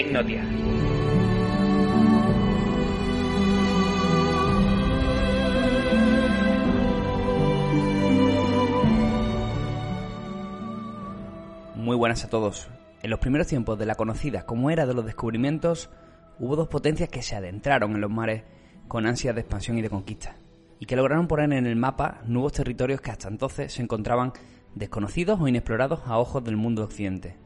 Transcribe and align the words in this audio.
Ignotia. 0.00 0.42
Muy 11.76 11.96
buenas 11.96 12.24
a 12.24 12.28
todos. 12.28 12.68
En 13.02 13.10
los 13.10 13.20
primeros 13.20 13.46
tiempos 13.46 13.78
de 13.78 13.86
la 13.86 13.94
conocida 13.94 14.44
como 14.44 14.70
era 14.70 14.86
de 14.86 14.92
los 14.92 15.06
descubrimientos, 15.06 15.88
hubo 16.38 16.56
dos 16.56 16.68
potencias 16.68 17.08
que 17.08 17.22
se 17.22 17.36
adentraron 17.36 17.94
en 17.94 18.00
los 18.00 18.10
mares 18.10 18.42
con 18.88 19.06
ansias 19.06 19.34
de 19.34 19.40
expansión 19.40 19.78
y 19.78 19.82
de 19.82 19.90
conquista, 19.90 20.36
y 20.78 20.86
que 20.86 20.96
lograron 20.96 21.26
poner 21.26 21.52
en 21.52 21.66
el 21.66 21.76
mapa 21.76 22.20
nuevos 22.26 22.52
territorios 22.52 23.00
que 23.00 23.12
hasta 23.12 23.28
entonces 23.28 23.72
se 23.72 23.82
encontraban 23.82 24.32
desconocidos 24.74 25.40
o 25.40 25.48
inexplorados 25.48 26.00
a 26.04 26.18
ojos 26.18 26.44
del 26.44 26.56
mundo 26.56 26.84
occidente. 26.84 27.45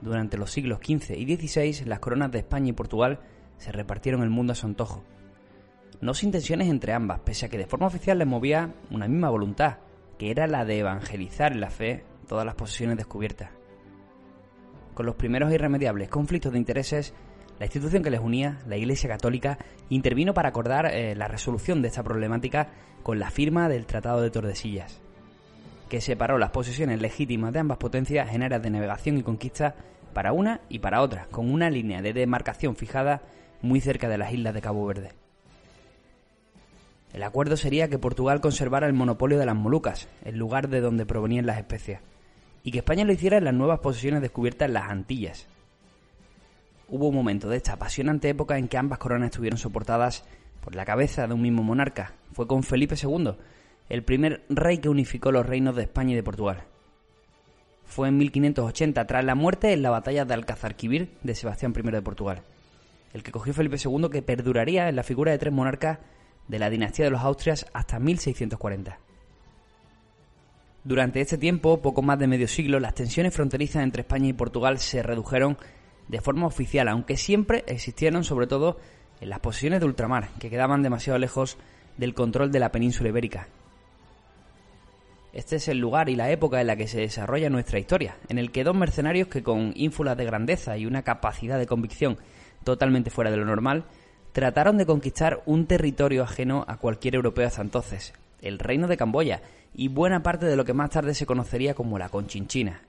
Durante 0.00 0.36
los 0.36 0.50
siglos 0.50 0.78
XV 0.78 1.16
y 1.16 1.36
XVI, 1.36 1.84
las 1.86 2.00
coronas 2.00 2.30
de 2.30 2.38
España 2.38 2.70
y 2.70 2.72
Portugal 2.72 3.20
se 3.58 3.72
repartieron 3.72 4.22
el 4.22 4.30
mundo 4.30 4.52
a 4.52 4.56
su 4.56 4.66
antojo. 4.66 5.04
No 6.00 6.12
sin 6.12 6.30
tensiones 6.30 6.68
entre 6.68 6.92
ambas, 6.92 7.20
pese 7.20 7.46
a 7.46 7.48
que 7.48 7.58
de 7.58 7.66
forma 7.66 7.86
oficial 7.86 8.18
les 8.18 8.26
movía 8.26 8.74
una 8.90 9.08
misma 9.08 9.30
voluntad, 9.30 9.78
que 10.18 10.30
era 10.30 10.46
la 10.46 10.64
de 10.64 10.80
evangelizar 10.80 11.52
en 11.52 11.60
la 11.60 11.70
fe 11.70 12.04
todas 12.28 12.44
las 12.44 12.54
posesiones 12.54 12.98
descubiertas. 12.98 13.50
Con 14.94 15.06
los 15.06 15.14
primeros 15.14 15.52
irremediables 15.52 16.08
conflictos 16.08 16.52
de 16.52 16.58
intereses, 16.58 17.14
la 17.58 17.66
institución 17.66 18.02
que 18.02 18.10
les 18.10 18.20
unía, 18.20 18.58
la 18.66 18.76
Iglesia 18.76 19.08
Católica, 19.08 19.58
intervino 19.88 20.34
para 20.34 20.50
acordar 20.50 20.94
eh, 20.94 21.14
la 21.14 21.28
resolución 21.28 21.80
de 21.80 21.88
esta 21.88 22.02
problemática 22.02 22.68
con 23.02 23.18
la 23.18 23.30
firma 23.30 23.68
del 23.70 23.86
Tratado 23.86 24.20
de 24.20 24.30
Tordesillas 24.30 25.00
que 25.88 26.00
separó 26.00 26.38
las 26.38 26.50
posesiones 26.50 27.00
legítimas 27.00 27.52
de 27.52 27.60
ambas 27.60 27.78
potencias 27.78 28.34
en 28.34 28.42
áreas 28.42 28.62
de 28.62 28.70
navegación 28.70 29.18
y 29.18 29.22
conquista 29.22 29.74
para 30.12 30.32
una 30.32 30.60
y 30.68 30.78
para 30.78 31.02
otra, 31.02 31.26
con 31.30 31.52
una 31.52 31.70
línea 31.70 32.02
de 32.02 32.12
demarcación 32.12 32.74
fijada 32.76 33.22
muy 33.62 33.80
cerca 33.80 34.08
de 34.08 34.18
las 34.18 34.32
islas 34.32 34.54
de 34.54 34.62
Cabo 34.62 34.86
Verde. 34.86 35.12
El 37.12 37.22
acuerdo 37.22 37.56
sería 37.56 37.88
que 37.88 37.98
Portugal 37.98 38.40
conservara 38.40 38.86
el 38.86 38.92
monopolio 38.92 39.38
de 39.38 39.46
las 39.46 39.56
Molucas, 39.56 40.08
el 40.24 40.36
lugar 40.36 40.68
de 40.68 40.80
donde 40.80 41.06
provenían 41.06 41.46
las 41.46 41.58
especias, 41.58 42.02
y 42.62 42.72
que 42.72 42.78
España 42.78 43.04
lo 43.04 43.12
hiciera 43.12 43.38
en 43.38 43.44
las 43.44 43.54
nuevas 43.54 43.80
posesiones 43.80 44.20
descubiertas 44.20 44.68
en 44.68 44.74
las 44.74 44.90
Antillas. 44.90 45.46
Hubo 46.88 47.08
un 47.08 47.14
momento 47.14 47.48
de 47.48 47.56
esta 47.56 47.74
apasionante 47.74 48.28
época 48.28 48.58
en 48.58 48.68
que 48.68 48.76
ambas 48.76 48.98
coronas 48.98 49.30
estuvieron 49.30 49.58
soportadas 49.58 50.24
por 50.60 50.74
la 50.74 50.84
cabeza 50.84 51.26
de 51.26 51.34
un 51.34 51.42
mismo 51.42 51.62
monarca. 51.62 52.12
Fue 52.32 52.46
con 52.46 52.62
Felipe 52.62 52.96
II, 53.00 53.34
el 53.88 54.02
primer 54.02 54.44
rey 54.48 54.78
que 54.78 54.88
unificó 54.88 55.32
los 55.32 55.46
reinos 55.46 55.76
de 55.76 55.82
España 55.82 56.12
y 56.12 56.16
de 56.16 56.22
Portugal. 56.22 56.64
Fue 57.84 58.08
en 58.08 58.18
1580, 58.18 59.06
tras 59.06 59.24
la 59.24 59.34
muerte 59.34 59.72
en 59.72 59.82
la 59.82 59.90
batalla 59.90 60.24
de 60.24 60.34
Alcazarquivir 60.34 61.16
de 61.22 61.34
Sebastián 61.34 61.72
I 61.76 61.90
de 61.90 62.02
Portugal, 62.02 62.42
el 63.12 63.22
que 63.22 63.32
cogió 63.32 63.54
Felipe 63.54 63.76
II 63.82 64.08
que 64.10 64.22
perduraría 64.22 64.88
en 64.88 64.96
la 64.96 65.04
figura 65.04 65.30
de 65.32 65.38
tres 65.38 65.52
monarcas 65.52 65.98
de 66.48 66.58
la 66.58 66.70
dinastía 66.70 67.04
de 67.04 67.10
los 67.10 67.22
Austrias 67.22 67.66
hasta 67.72 67.98
1640. 67.98 68.98
Durante 70.84 71.20
este 71.20 71.38
tiempo, 71.38 71.82
poco 71.82 72.02
más 72.02 72.18
de 72.18 72.28
medio 72.28 72.46
siglo, 72.46 72.78
las 72.78 72.94
tensiones 72.94 73.34
fronterizas 73.34 73.82
entre 73.82 74.02
España 74.02 74.28
y 74.28 74.32
Portugal 74.32 74.78
se 74.78 75.02
redujeron 75.02 75.58
de 76.08 76.20
forma 76.20 76.46
oficial, 76.46 76.88
aunque 76.88 77.16
siempre 77.16 77.64
existieron 77.66 78.22
sobre 78.22 78.46
todo 78.46 78.78
en 79.20 79.30
las 79.30 79.40
posiciones 79.40 79.80
de 79.80 79.86
ultramar, 79.86 80.28
que 80.38 80.50
quedaban 80.50 80.82
demasiado 80.82 81.18
lejos 81.18 81.58
del 81.96 82.14
control 82.14 82.52
de 82.52 82.60
la 82.60 82.70
península 82.70 83.08
ibérica, 83.08 83.48
este 85.36 85.56
es 85.56 85.68
el 85.68 85.78
lugar 85.78 86.08
y 86.08 86.16
la 86.16 86.30
época 86.30 86.62
en 86.62 86.66
la 86.66 86.76
que 86.76 86.88
se 86.88 86.98
desarrolla 86.98 87.50
nuestra 87.50 87.78
historia, 87.78 88.16
en 88.30 88.38
el 88.38 88.50
que 88.50 88.64
dos 88.64 88.74
mercenarios 88.74 89.28
que 89.28 89.42
con 89.42 89.74
ínfulas 89.76 90.16
de 90.16 90.24
grandeza 90.24 90.78
y 90.78 90.86
una 90.86 91.02
capacidad 91.02 91.58
de 91.58 91.66
convicción 91.66 92.16
totalmente 92.64 93.10
fuera 93.10 93.30
de 93.30 93.36
lo 93.36 93.44
normal, 93.44 93.84
trataron 94.32 94.78
de 94.78 94.86
conquistar 94.86 95.42
un 95.44 95.66
territorio 95.66 96.22
ajeno 96.22 96.64
a 96.66 96.78
cualquier 96.78 97.16
europeo 97.16 97.46
hasta 97.46 97.60
entonces, 97.60 98.14
el 98.40 98.58
reino 98.58 98.88
de 98.88 98.96
Camboya, 98.96 99.42
y 99.74 99.88
buena 99.88 100.22
parte 100.22 100.46
de 100.46 100.56
lo 100.56 100.64
que 100.64 100.72
más 100.72 100.88
tarde 100.88 101.12
se 101.12 101.26
conocería 101.26 101.74
como 101.74 101.98
la 101.98 102.08
Conchinchina. 102.08 102.80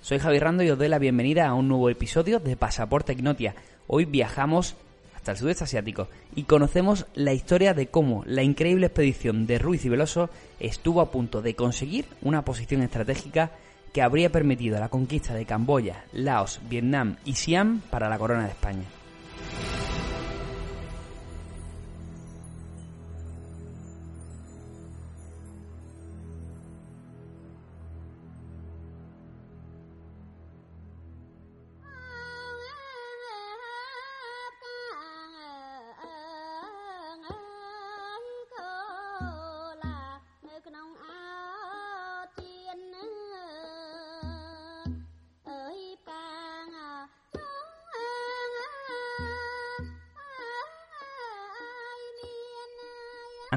Soy 0.00 0.20
Javi 0.20 0.38
Rando 0.38 0.62
y 0.62 0.70
os 0.70 0.78
doy 0.78 0.86
la 0.86 1.00
bienvenida 1.00 1.48
a 1.48 1.54
un 1.54 1.66
nuevo 1.66 1.90
episodio 1.90 2.38
de 2.38 2.56
Pasaporte 2.56 3.14
Ignotia. 3.14 3.56
Hoy 3.88 4.04
viajamos 4.04 4.76
hasta 5.24 5.36
sudeste 5.36 5.64
asiático 5.64 6.08
y 6.34 6.42
conocemos 6.42 7.06
la 7.14 7.32
historia 7.32 7.72
de 7.72 7.86
cómo 7.86 8.24
la 8.26 8.42
increíble 8.42 8.86
expedición 8.86 9.46
de 9.46 9.58
Ruiz 9.58 9.82
y 9.86 9.88
Veloso 9.88 10.28
estuvo 10.60 11.00
a 11.00 11.10
punto 11.10 11.40
de 11.40 11.54
conseguir 11.54 12.04
una 12.20 12.44
posición 12.44 12.82
estratégica 12.82 13.52
que 13.94 14.02
habría 14.02 14.30
permitido 14.30 14.78
la 14.78 14.90
conquista 14.90 15.32
de 15.32 15.46
Camboya, 15.46 16.04
Laos, 16.12 16.60
Vietnam 16.68 17.16
y 17.24 17.36
Siam 17.36 17.80
para 17.88 18.10
la 18.10 18.18
corona 18.18 18.44
de 18.44 18.50
España. 18.50 18.84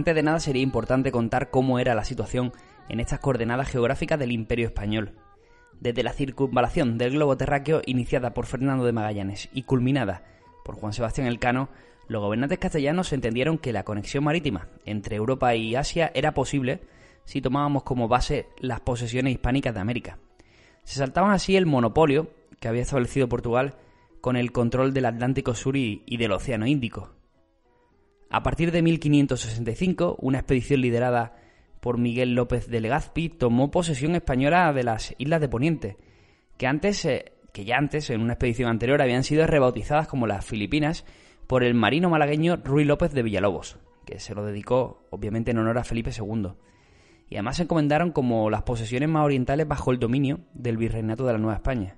Antes 0.07 0.23
de 0.23 0.23
nada 0.23 0.39
sería 0.39 0.63
importante 0.63 1.11
contar 1.11 1.49
cómo 1.49 1.79
era 1.79 1.93
la 1.93 2.05
situación 2.05 2.53
en 2.87 3.01
estas 3.01 3.19
coordenadas 3.19 3.67
geográficas 3.67 4.17
del 4.17 4.31
Imperio 4.31 4.67
Español. 4.67 5.11
Desde 5.81 6.01
la 6.01 6.13
circunvalación 6.13 6.97
del 6.97 7.11
globo 7.11 7.35
terráqueo 7.35 7.81
iniciada 7.85 8.33
por 8.33 8.45
Fernando 8.45 8.85
de 8.85 8.93
Magallanes 8.93 9.49
y 9.51 9.63
culminada 9.63 10.23
por 10.63 10.75
Juan 10.75 10.93
Sebastián 10.93 11.27
Elcano, 11.27 11.67
los 12.07 12.21
gobernantes 12.21 12.57
castellanos 12.57 13.11
entendieron 13.11 13.57
que 13.57 13.73
la 13.73 13.83
conexión 13.83 14.23
marítima 14.23 14.69
entre 14.85 15.17
Europa 15.17 15.53
y 15.55 15.75
Asia 15.75 16.09
era 16.15 16.33
posible 16.33 16.79
si 17.25 17.41
tomábamos 17.41 17.83
como 17.83 18.07
base 18.07 18.47
las 18.61 18.79
posesiones 18.79 19.33
hispánicas 19.33 19.73
de 19.73 19.81
América. 19.81 20.19
Se 20.85 20.99
saltaban 20.99 21.31
así 21.31 21.57
el 21.57 21.65
monopolio 21.65 22.31
que 22.61 22.69
había 22.69 22.83
establecido 22.83 23.27
Portugal 23.27 23.75
con 24.21 24.37
el 24.37 24.53
control 24.53 24.93
del 24.93 25.07
Atlántico 25.07 25.53
Sur 25.53 25.75
y, 25.75 26.01
del 26.17 26.31
Océano 26.31 26.65
Índico, 26.65 27.16
a 28.29 28.43
partir 28.43 28.71
de 28.71 28.81
1565, 28.81 30.17
una 30.19 30.39
expedición 30.39 30.81
liderada 30.81 31.35
por 31.79 31.97
Miguel 31.97 32.33
López 32.33 32.67
de 32.67 32.81
Legazpi 32.81 33.29
tomó 33.29 33.71
posesión 33.71 34.15
española 34.15 34.73
de 34.73 34.83
las 34.83 35.15
islas 35.17 35.39
de 35.39 35.49
Poniente, 35.49 35.97
que 36.57 36.67
antes, 36.67 37.05
eh, 37.05 37.33
que 37.53 37.63
ya 37.63 37.77
antes, 37.77 38.09
en 38.09 38.21
una 38.21 38.33
expedición 38.33 38.69
anterior, 38.69 39.01
habían 39.01 39.23
sido 39.23 39.47
rebautizadas 39.47 40.07
como 40.07 40.27
las 40.27 40.45
Filipinas 40.45 41.05
por 41.47 41.63
el 41.63 41.73
marino 41.73 42.09
malagueño 42.09 42.57
Ruy 42.57 42.83
López 42.83 43.13
de 43.13 43.23
Villalobos, 43.23 43.77
que 44.05 44.19
se 44.19 44.35
lo 44.35 44.43
dedicó 44.45 45.07
obviamente 45.09 45.51
en 45.51 45.59
honor 45.59 45.77
a 45.77 45.85
Felipe 45.85 46.11
II. 46.11 46.49
Y 47.29 47.35
además 47.35 47.57
se 47.57 47.63
encomendaron 47.63 48.11
como 48.11 48.49
las 48.49 48.63
posesiones 48.63 49.09
más 49.09 49.23
orientales 49.23 49.67
bajo 49.67 49.91
el 49.91 49.99
dominio 49.99 50.41
del 50.53 50.77
virreinato 50.77 51.25
de 51.25 51.33
la 51.33 51.39
Nueva 51.39 51.55
España. 51.55 51.95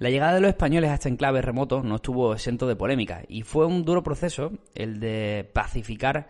La 0.00 0.08
llegada 0.08 0.32
de 0.32 0.40
los 0.40 0.48
españoles 0.48 0.90
a 0.90 0.94
este 0.94 1.10
enclave 1.10 1.42
remoto 1.42 1.82
no 1.82 1.96
estuvo 1.96 2.32
exento 2.32 2.66
de 2.66 2.74
polémica 2.74 3.22
y 3.28 3.42
fue 3.42 3.66
un 3.66 3.84
duro 3.84 4.02
proceso 4.02 4.50
el 4.74 4.98
de 4.98 5.50
pacificar 5.52 6.26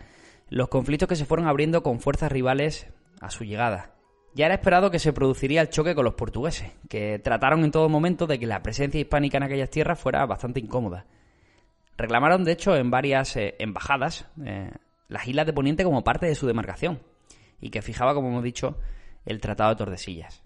los 0.48 0.66
conflictos 0.66 1.08
que 1.08 1.14
se 1.14 1.24
fueron 1.24 1.46
abriendo 1.46 1.84
con 1.84 2.00
fuerzas 2.00 2.32
rivales 2.32 2.88
a 3.20 3.30
su 3.30 3.44
llegada. 3.44 3.94
Ya 4.34 4.46
era 4.46 4.56
esperado 4.56 4.90
que 4.90 4.98
se 4.98 5.12
produciría 5.12 5.60
el 5.60 5.68
choque 5.68 5.94
con 5.94 6.04
los 6.04 6.14
portugueses, 6.14 6.72
que 6.88 7.20
trataron 7.20 7.62
en 7.62 7.70
todo 7.70 7.88
momento 7.88 8.26
de 8.26 8.40
que 8.40 8.46
la 8.48 8.60
presencia 8.60 9.00
hispánica 9.00 9.36
en 9.36 9.44
aquellas 9.44 9.70
tierras 9.70 10.00
fuera 10.00 10.26
bastante 10.26 10.58
incómoda. 10.58 11.06
Reclamaron, 11.96 12.42
de 12.42 12.50
hecho, 12.50 12.74
en 12.74 12.90
varias 12.90 13.36
eh, 13.36 13.54
embajadas 13.60 14.26
eh, 14.44 14.72
las 15.06 15.28
islas 15.28 15.46
de 15.46 15.52
Poniente 15.52 15.84
como 15.84 16.02
parte 16.02 16.26
de 16.26 16.34
su 16.34 16.48
demarcación 16.48 16.98
y 17.60 17.70
que 17.70 17.82
fijaba, 17.82 18.14
como 18.14 18.30
hemos 18.30 18.42
dicho, 18.42 18.78
el 19.26 19.40
Tratado 19.40 19.70
de 19.70 19.76
Tordesillas. 19.76 20.42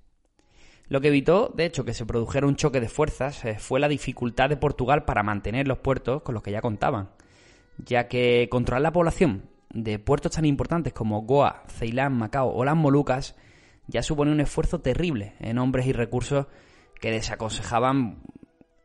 Lo 0.89 1.01
que 1.01 1.09
evitó, 1.09 1.53
de 1.55 1.65
hecho, 1.65 1.85
que 1.85 1.95
se 1.95 2.05
produjera 2.05 2.47
un 2.47 2.57
choque 2.57 2.81
de 2.81 2.89
fuerzas 2.89 3.45
eh, 3.45 3.59
fue 3.59 3.81
la 3.81 3.89
dificultad 3.89 4.51
de 4.51 4.57
Portugal 4.57 5.05
para 5.05 5.23
mantener 5.23 5.67
los 5.67 5.79
puertos 5.79 6.23
con 6.23 6.35
los 6.35 6.43
que 6.43 6.53
ya 6.53 6.61
contaban, 6.61 7.11
ya 7.79 8.07
que 8.09 8.49
controlar 8.51 8.83
la 8.83 8.93
población 8.93 9.49
de 9.71 9.99
puertos 9.99 10.33
tan 10.33 10.45
importantes 10.45 10.93
como 10.93 11.23
Goa, 11.23 11.65
Ceilán, 11.69 12.13
Macao 12.17 12.51
o 12.55 12.65
las 12.65 12.77
Molucas 12.77 13.35
ya 13.87 14.03
supone 14.03 14.33
un 14.33 14.41
esfuerzo 14.41 14.81
terrible 14.81 15.35
en 15.41 15.59
hombres 15.59 15.87
y 15.87 15.93
recursos 15.93 16.47
que 17.01 17.11
desaconsejaban 17.11 18.23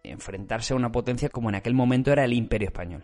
enfrentarse 0.04 0.74
a 0.74 0.78
una 0.78 0.92
potencia 0.92 1.30
como 1.30 1.50
en 1.50 1.56
aquel 1.56 1.74
momento 1.74 2.12
era 2.12 2.26
el 2.26 2.34
Imperio 2.34 2.68
Español. 2.68 3.04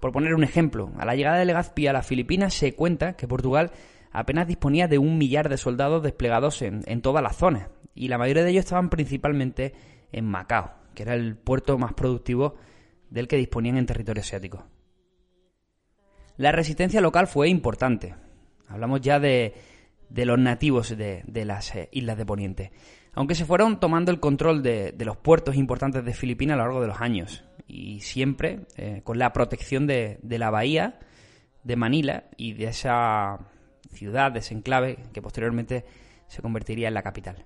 Por 0.00 0.12
poner 0.12 0.34
un 0.34 0.44
ejemplo, 0.44 0.92
a 0.98 1.04
la 1.04 1.14
llegada 1.16 1.38
de 1.38 1.46
Legazpi 1.46 1.86
a 1.86 1.92
las 1.92 2.06
Filipinas 2.06 2.54
se 2.54 2.74
cuenta 2.74 3.16
que 3.16 3.26
Portugal 3.26 3.72
apenas 4.14 4.46
disponía 4.46 4.88
de 4.88 4.96
un 4.96 5.18
millar 5.18 5.50
de 5.50 5.58
soldados 5.58 6.02
desplegados 6.02 6.62
en, 6.62 6.82
en 6.86 7.02
todas 7.02 7.22
las 7.22 7.36
zonas, 7.36 7.68
y 7.94 8.08
la 8.08 8.16
mayoría 8.16 8.44
de 8.44 8.50
ellos 8.50 8.64
estaban 8.64 8.88
principalmente 8.88 9.74
en 10.12 10.24
Macao, 10.24 10.72
que 10.94 11.02
era 11.02 11.14
el 11.14 11.36
puerto 11.36 11.76
más 11.76 11.92
productivo 11.92 12.54
del 13.10 13.28
que 13.28 13.36
disponían 13.36 13.76
en 13.76 13.86
territorio 13.86 14.22
asiático. 14.22 14.64
La 16.36 16.50
resistencia 16.50 17.00
local 17.00 17.26
fue 17.26 17.48
importante. 17.48 18.14
Hablamos 18.68 19.00
ya 19.00 19.20
de, 19.20 19.54
de 20.08 20.26
los 20.26 20.38
nativos 20.38 20.96
de, 20.96 21.22
las 21.44 21.74
eh, 21.74 21.88
islas 21.92 22.16
de 22.16 22.26
Poniente. 22.26 22.72
Aunque 23.12 23.36
se 23.36 23.44
fueron 23.44 23.78
tomando 23.78 24.10
el 24.10 24.18
control 24.18 24.62
de, 24.62 24.92
de, 24.92 25.04
los 25.04 25.16
puertos 25.16 25.54
importantes 25.54 26.04
de 26.04 26.14
Filipinas 26.14 26.54
a 26.54 26.58
lo 26.58 26.64
largo 26.64 26.80
de 26.80 26.88
los 26.88 27.00
años. 27.00 27.44
Y 27.68 28.00
siempre 28.00 28.66
eh, 28.76 29.02
con 29.04 29.18
la 29.18 29.32
protección 29.32 29.86
de, 29.86 30.18
de 30.22 30.38
la 30.38 30.50
bahía 30.50 30.98
de 31.62 31.76
Manila 31.76 32.24
y 32.36 32.54
de 32.54 32.66
esa 32.66 33.38
ciudad, 33.94 34.32
de 34.32 34.40
ese 34.40 34.54
enclave 34.54 34.98
que 35.12 35.22
posteriormente 35.22 35.84
se 36.26 36.42
convertiría 36.42 36.88
en 36.88 36.94
la 36.94 37.02
capital. 37.02 37.44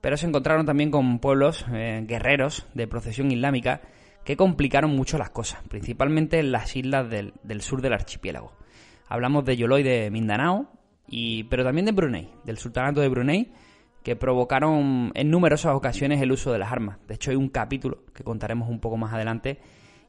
Pero 0.00 0.16
se 0.16 0.26
encontraron 0.26 0.64
también 0.64 0.90
con 0.90 1.18
pueblos 1.18 1.66
eh, 1.72 2.04
guerreros 2.06 2.66
de 2.74 2.86
procesión 2.86 3.30
islámica 3.30 3.80
que 4.24 4.36
complicaron 4.36 4.94
mucho 4.94 5.18
las 5.18 5.30
cosas, 5.30 5.62
principalmente 5.68 6.38
en 6.38 6.52
las 6.52 6.76
islas 6.76 7.08
del, 7.08 7.60
sur 7.60 7.82
del 7.82 7.94
archipiélago. 7.94 8.52
Hablamos 9.08 9.44
de 9.44 9.56
Yoloy 9.56 9.82
de 9.82 10.10
Mindanao, 10.10 10.68
y, 11.06 11.44
pero 11.44 11.64
también 11.64 11.86
de 11.86 11.92
Brunei, 11.92 12.30
del 12.44 12.58
sultanato 12.58 13.00
de 13.00 13.08
Brunei, 13.08 13.50
que 14.02 14.16
provocaron 14.16 15.12
en 15.14 15.30
numerosas 15.30 15.74
ocasiones 15.74 16.20
el 16.20 16.30
uso 16.30 16.52
de 16.52 16.58
las 16.58 16.70
armas. 16.70 16.98
De 17.06 17.14
hecho, 17.14 17.30
hay 17.30 17.36
un 17.36 17.48
capítulo 17.48 18.04
que 18.14 18.22
contaremos 18.22 18.68
un 18.68 18.80
poco 18.80 18.96
más 18.96 19.12
adelante 19.12 19.60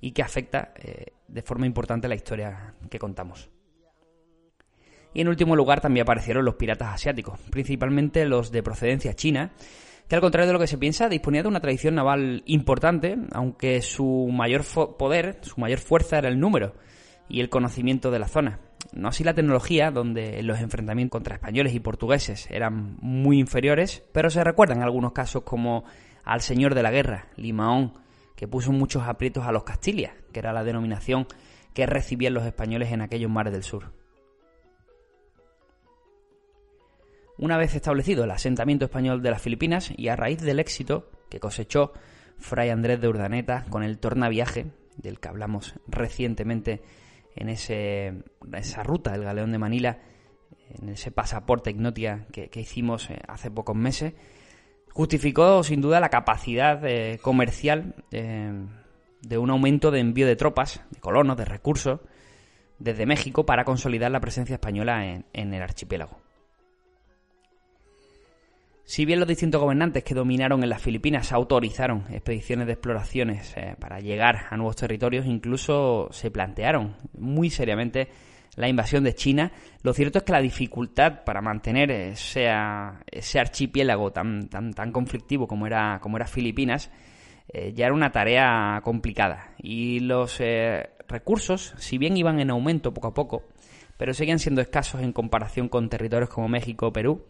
y 0.02 0.12
que 0.12 0.22
afecta 0.22 0.74
eh, 0.76 1.14
de 1.28 1.42
forma 1.42 1.66
importante 1.66 2.08
la 2.08 2.16
historia 2.16 2.76
que 2.90 3.00
contamos. 3.00 3.50
Y 5.14 5.22
en 5.22 5.28
último 5.28 5.56
lugar 5.56 5.82
también 5.82 6.04
aparecieron 6.04 6.46
los 6.46 6.56
piratas 6.56 6.94
asiáticos, 6.94 7.40
principalmente 7.50 8.26
los 8.26 8.52
de 8.52 8.64
procedencia 8.64 9.14
china, 9.14 9.52
que 10.08 10.16
al 10.16 10.22
contrario 10.22 10.48
de 10.48 10.54
lo 10.54 10.60
que 10.60 10.68
se 10.68 10.78
piensa, 10.78 11.10
disponía 11.10 11.44
de 11.44 11.48
una 11.48 11.60
tradición 11.60 11.96
naval 11.96 12.44
importante, 12.46 13.16
aunque 13.32 13.82
su 13.82 14.30
mayor 14.32 14.64
poder, 14.98 15.38
su 15.42 15.60
mayor 15.60 15.80
fuerza 15.80 16.18
era 16.18 16.30
el 16.30 16.40
número 16.40 16.74
y 17.28 17.42
el 17.42 17.50
conocimiento 17.50 18.12
de 18.12 18.20
la 18.20 18.28
zona. 18.28 18.60
No 18.92 19.10
así 19.10 19.24
la 19.24 19.36
tecnología, 19.36 19.92
donde 19.92 20.42
los 20.42 20.60
enfrentamientos 20.60 21.12
contra 21.12 21.36
españoles 21.36 21.74
y 21.76 21.80
portugueses 21.80 22.50
eran 22.50 22.98
muy 23.02 23.40
inferiores, 23.40 24.04
pero 24.12 24.30
se 24.32 24.44
recuerdan 24.44 24.82
algunos 24.82 25.12
casos 25.12 25.44
como 25.44 25.84
al 26.24 26.42
señor 26.42 26.74
de 26.74 26.84
la 26.84 26.92
guerra, 26.92 27.28
Limaón, 27.36 27.94
que 28.36 28.48
puso 28.48 28.72
muchos 28.72 29.04
aprietos 29.04 29.46
a 29.46 29.52
los 29.52 29.64
Castilias, 29.64 30.14
que 30.34 30.40
era 30.40 30.54
la 30.54 30.64
denominación 30.64 31.28
que 31.74 31.86
recibían 31.86 32.34
los 32.34 32.46
españoles 32.46 32.92
en 32.92 33.02
aquellos 33.02 33.30
mares 33.30 33.54
del 33.54 33.64
sur. 33.64 33.92
Una 37.40 37.56
vez 37.56 37.74
establecido 37.74 38.26
el 38.26 38.32
asentamiento 38.32 38.84
español 38.84 39.22
de 39.22 39.32
las 39.32 39.42
Filipinas 39.42 39.94
y 39.96 40.10
a 40.10 40.18
raíz 40.18 40.42
del 40.42 40.60
éxito 40.60 41.10
que 41.30 41.40
cosechó 41.40 41.94
Fray 42.38 42.70
Andrés 42.70 43.00
de 43.00 43.08
Urdaneta 43.08 43.66
con 43.70 43.82
el 43.82 43.98
tornaviaje, 43.98 44.66
del 44.98 45.22
que 45.22 45.30
hablamos 45.30 45.76
recientemente 45.88 46.82
en 47.38 47.48
ese, 47.48 48.26
esa 48.52 48.84
ruta 48.84 49.14
del 49.14 49.24
Galeón 49.24 49.54
de 49.54 49.58
Manila, 49.58 50.00
en 50.82 50.90
ese 50.90 51.12
pasaporte 51.12 51.70
Ignotia 51.70 52.28
que, 52.34 52.50
hicimos 52.60 53.10
eh, 53.10 53.22
hace 53.30 53.50
pocos 53.50 53.76
meses, 53.76 54.16
justificó 54.92 55.64
sin 55.64 55.80
duda 55.80 56.02
la 56.02 56.10
capacidad 56.10 56.86
eh, 56.86 57.20
comercial 57.22 57.96
eh, 58.12 58.52
de 59.22 59.38
un 59.38 59.50
aumento 59.50 59.92
de 59.92 60.02
envío 60.02 60.28
de 60.28 60.36
tropas, 60.36 60.82
de 60.90 61.00
colonos, 61.00 61.38
de 61.38 61.46
recursos 61.46 62.02
desde 62.80 63.06
México 63.06 63.46
para 63.46 63.64
consolidar 63.64 64.12
la 64.12 64.20
presencia 64.20 64.56
española 64.56 65.24
en 65.32 65.54
el 65.54 65.62
archipiélago. 65.62 66.29
Si 68.90 69.06
bien 69.06 69.20
los 69.20 69.28
distintos 69.28 69.62
gobernantes 69.62 70.04
que 70.04 70.16
dominaron 70.16 70.64
en 70.64 70.70
las 70.70 70.82
Filipinas 70.82 71.32
autorizaron 71.32 72.06
expediciones 72.10 72.66
de 72.66 72.74
exploraciones 72.74 73.54
eh, 73.56 73.76
para 73.80 74.00
llegar 74.00 74.48
a 74.50 74.58
nuevos 74.58 74.78
territorios, 74.78 75.28
incluso 75.28 76.08
se 76.10 76.32
plantearon 76.32 76.96
muy 77.16 77.52
seriamente 77.52 78.08
la 78.56 78.68
invasión 78.68 79.04
de 79.04 79.14
China, 79.14 79.52
lo 79.84 79.94
cierto 79.94 80.18
es 80.18 80.24
que 80.24 80.32
la 80.32 80.42
dificultad 80.42 81.24
para 81.24 81.40
mantener 81.40 81.92
ese, 81.92 82.50
archipiélago 82.50 84.12
tan, 84.12 84.50
tan, 84.50 84.74
tan 84.74 84.92
conflictivo 84.92 85.46
como 85.48 85.68
era, 85.68 86.00
como 86.02 86.18
era 86.18 86.26
Filipinas 86.26 86.90
eh, 87.48 87.74
ya 87.76 87.86
era 87.86 87.94
una 87.94 88.12
tarea 88.12 88.82
complicada. 88.84 89.54
Y 89.60 90.00
los 90.00 90.38
eh, 90.40 90.90
recursos, 91.08 91.76
si 91.78 92.00
bien 92.00 92.18
iban 92.18 92.40
en 92.40 92.50
aumento 92.50 92.92
poco 92.92 93.10
a 93.10 93.14
poco, 93.14 93.44
pero 93.98 94.16
seguían 94.16 94.40
siendo 94.40 94.62
escasos 94.62 95.02
en 95.04 95.14
comparación 95.14 95.70
con 95.70 95.90
territorios 95.90 96.32
como 96.32 96.48
México 96.48 96.88
o 96.88 96.92
Perú, 96.92 97.28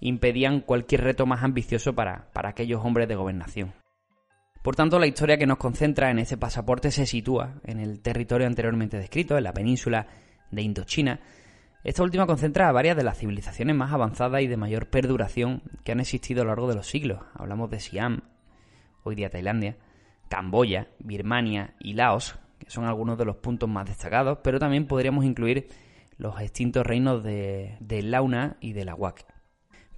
impedían 0.00 0.60
cualquier 0.60 1.02
reto 1.02 1.26
más 1.26 1.42
ambicioso 1.42 1.94
para, 1.94 2.28
aquellos 2.34 2.84
hombres 2.84 3.08
de 3.08 3.16
gobernación. 3.16 3.74
Por 4.62 4.76
tanto, 4.76 4.98
la 4.98 5.06
historia 5.06 5.38
que 5.38 5.46
nos 5.46 5.58
concentra 5.58 6.10
en 6.10 6.18
este 6.18 6.36
pasaporte 6.36 6.90
se 6.90 7.06
sitúa 7.06 7.60
en 7.64 7.80
el 7.80 8.00
territorio 8.00 8.46
anteriormente 8.46 8.98
descrito, 8.98 9.38
en 9.38 9.44
la 9.44 9.52
península 9.52 10.06
de 10.50 10.62
Indochina. 10.62 11.20
Esta 11.84 12.02
última 12.02 12.26
concentra 12.26 12.68
a 12.68 12.72
varias 12.72 12.96
de 12.96 13.04
las 13.04 13.18
civilizaciones 13.18 13.74
más 13.76 13.92
avanzadas 13.92 14.42
y 14.42 14.46
de 14.46 14.56
mayor 14.56 14.90
perduración 14.90 15.62
que 15.84 15.92
han 15.92 16.00
existido 16.00 16.42
a 16.42 16.44
lo 16.44 16.50
largo 16.50 16.68
de 16.68 16.74
los 16.74 16.88
siglos. 16.88 17.20
Hablamos 17.34 17.70
de 17.70 17.80
Siam, 17.80 18.22
hoy 19.04 19.14
día 19.14 19.30
Tailandia, 19.30 19.76
Camboya, 20.28 20.88
Birmania 20.98 21.74
y 21.78 21.94
Laos, 21.94 22.38
que 22.58 22.68
son 22.68 22.84
algunos 22.84 23.16
de 23.16 23.24
los 23.24 23.36
puntos 23.36 23.68
más 23.68 23.86
destacados, 23.86 24.38
pero 24.42 24.58
también 24.58 24.86
podríamos 24.86 25.24
incluir 25.24 25.68
los 26.18 26.40
extintos 26.40 26.84
reinos 26.84 27.22
de, 27.22 27.76
de 27.80 28.02
Launa 28.02 28.56
y 28.60 28.72
de 28.72 28.84
Lawak. 28.84 29.37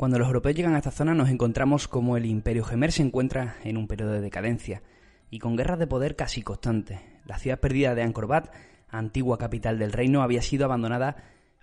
Cuando 0.00 0.19
los 0.19 0.28
europeos 0.28 0.54
llegan 0.54 0.75
a 0.75 0.78
esta 0.78 0.90
zona 0.90 1.12
nos 1.12 1.28
encontramos 1.28 1.87
como 1.87 2.16
el 2.16 2.25
imperio 2.25 2.64
gemer 2.64 2.90
se 2.90 3.02
encuentra 3.02 3.57
en 3.64 3.76
un 3.76 3.87
periodo 3.87 4.12
de 4.12 4.23
decadencia 4.23 4.83
y 5.28 5.40
con 5.40 5.57
guerras 5.57 5.78
de 5.78 5.87
poder 5.87 6.16
casi 6.16 6.40
constantes. 6.40 7.00
La 7.26 7.37
ciudad 7.37 7.61
perdida 7.61 7.95
de 7.95 8.02
Angkor 8.02 8.25
Wat, 8.25 8.47
antigua 8.88 9.37
capital 9.37 9.78
del 9.78 9.92
reino, 9.92 10.23
había 10.23 10.40
sido 10.40 10.64
abandonada 10.64 11.16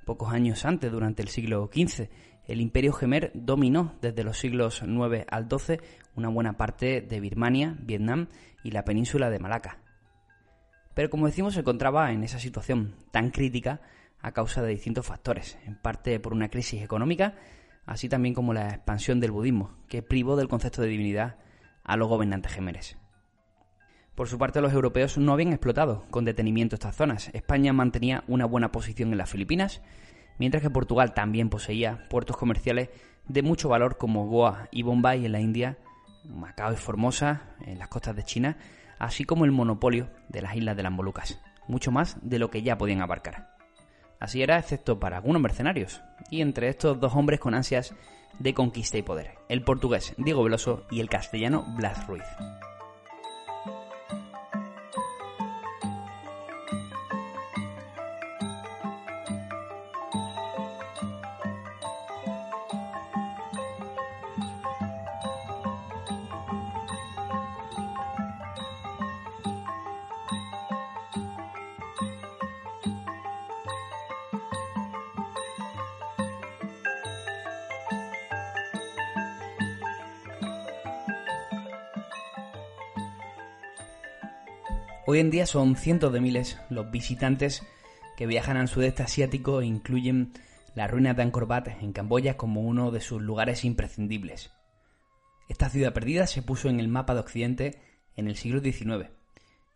pocos 0.05 0.31
años 0.31 0.65
antes, 0.65 0.91
durante 0.91 1.23
el 1.23 1.29
siglo 1.29 1.67
XV. 1.73 2.09
El 2.45 2.61
imperio 2.61 2.93
gemer 2.93 3.31
dominó 3.33 3.95
desde 4.03 4.23
los 4.23 4.37
siglos 4.37 4.83
IX 4.83 5.25
al 5.27 5.49
XII 5.49 5.79
una 6.15 6.29
buena 6.29 6.57
parte 6.57 7.01
de 7.01 7.19
Birmania, 7.19 7.75
Vietnam 7.79 8.27
y 8.63 8.69
la 8.69 8.85
península 8.85 9.31
de 9.31 9.39
Malaca. 9.39 9.79
Pero 10.93 11.09
como 11.09 11.25
decimos, 11.25 11.55
se 11.55 11.61
encontraba 11.61 12.11
en 12.11 12.23
esa 12.23 12.37
situación 12.37 12.97
tan 13.09 13.31
crítica 13.31 13.81
a 14.21 14.31
causa 14.31 14.61
de 14.61 14.69
distintos 14.69 15.07
factores, 15.07 15.57
en 15.65 15.75
parte 15.75 16.19
por 16.19 16.33
una 16.33 16.49
crisis 16.49 16.83
económica, 16.83 17.33
así 17.87 18.09
también 18.09 18.35
como 18.35 18.53
la 18.53 18.69
expansión 18.69 19.19
del 19.19 19.31
budismo, 19.31 19.71
que 19.87 20.03
privó 20.03 20.35
del 20.35 20.49
concepto 20.49 20.83
de 20.83 20.89
divinidad 20.89 21.37
a 21.83 21.97
los 21.97 22.07
gobernantes 22.07 22.53
gemeres. 22.53 22.97
Por 24.13 24.27
su 24.27 24.37
parte, 24.37 24.61
los 24.61 24.73
europeos 24.73 25.17
no 25.17 25.31
habían 25.31 25.53
explotado 25.53 26.03
con 26.09 26.25
detenimiento 26.25 26.75
estas 26.75 26.95
zonas. 26.95 27.29
España 27.33 27.71
mantenía 27.73 28.23
una 28.27 28.45
buena 28.45 28.71
posición 28.71 29.11
en 29.11 29.17
las 29.17 29.29
Filipinas, 29.29 29.81
mientras 30.37 30.61
que 30.61 30.69
Portugal 30.69 31.13
también 31.13 31.49
poseía 31.49 32.07
puertos 32.09 32.35
comerciales 32.35 32.89
de 33.27 33.41
mucho 33.41 33.69
valor 33.69 33.97
como 33.97 34.27
Goa 34.27 34.67
y 34.71 34.83
Bombay 34.83 35.25
en 35.25 35.31
la 35.31 35.39
India, 35.39 35.77
Macao 36.25 36.73
y 36.73 36.77
Formosa 36.77 37.55
en 37.65 37.79
las 37.79 37.87
costas 37.87 38.15
de 38.15 38.23
China, 38.23 38.57
así 38.99 39.23
como 39.23 39.45
el 39.45 39.51
monopolio 39.51 40.09
de 40.29 40.41
las 40.41 40.55
islas 40.55 40.75
de 40.75 40.83
las 40.83 40.91
Molucas, 40.91 41.39
mucho 41.67 41.91
más 41.91 42.17
de 42.21 42.39
lo 42.39 42.49
que 42.49 42.63
ya 42.63 42.77
podían 42.77 43.01
abarcar. 43.01 43.56
Así 44.19 44.41
era, 44.41 44.57
excepto 44.57 44.99
para 44.99 45.17
algunos 45.17 45.41
mercenarios, 45.41 46.01
y 46.29 46.41
entre 46.41 46.69
estos 46.69 46.99
dos 46.99 47.13
hombres 47.15 47.39
con 47.39 47.53
ansias 47.53 47.93
de 48.39 48.53
conquista 48.53 48.97
y 48.97 49.01
poder, 49.01 49.31
el 49.49 49.63
portugués 49.63 50.13
Diego 50.17 50.43
Veloso 50.43 50.85
y 50.91 50.99
el 50.99 51.09
castellano 51.09 51.65
Blas 51.75 52.07
Ruiz. 52.07 52.25
Hoy 85.17 85.21
en 85.21 85.31
día 85.31 85.47
son 85.47 85.75
cientos 85.75 86.13
de 86.13 86.21
miles 86.21 86.59
los 86.69 86.91
visitantes 86.91 87.63
que 88.17 88.27
viajan 88.27 88.55
al 88.55 88.67
sudeste 88.67 89.01
asiático 89.01 89.61
e 89.61 89.65
incluyen 89.65 90.31
las 90.75 90.91
ruinas 90.91 91.17
de 91.17 91.23
Angkor 91.23 91.45
Wat 91.45 91.69
en 91.81 91.91
Camboya 91.91 92.37
como 92.37 92.61
uno 92.61 92.91
de 92.91 93.01
sus 93.01 93.19
lugares 93.19 93.65
imprescindibles. 93.65 94.51
Esta 95.49 95.69
ciudad 95.69 95.91
perdida 95.91 96.27
se 96.27 96.43
puso 96.43 96.69
en 96.69 96.79
el 96.79 96.87
mapa 96.87 97.15
de 97.15 97.21
Occidente 97.21 97.81
en 98.15 98.27
el 98.27 98.35
siglo 98.35 98.59
XIX, 98.61 99.09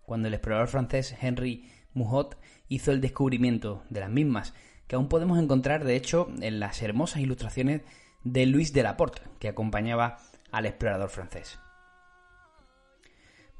cuando 0.05 0.27
el 0.27 0.35
explorador 0.35 0.67
francés 0.67 1.15
Henry 1.19 1.67
Mouhot 1.95 2.37
hizo 2.67 2.91
el 2.91 3.01
descubrimiento 3.01 3.81
de 3.89 4.01
las 4.01 4.11
mismas, 4.11 4.53
que 4.85 4.95
aún 4.95 5.09
podemos 5.09 5.39
encontrar 5.39 5.85
de 5.85 5.95
hecho 5.95 6.27
en 6.39 6.59
las 6.59 6.83
hermosas 6.83 7.19
ilustraciones 7.19 7.81
de 8.23 8.45
Louis 8.45 8.73
de 8.73 8.83
Laporte, 8.83 9.23
que 9.39 9.47
acompañaba 9.47 10.19
al 10.51 10.67
explorador 10.67 11.09
francés. 11.09 11.57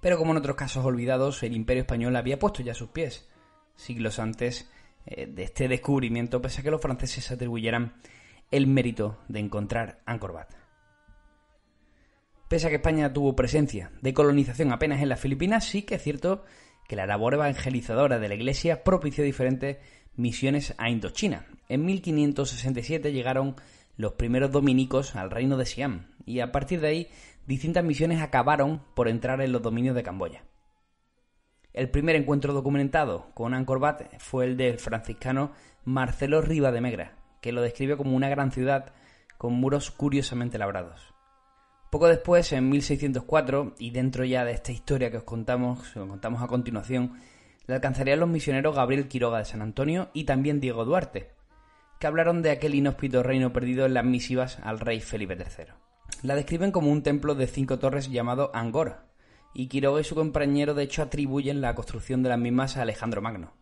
Pero 0.01 0.17
como 0.17 0.31
en 0.31 0.38
otros 0.38 0.55
casos 0.55 0.84
olvidados, 0.84 1.41
el 1.43 1.55
imperio 1.55 1.81
español 1.81 2.15
había 2.15 2.39
puesto 2.39 2.63
ya 2.63 2.74
sus 2.74 2.89
pies, 2.89 3.29
siglos 3.75 4.20
antes 4.20 4.70
eh, 5.05 5.27
de 5.27 5.43
este 5.43 5.67
descubrimiento, 5.67 6.41
pese 6.41 6.62
a 6.62 6.63
que 6.63 6.72
los 6.72 6.81
franceses 6.81 7.31
atribuyeran 7.31 7.93
el 8.50 8.67
mérito 8.67 9.20
de 9.27 9.39
encontrar 9.39 10.01
Angkor 10.05 10.31
Wat. 10.31 10.48
Pese 12.50 12.67
a 12.67 12.70
que 12.70 12.77
España 12.77 13.13
tuvo 13.13 13.36
presencia 13.36 13.91
de 14.01 14.13
colonización 14.13 14.74
apenas 14.74 15.01
en 15.01 15.10
las 15.10 15.20
Filipinas, 15.20 15.65
sí 15.65 15.84
que 15.84 15.96
es 15.96 16.03
cierto 16.03 16.43
que 16.88 16.98
la 16.98 17.05
labor 17.05 17.36
evangelizadora 17.36 18.20
de 18.20 18.27
la 18.27 18.36
Iglesia 18.36 18.84
propició 18.84 19.24
diferentes 19.24 19.77
misiones 20.17 20.74
a 20.77 20.89
Indochina. 20.89 21.46
En 21.70 21.86
1567 21.86 23.13
llegaron 23.13 23.55
los 23.96 24.13
primeros 24.13 24.51
dominicos 24.51 25.15
al 25.15 25.31
reino 25.31 25.55
de 25.55 25.65
Siam, 25.65 26.08
y 26.25 26.41
a 26.41 26.51
partir 26.51 26.81
de 26.81 26.88
ahí 26.88 27.08
distintas 27.48 27.83
misiones 27.83 28.21
acabaron 28.21 28.81
por 28.93 29.07
entrar 29.07 29.41
en 29.41 29.51
los 29.51 29.62
dominios 29.62 29.95
de 29.95 30.03
Camboya. 30.03 30.43
El 31.74 31.89
primer 31.89 32.15
encuentro 32.15 32.53
documentado 32.53 33.31
con 33.33 33.53
Angkor 33.53 33.77
Wat 33.77 34.01
fue 34.19 34.45
el 34.45 34.57
del 34.57 34.77
franciscano 34.77 35.51
Marcelo 35.86 36.41
Riva 36.41 36.71
de 36.71 36.81
Megra, 36.81 37.17
que 37.41 37.53
lo 37.53 37.62
describe 37.62 37.98
como 37.98 38.15
una 38.15 38.29
gran 38.29 38.51
ciudad 38.51 38.93
con 39.38 39.53
muros 39.53 39.89
curiosamente 39.89 40.57
labrados. 40.57 41.13
Poco 41.89 42.07
después, 42.07 42.51
en 42.53 42.69
1604, 42.69 43.75
y 43.79 43.91
dentro 43.91 44.24
ya 44.24 44.45
de 44.45 44.51
esta 44.51 44.71
historia 44.71 45.12
que 45.12 45.17
os 45.17 45.24
contamos, 45.24 45.95
os 45.98 46.07
contamos 46.07 46.41
a 46.41 46.48
continuación, 46.48 47.19
le 47.67 47.75
alcanzarían 47.75 48.19
los 48.19 48.29
misioneros 48.29 48.75
Gabriel 48.75 49.07
Quiroga 49.07 49.39
de 49.39 49.45
San 49.45 49.62
Antonio 49.62 50.10
y 50.13 50.25
también 50.25 50.60
Diego 50.60 50.86
Duarte, 50.86 51.31
que 52.00 52.07
hablaron 52.07 52.41
de 52.41 52.51
aquel 52.51 52.75
inhóspito 52.75 53.24
reino 53.24 53.51
perdido 53.53 53.86
en 53.86 53.93
las 53.93 54.05
misivas 54.05 54.60
al 54.63 54.79
rey 54.79 55.00
Felipe 55.00 55.36
III. 55.36 55.74
La 56.23 56.35
describen 56.35 56.71
como 56.71 56.91
un 56.91 57.01
templo 57.01 57.33
de 57.33 57.47
cinco 57.47 57.79
torres 57.79 58.11
llamado 58.11 58.51
Angora, 58.53 59.05
y 59.55 59.67
Quiroga 59.67 60.01
y 60.01 60.03
su 60.03 60.13
compañero 60.13 60.75
de 60.75 60.83
hecho 60.83 61.01
atribuyen 61.01 61.61
la 61.61 61.73
construcción 61.73 62.21
de 62.21 62.29
las 62.29 62.37
mismas 62.37 62.77
a 62.77 62.83
Alejandro 62.83 63.23
Magno. 63.23 63.53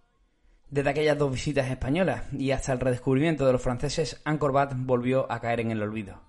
Desde 0.69 0.89
aquellas 0.89 1.17
dos 1.17 1.31
visitas 1.31 1.71
españolas 1.71 2.25
y 2.33 2.51
hasta 2.51 2.73
el 2.73 2.81
redescubrimiento 2.81 3.45
de 3.45 3.53
los 3.53 3.61
franceses, 3.61 4.21
Angkor 4.25 4.51
Wat 4.51 4.73
volvió 4.75 5.31
a 5.31 5.39
caer 5.39 5.61
en 5.61 5.71
el 5.71 5.81
olvido. 5.81 6.21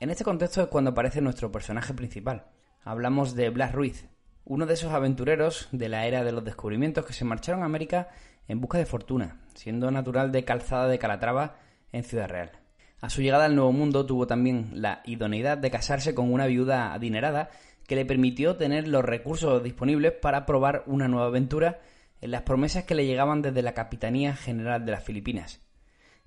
En 0.00 0.10
este 0.10 0.22
contexto 0.22 0.62
es 0.62 0.68
cuando 0.68 0.90
aparece 0.90 1.22
nuestro 1.22 1.50
personaje 1.50 1.94
principal. 1.94 2.46
Hablamos 2.84 3.34
de 3.34 3.48
Blas 3.48 3.72
Ruiz, 3.72 4.08
uno 4.44 4.66
de 4.66 4.74
esos 4.74 4.92
aventureros 4.92 5.68
de 5.72 5.88
la 5.88 6.06
era 6.06 6.24
de 6.24 6.32
los 6.32 6.44
descubrimientos 6.44 7.06
que 7.06 7.14
se 7.14 7.24
marcharon 7.24 7.62
a 7.62 7.66
América 7.66 8.10
en 8.48 8.60
busca 8.60 8.76
de 8.76 8.86
fortuna, 8.86 9.40
siendo 9.54 9.90
natural 9.90 10.30
de 10.30 10.44
Calzada 10.44 10.88
de 10.88 10.98
Calatrava 10.98 11.56
en 11.90 12.04
Ciudad 12.04 12.28
Real. 12.28 12.61
A 13.02 13.10
su 13.10 13.20
llegada 13.20 13.46
al 13.46 13.56
Nuevo 13.56 13.72
Mundo 13.72 14.06
tuvo 14.06 14.28
también 14.28 14.70
la 14.74 15.02
idoneidad 15.04 15.58
de 15.58 15.72
casarse 15.72 16.14
con 16.14 16.32
una 16.32 16.46
viuda 16.46 16.94
adinerada 16.94 17.50
que 17.88 17.96
le 17.96 18.06
permitió 18.06 18.54
tener 18.54 18.86
los 18.86 19.04
recursos 19.04 19.60
disponibles 19.60 20.12
para 20.12 20.46
probar 20.46 20.84
una 20.86 21.08
nueva 21.08 21.26
aventura 21.26 21.80
en 22.20 22.30
las 22.30 22.42
promesas 22.42 22.84
que 22.84 22.94
le 22.94 23.04
llegaban 23.04 23.42
desde 23.42 23.60
la 23.62 23.74
Capitanía 23.74 24.36
General 24.36 24.86
de 24.86 24.92
las 24.92 25.02
Filipinas. 25.02 25.60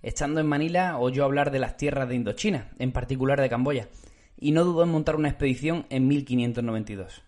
Estando 0.01 0.41
en 0.41 0.48
Manila, 0.48 0.98
oyó 0.98 1.24
hablar 1.24 1.50
de 1.50 1.60
las 1.60 1.77
tierras 1.77 2.10
de 2.10 2.15
Indochina, 2.15 2.70
en 2.77 2.91
particular 2.91 3.39
de 3.39 3.50
Camboya, 3.50 3.88
y 4.38 4.51
no 4.51 4.65
dudó 4.65 4.84
en 4.84 4.89
montar 4.89 5.15
una 5.15 5.29
expedición 5.29 5.86
en 5.89 6.10
1592. 6.10 7.24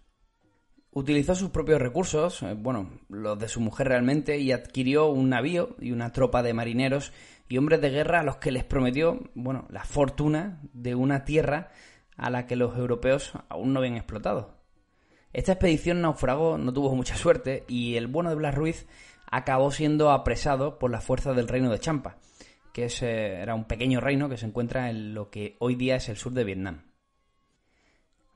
Utilizó 0.92 1.36
sus 1.36 1.52
propios 1.52 1.80
recursos, 1.80 2.44
eh, 2.44 2.54
bueno, 2.54 2.90
los 3.08 3.40
de 3.40 3.48
su 3.48 3.62
mujer 3.62 3.88
realmente, 3.88 4.40
y 4.40 4.52
adquirió 4.52 5.08
un 5.08 5.30
navío 5.30 5.78
y 5.80 5.92
una 5.92 6.12
tropa 6.12 6.44
de 6.44 6.54
marineros 6.54 7.14
y 7.50 7.58
hombres 7.58 7.82
de 7.82 7.90
guerra 7.90 8.20
a 8.20 8.24
los 8.24 8.38
que 8.38 8.52
les 8.52 8.64
prometió, 8.64 9.20
bueno, 9.34 9.66
la 9.70 9.84
fortuna 9.84 10.60
de 10.74 10.96
una 10.96 11.24
tierra 11.26 11.70
a 12.18 12.30
la 12.30 12.46
que 12.46 12.56
los 12.56 12.78
europeos 12.78 13.34
aún 13.50 13.74
no 13.74 13.80
habían 13.80 13.96
explotado. 13.96 14.58
Esta 15.34 15.54
expedición 15.54 16.02
naufragó, 16.02 16.58
no 16.58 16.74
tuvo 16.74 16.96
mucha 16.96 17.16
suerte, 17.16 17.64
y 17.68 17.96
el 17.96 18.08
bueno 18.08 18.30
de 18.30 18.36
Blas 18.36 18.56
Ruiz 18.56 18.88
acabó 19.30 19.72
siendo 19.72 20.12
apresado 20.12 20.80
por 20.80 20.92
las 20.92 21.04
fuerzas 21.04 21.36
del 21.36 21.48
reino 21.48 21.70
de 21.70 21.80
Champa, 21.80 22.18
que 22.74 22.88
era 23.02 23.56
un 23.56 23.66
pequeño 23.66 24.00
reino 24.00 24.30
que 24.30 24.38
se 24.38 24.46
encuentra 24.46 24.90
en 24.90 25.14
lo 25.14 25.30
que 25.30 25.56
hoy 25.60 25.76
día 25.76 25.96
es 25.96 26.10
el 26.10 26.18
sur 26.18 26.34
de 26.34 26.44
Vietnam. 26.44 26.84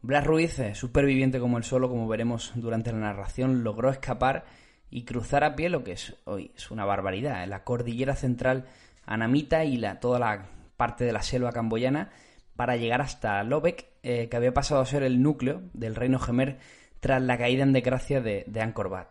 Blas 0.01 0.25
Ruiz, 0.25 0.57
eh, 0.59 0.73
superviviente 0.73 1.39
como 1.39 1.57
él 1.57 1.63
solo, 1.63 1.87
como 1.87 2.07
veremos 2.07 2.51
durante 2.55 2.91
la 2.91 2.97
narración, 2.97 3.63
logró 3.63 3.91
escapar 3.91 4.45
y 4.89 5.05
cruzar 5.05 5.43
a 5.43 5.55
pie 5.55 5.69
lo 5.69 5.83
que 5.83 5.93
es 5.93 6.17
hoy 6.25 6.51
es 6.55 6.71
una 6.71 6.85
barbaridad, 6.85 7.47
la 7.47 7.63
cordillera 7.63 8.15
central 8.15 8.65
anamita 9.05 9.63
y 9.63 9.77
la, 9.77 9.99
toda 9.99 10.19
la 10.19 10.45
parte 10.77 11.03
de 11.03 11.13
la 11.13 11.21
selva 11.21 11.51
camboyana 11.51 12.11
para 12.55 12.75
llegar 12.75 13.01
hasta 13.01 13.43
Lobek, 13.43 13.87
eh, 14.03 14.29
que 14.29 14.37
había 14.37 14.53
pasado 14.53 14.81
a 14.81 14.85
ser 14.85 15.03
el 15.03 15.21
núcleo 15.21 15.61
del 15.73 15.95
reino 15.95 16.19
Gemer 16.19 16.59
tras 16.99 17.21
la 17.21 17.37
caída 17.37 17.63
en 17.63 17.73
desgracia 17.73 18.21
de, 18.21 18.45
Angkor 18.61 18.87
Wat. 18.87 19.07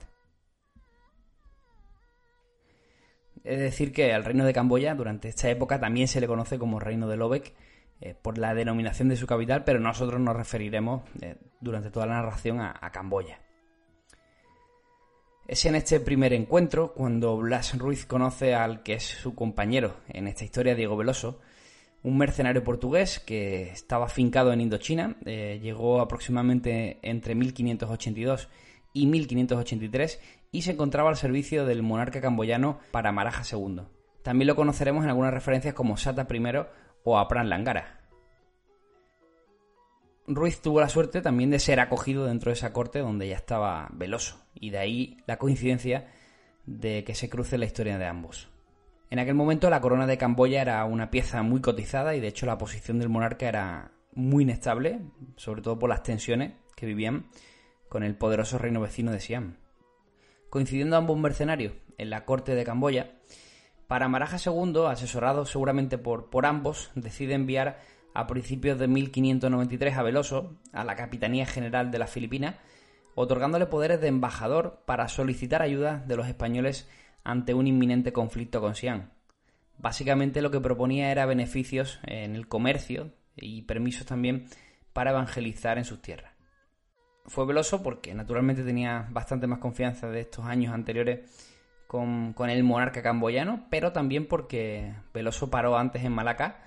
Es 3.42 3.58
decir, 3.58 3.92
que 3.92 4.12
al 4.12 4.24
reino 4.24 4.44
de 4.44 4.52
Camboya 4.52 4.94
durante 4.94 5.28
esta 5.28 5.48
época 5.48 5.80
también 5.80 6.08
se 6.08 6.20
le 6.20 6.26
conoce 6.26 6.58
como 6.58 6.78
reino 6.78 7.08
de 7.08 7.16
Lobek 7.16 7.54
eh, 8.00 8.14
por 8.14 8.38
la 8.38 8.54
denominación 8.54 9.08
de 9.08 9.16
su 9.16 9.26
capital, 9.26 9.64
pero 9.64 9.80
nosotros 9.80 10.20
nos 10.20 10.36
referiremos 10.36 11.02
eh, 11.20 11.36
durante 11.60 11.90
toda 11.90 12.06
la 12.06 12.14
narración 12.14 12.60
a, 12.60 12.90
Camboya. 12.92 13.40
Es 15.50 15.64
en 15.64 15.74
este 15.74 15.98
primer 15.98 16.32
encuentro 16.32 16.94
cuando 16.94 17.36
Blas 17.36 17.76
Ruiz 17.76 18.06
conoce 18.06 18.54
al 18.54 18.84
que 18.84 18.94
es 18.94 19.02
su 19.02 19.34
compañero 19.34 19.96
en 20.06 20.28
esta 20.28 20.44
historia, 20.44 20.76
Diego 20.76 20.96
Veloso, 20.96 21.40
un 22.04 22.18
mercenario 22.18 22.62
portugués 22.62 23.18
que 23.18 23.64
estaba 23.64 24.08
fincado 24.08 24.52
en 24.52 24.60
Indochina, 24.60 25.16
eh, 25.26 25.58
llegó 25.60 26.00
aproximadamente 26.00 27.00
entre 27.02 27.34
1582 27.34 28.48
y 28.92 29.06
1583 29.06 30.20
y 30.52 30.62
se 30.62 30.70
encontraba 30.70 31.08
al 31.08 31.16
servicio 31.16 31.66
del 31.66 31.82
monarca 31.82 32.20
camboyano 32.20 32.78
Paramaraja 32.92 33.42
II. 33.50 33.80
También 34.22 34.46
lo 34.46 34.54
conoceremos 34.54 35.02
en 35.02 35.10
algunas 35.10 35.34
referencias 35.34 35.74
como 35.74 35.96
Sata 35.96 36.28
I 36.32 36.42
o 37.02 37.18
Apran 37.18 37.48
Langara. 37.48 37.99
Ruiz 40.34 40.60
tuvo 40.60 40.80
la 40.80 40.88
suerte 40.88 41.20
también 41.20 41.50
de 41.50 41.58
ser 41.58 41.80
acogido 41.80 42.24
dentro 42.24 42.50
de 42.50 42.54
esa 42.54 42.72
corte 42.72 43.00
donde 43.00 43.28
ya 43.28 43.36
estaba 43.36 43.88
Veloso, 43.92 44.38
y 44.54 44.70
de 44.70 44.78
ahí 44.78 45.16
la 45.26 45.36
coincidencia 45.36 46.08
de 46.66 47.04
que 47.04 47.14
se 47.14 47.28
cruce 47.28 47.58
la 47.58 47.66
historia 47.66 47.98
de 47.98 48.06
ambos. 48.06 48.48
En 49.10 49.18
aquel 49.18 49.34
momento 49.34 49.68
la 49.70 49.80
corona 49.80 50.06
de 50.06 50.18
Camboya 50.18 50.62
era 50.62 50.84
una 50.84 51.10
pieza 51.10 51.42
muy 51.42 51.60
cotizada 51.60 52.14
y 52.14 52.20
de 52.20 52.28
hecho 52.28 52.46
la 52.46 52.58
posición 52.58 52.98
del 52.98 53.08
monarca 53.08 53.48
era 53.48 53.92
muy 54.14 54.44
inestable, 54.44 55.00
sobre 55.36 55.62
todo 55.62 55.78
por 55.78 55.90
las 55.90 56.02
tensiones 56.02 56.52
que 56.76 56.86
vivían 56.86 57.26
con 57.88 58.04
el 58.04 58.16
poderoso 58.16 58.56
reino 58.56 58.80
vecino 58.80 59.10
de 59.10 59.20
Siam 59.20 59.56
coincidiendo 60.50 60.96
ambos 60.96 61.16
mercenarios 61.16 61.72
en 61.96 62.10
la 62.10 62.24
corte 62.24 62.54
de 62.54 62.64
Camboya, 62.64 63.12
para 63.86 64.08
Maraja 64.08 64.36
II, 64.44 64.86
asesorado 64.88 65.46
seguramente 65.46 65.96
por, 65.96 66.28
por 66.28 66.46
ambos, 66.46 66.90
decide 66.94 67.34
enviar 67.34 67.80
a 68.14 68.26
principios 68.26 68.78
de 68.78 68.88
1593 68.88 69.96
a 69.96 70.02
Veloso, 70.02 70.58
a 70.72 70.84
la 70.84 70.96
Capitanía 70.96 71.46
General 71.46 71.90
de 71.90 71.98
las 71.98 72.10
Filipinas, 72.10 72.56
otorgándole 73.14 73.66
poderes 73.66 74.00
de 74.00 74.08
embajador 74.08 74.82
para 74.86 75.08
solicitar 75.08 75.62
ayuda 75.62 76.02
de 76.06 76.16
los 76.16 76.28
españoles 76.28 76.88
ante 77.24 77.54
un 77.54 77.66
inminente 77.66 78.12
conflicto 78.12 78.60
con 78.60 78.74
Siam. 78.74 79.10
Básicamente 79.78 80.42
lo 80.42 80.50
que 80.50 80.60
proponía 80.60 81.10
era 81.10 81.26
beneficios 81.26 82.00
en 82.04 82.36
el 82.36 82.48
comercio 82.48 83.12
y 83.36 83.62
permisos 83.62 84.06
también 84.06 84.46
para 84.92 85.10
evangelizar 85.10 85.78
en 85.78 85.84
sus 85.84 86.02
tierras 86.02 86.30
fue 87.30 87.46
Veloso 87.46 87.82
porque 87.82 88.12
naturalmente 88.12 88.64
tenía 88.64 89.06
bastante 89.10 89.46
más 89.46 89.60
confianza 89.60 90.08
de 90.08 90.20
estos 90.20 90.44
años 90.44 90.74
anteriores 90.74 91.20
con, 91.86 92.34
el 92.48 92.64
monarca 92.64 93.02
camboyano, 93.02 93.66
pero 93.70 93.92
también 93.92 94.26
porque 94.26 94.94
Veloso 95.14 95.50
paró 95.50 95.76
antes 95.76 96.04
en 96.04 96.12
Malaca 96.12 96.62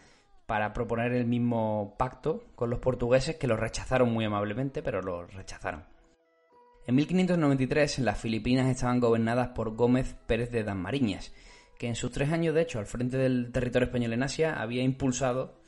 para 0.46 0.74
proponer 0.74 1.14
el 1.14 1.26
mismo 1.26 1.96
pacto 1.98 2.44
con 2.56 2.70
los 2.70 2.80
portugueses 2.80 3.38
que 3.38 3.48
lo 3.48 3.58
rechazaron 3.58 4.12
muy 4.12 4.26
amablemente, 4.26 4.82
pero 4.82 5.02
lo 5.02 5.26
rechazaron. 5.26 5.86
En 6.86 6.96
1593 6.96 8.00
las 8.00 8.20
Filipinas 8.20 8.68
estaban 8.68 9.00
gobernadas 9.00 9.50
por 9.50 9.76
Gómez 9.76 10.16
Pérez 10.28 10.52
de 10.52 10.64
Dasmariñas, 10.64 11.34
que 11.80 11.88
en 11.88 11.96
sus 11.96 12.12
tres 12.12 12.32
años 12.32 12.54
de 12.54 12.62
hecho 12.62 12.80
al 12.80 12.86
frente 12.86 13.18
del 13.18 13.52
territorio 13.52 13.86
español 13.86 14.14
en 14.14 14.24
Asia 14.24 14.62
había 14.62 14.84
impulsado 14.84 15.62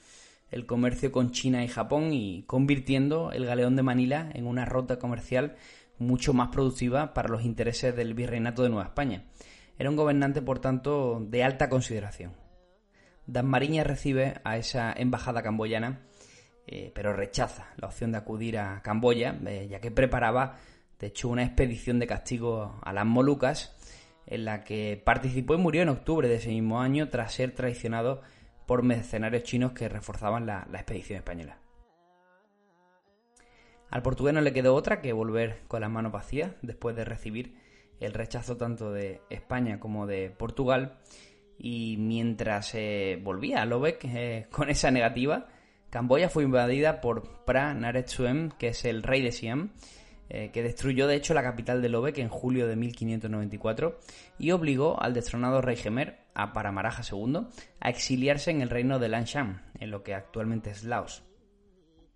el 0.51 0.65
comercio 0.65 1.11
con 1.11 1.31
China 1.31 1.63
y 1.63 1.67
Japón 1.67 2.13
y 2.13 2.43
convirtiendo 2.43 3.31
el 3.31 3.45
galeón 3.45 3.75
de 3.75 3.83
Manila 3.83 4.29
en 4.33 4.45
una 4.45 4.65
ruta 4.65 4.99
comercial 4.99 5.55
mucho 5.97 6.33
más 6.33 6.49
productiva 6.49 7.13
para 7.13 7.29
los 7.29 7.43
intereses 7.43 7.95
del 7.95 8.13
virreinato 8.13 8.63
de 8.63 8.69
Nueva 8.69 8.85
España. 8.85 9.23
Era 9.77 9.89
un 9.89 9.95
gobernante, 9.95 10.41
por 10.41 10.59
tanto, 10.59 11.25
de 11.27 11.43
alta 11.43 11.69
consideración. 11.69 12.44
Dasmariñas 13.27 13.87
recibe 13.87 14.35
a 14.43 14.57
esa 14.57 14.93
embajada 14.93 15.41
camboyana, 15.41 16.01
eh, 16.67 16.91
pero 16.93 17.13
rechaza 17.13 17.73
la 17.77 17.87
opción 17.87 18.11
de 18.11 18.17
acudir 18.17 18.57
a 18.57 18.81
Camboya, 18.81 19.39
eh, 19.45 19.67
ya 19.69 19.79
que 19.79 19.91
preparaba, 19.91 20.57
de 20.99 21.07
hecho, 21.07 21.29
una 21.29 21.43
expedición 21.43 21.99
de 21.99 22.07
castigo 22.07 22.79
a 22.81 22.93
las 22.93 23.05
Molucas, 23.05 23.75
en 24.25 24.45
la 24.45 24.63
que 24.63 25.01
participó 25.03 25.53
y 25.53 25.57
murió 25.57 25.83
en 25.83 25.89
octubre 25.89 26.27
de 26.27 26.35
ese 26.35 26.49
mismo 26.49 26.81
año 26.81 27.09
tras 27.09 27.33
ser 27.33 27.51
traicionado 27.51 28.21
por 28.65 28.81
mercenarios 28.81 29.43
chinos 29.43 29.73
que 29.73 29.87
reforzaban 29.89 30.47
la 30.47 30.65
expedición 30.73 31.17
española. 31.17 31.59
Al 33.89 34.01
portugués 34.01 34.33
no 34.33 34.41
le 34.41 34.51
quedó 34.51 34.75
otra 34.75 34.99
que 34.99 35.13
volver 35.13 35.61
con 35.67 35.81
las 35.81 35.89
manos 35.89 36.11
vacías 36.11 36.51
después 36.61 36.95
de 36.95 37.05
recibir 37.05 37.55
el 37.99 38.13
rechazo 38.13 38.57
tanto 38.57 38.91
de 38.91 39.21
España 39.29 39.79
como 39.79 40.05
de 40.05 40.29
Portugal. 40.29 40.97
Y 41.57 41.97
mientras 41.97 42.75
eh, 42.75 43.19
volvía 43.23 43.61
a 43.61 43.65
Lobeck 43.65 44.05
eh, 44.05 44.47
con 44.51 44.69
esa 44.69 44.91
negativa, 44.91 45.47
Camboya 45.89 46.29
fue 46.29 46.43
invadida 46.43 47.01
por 47.01 47.45
Pra 47.45 47.73
Naretsuem, 47.73 48.49
que 48.51 48.69
es 48.69 48.85
el 48.85 49.03
rey 49.03 49.21
de 49.21 49.31
Siam, 49.31 49.71
eh, 50.27 50.49
que 50.51 50.63
destruyó 50.63 51.07
de 51.07 51.15
hecho 51.15 51.33
la 51.33 51.43
capital 51.43 51.81
de 51.81 51.89
Lobeck 51.89 52.17
en 52.17 52.29
julio 52.29 52.67
de 52.67 52.75
1594 52.75 53.99
y 54.39 54.51
obligó 54.51 55.01
al 55.01 55.13
destronado 55.13 55.61
rey 55.61 55.75
Gemer, 55.75 56.17
a 56.33 56.51
Paramaraja 56.51 57.03
II, 57.09 57.47
a 57.79 57.89
exiliarse 57.89 58.51
en 58.51 58.61
el 58.61 58.69
reino 58.69 58.97
de 58.99 59.07
Lanshan, 59.07 59.61
en 59.79 59.91
lo 59.91 60.03
que 60.03 60.15
actualmente 60.15 60.71
es 60.71 60.83
Laos. 60.83 61.23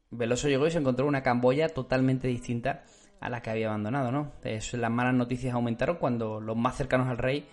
Veloso 0.10 0.50
llegó 0.50 0.66
y 0.66 0.72
se 0.72 0.80
encontró 0.80 1.06
una 1.06 1.22
Camboya 1.22 1.70
totalmente 1.70 2.28
distinta 2.28 2.84
a 3.20 3.30
la 3.30 3.42
que 3.42 3.52
había 3.52 3.68
abandonado, 3.68 4.12
¿no? 4.12 4.32
las 4.44 4.92
malas 4.92 5.14
noticias 5.14 5.54
aumentaron 5.54 5.98
cuando 5.98 6.42
los 6.42 6.58
más 6.58 6.78
cercanos 6.78 7.10
al 7.10 7.18
rey, 7.18 7.48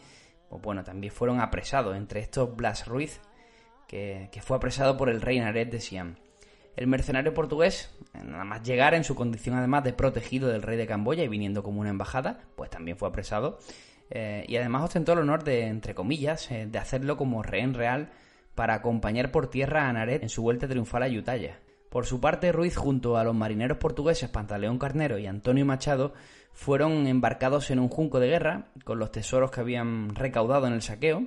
pues 0.49 0.63
bueno, 0.63 0.85
también 0.85 1.13
fueron 1.13 1.41
apresados, 1.41 1.97
entre 1.97 2.21
estos 2.21 2.55
Blas 2.55 2.87
Ruiz, 2.87 3.21
que, 3.87 4.29
fue 4.43 4.57
apresado 4.57 4.97
por 4.97 5.09
el 5.09 5.21
rey 5.21 5.39
Naret 5.41 5.71
de 5.71 5.81
Siam. 5.81 6.17
El 6.77 6.87
mercenario 6.89 7.33
portugués, 7.33 7.91
nada 8.13 8.45
más 8.45 8.63
llegar 8.63 8.95
en 8.95 9.05
su 9.05 9.15
condición 9.15 9.57
además 9.57 9.85
de 9.85 9.95
protegido 9.95 10.49
del 10.49 10.63
rey 10.63 10.77
de 10.77 10.87
Camboya 10.87 11.25
y 11.25 11.29
viniendo 11.29 11.63
como 11.63 11.81
una 11.81 11.91
embajada, 11.91 12.41
pues 12.55 12.69
también 12.69 12.99
fue 12.99 13.09
apresado. 13.09 13.59
Eh, 14.11 14.45
y 14.47 14.57
además 14.57 14.85
ostentó 14.85 15.15
el 15.15 15.21
honor 15.21 15.43
de, 15.43 15.67
entre 15.67 15.95
comillas, 15.95 16.51
eh, 16.51 16.67
de 16.67 16.79
hacerlo 16.79 17.17
como 17.17 17.43
rehén 17.43 17.75
real 17.75 18.11
para 18.55 18.75
acompañar 18.75 19.31
por 19.31 19.49
tierra 19.49 19.89
a 19.89 19.93
Naret 19.93 20.23
en 20.23 20.29
su 20.29 20.43
vuelta 20.43 20.69
triunfal 20.69 21.03
a 21.03 21.09
Yutaya. 21.09 21.61
Por 21.89 22.05
su 22.05 22.21
parte, 22.21 22.53
Ruiz, 22.53 22.77
junto 22.77 23.17
a 23.17 23.25
los 23.25 23.35
marineros 23.35 23.79
portugueses 23.79 24.29
Pantaleón 24.29 24.79
Carnero 24.79 25.19
y 25.19 25.27
Antonio 25.27 25.65
Machado, 25.65 26.15
fueron 26.57 27.07
embarcados 27.07 27.71
en 27.71 27.79
un 27.79 27.91
junco 27.91 28.19
de 28.19 28.29
guerra 28.29 28.73
con 28.83 28.99
los 28.99 29.13
tesoros 29.13 29.51
que 29.51 29.61
habían 29.61 30.15
recaudado 30.15 30.67
en 30.67 30.73
el 30.73 30.81
saqueo, 30.81 31.27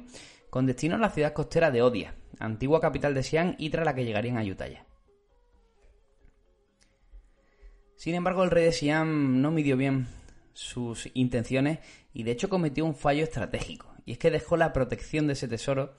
con 0.50 0.66
destino 0.66 0.96
a 0.96 1.00
la 1.00 1.12
ciudad 1.12 1.34
costera 1.34 1.70
de 1.70 1.84
Odia, 1.84 2.16
antigua 2.40 2.82
capital 2.82 3.14
de 3.14 3.22
Siam 3.22 3.56
y 3.60 3.70
tras 3.70 3.86
la 3.86 3.94
que 3.94 4.04
llegarían 4.04 4.38
a 4.38 4.40
Ayutthaya. 4.40 4.86
Sin 7.96 8.16
embargo, 8.16 8.44
el 8.44 8.50
rey 8.50 8.66
de 8.66 8.72
Siam 8.72 9.40
no 9.40 9.52
midió 9.52 9.78
bien 9.78 10.08
sus 10.54 11.10
intenciones 11.14 11.78
y 12.12 12.24
de 12.24 12.32
hecho 12.32 12.50
cometió 12.50 12.84
un 12.84 12.96
fallo 12.96 13.24
estratégico, 13.24 13.94
y 14.06 14.14
es 14.14 14.18
que 14.18 14.32
dejó 14.32 14.58
la 14.58 14.74
protección 14.74 15.28
de 15.28 15.34
ese 15.34 15.48
tesoro 15.48 15.94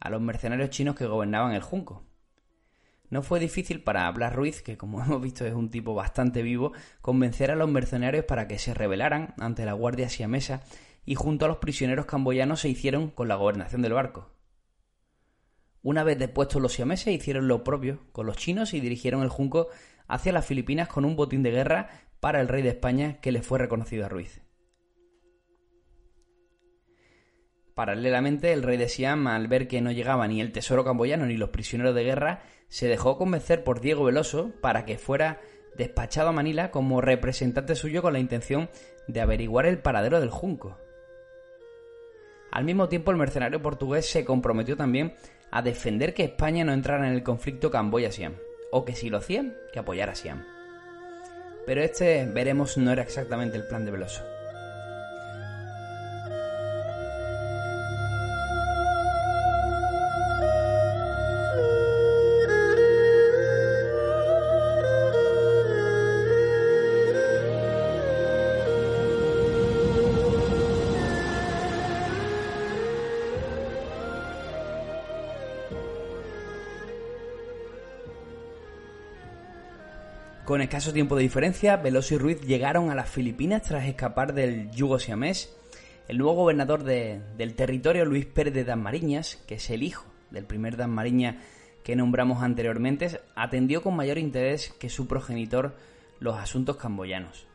a 0.00 0.10
los 0.10 0.20
mercenarios 0.20 0.70
chinos 0.70 0.96
que 0.96 1.06
gobernaban 1.06 1.52
el 1.52 1.62
junco. 1.62 2.04
No 3.10 3.22
fue 3.22 3.40
difícil 3.40 3.82
para 3.82 4.10
Blas 4.10 4.34
Ruiz, 4.34 4.62
que 4.62 4.76
como 4.76 5.00
hemos 5.04 5.22
visto 5.22 5.44
es 5.46 5.54
un 5.54 5.70
tipo 5.70 5.94
bastante 5.94 6.42
vivo, 6.42 6.72
convencer 7.00 7.50
a 7.50 7.56
los 7.56 7.70
mercenarios 7.70 8.24
para 8.24 8.48
que 8.48 8.58
se 8.58 8.74
rebelaran 8.74 9.34
ante 9.38 9.64
la 9.64 9.72
guardia 9.72 10.08
siamesa 10.08 10.62
y 11.04 11.14
junto 11.14 11.44
a 11.44 11.48
los 11.48 11.58
prisioneros 11.58 12.06
camboyanos 12.06 12.60
se 12.60 12.68
hicieron 12.68 13.10
con 13.10 13.28
la 13.28 13.36
gobernación 13.36 13.82
del 13.82 13.92
barco. 13.92 14.30
Una 15.82 16.02
vez 16.02 16.18
depuestos 16.18 16.62
los 16.62 16.72
siameses 16.72 17.14
hicieron 17.14 17.46
lo 17.46 17.62
propio 17.62 18.00
con 18.12 18.24
los 18.24 18.38
chinos 18.38 18.72
y 18.72 18.80
dirigieron 18.80 19.22
el 19.22 19.28
junco 19.28 19.68
hacia 20.08 20.32
las 20.32 20.46
Filipinas 20.46 20.88
con 20.88 21.04
un 21.04 21.14
botín 21.14 21.42
de 21.42 21.50
guerra 21.50 21.90
para 22.20 22.40
el 22.40 22.48
rey 22.48 22.62
de 22.62 22.70
España 22.70 23.20
que 23.20 23.32
le 23.32 23.42
fue 23.42 23.58
reconocido 23.58 24.06
a 24.06 24.08
Ruiz. 24.08 24.43
Paralelamente, 27.74 28.52
el 28.52 28.62
rey 28.62 28.76
de 28.76 28.88
Siam, 28.88 29.26
al 29.26 29.48
ver 29.48 29.66
que 29.66 29.80
no 29.80 29.90
llegaba 29.90 30.28
ni 30.28 30.40
el 30.40 30.52
tesoro 30.52 30.84
camboyano 30.84 31.26
ni 31.26 31.36
los 31.36 31.50
prisioneros 31.50 31.94
de 31.94 32.04
guerra, 32.04 32.42
se 32.68 32.86
dejó 32.86 33.18
convencer 33.18 33.64
por 33.64 33.80
Diego 33.80 34.04
Veloso 34.04 34.52
para 34.60 34.84
que 34.84 34.96
fuera 34.96 35.40
despachado 35.76 36.28
a 36.28 36.32
Manila 36.32 36.70
como 36.70 37.00
representante 37.00 37.74
suyo 37.74 38.00
con 38.00 38.12
la 38.12 38.20
intención 38.20 38.70
de 39.08 39.20
averiguar 39.20 39.66
el 39.66 39.78
paradero 39.78 40.20
del 40.20 40.30
junco. 40.30 40.78
Al 42.52 42.64
mismo 42.64 42.88
tiempo, 42.88 43.10
el 43.10 43.16
mercenario 43.16 43.60
portugués 43.60 44.08
se 44.08 44.24
comprometió 44.24 44.76
también 44.76 45.14
a 45.50 45.60
defender 45.60 46.14
que 46.14 46.22
España 46.22 46.64
no 46.64 46.72
entrara 46.72 47.08
en 47.08 47.14
el 47.14 47.24
conflicto 47.24 47.72
Camboya-Siam, 47.72 48.34
o 48.70 48.84
que 48.84 48.94
si 48.94 49.10
lo 49.10 49.18
hacían, 49.18 49.56
que 49.72 49.80
apoyara 49.80 50.12
a 50.12 50.14
Siam. 50.14 50.44
Pero 51.66 51.82
este, 51.82 52.26
veremos, 52.26 52.76
no 52.78 52.92
era 52.92 53.02
exactamente 53.02 53.56
el 53.56 53.66
plan 53.66 53.84
de 53.84 53.90
Veloso. 53.90 54.33
Escaso 80.64 80.92
tiempo 80.92 81.16
de 81.16 81.22
diferencia, 81.22 81.76
Veloso 81.76 82.14
y 82.14 82.18
Ruiz 82.18 82.40
llegaron 82.40 82.90
a 82.90 82.94
las 82.94 83.08
Filipinas 83.08 83.62
tras 83.62 83.86
escapar 83.86 84.34
del 84.34 84.70
yugo 84.70 84.98
siamés. 84.98 85.54
El 86.08 86.18
nuevo 86.18 86.34
gobernador 86.34 86.82
del 86.84 87.54
territorio, 87.54 88.04
Luis 88.04 88.26
Pérez 88.26 88.52
de 88.54 88.64
Dasmariñas, 88.64 89.36
que 89.46 89.54
es 89.56 89.70
el 89.70 89.82
hijo 89.82 90.06
del 90.30 90.44
primer 90.44 90.76
Dasmariña 90.76 91.40
que 91.82 91.96
nombramos 91.96 92.42
anteriormente, 92.42 93.20
atendió 93.36 93.82
con 93.82 93.94
mayor 93.94 94.18
interés 94.18 94.74
que 94.78 94.88
su 94.88 95.06
progenitor 95.06 95.76
los 96.18 96.36
asuntos 96.36 96.76
camboyanos. 96.76 97.46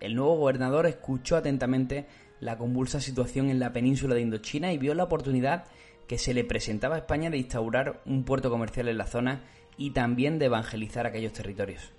El 0.00 0.16
nuevo 0.16 0.36
gobernador 0.36 0.86
escuchó 0.86 1.36
atentamente 1.36 2.06
la 2.40 2.58
convulsa 2.58 3.00
situación 3.00 3.50
en 3.50 3.60
la 3.60 3.72
península 3.72 4.16
de 4.16 4.20
Indochina 4.20 4.72
y 4.72 4.78
vio 4.78 4.94
la 4.94 5.04
oportunidad 5.04 5.64
que 6.08 6.18
se 6.18 6.34
le 6.34 6.44
presentaba 6.44 6.96
a 6.96 6.98
España 6.98 7.30
de 7.30 7.38
instaurar 7.38 8.02
un 8.04 8.24
puerto 8.24 8.50
comercial 8.50 8.88
en 8.88 8.98
la 8.98 9.06
zona 9.06 9.44
y 9.76 9.90
también 9.90 10.38
de 10.40 10.46
evangelizar 10.46 11.06
aquellos 11.06 11.32
territorios. 11.32 11.92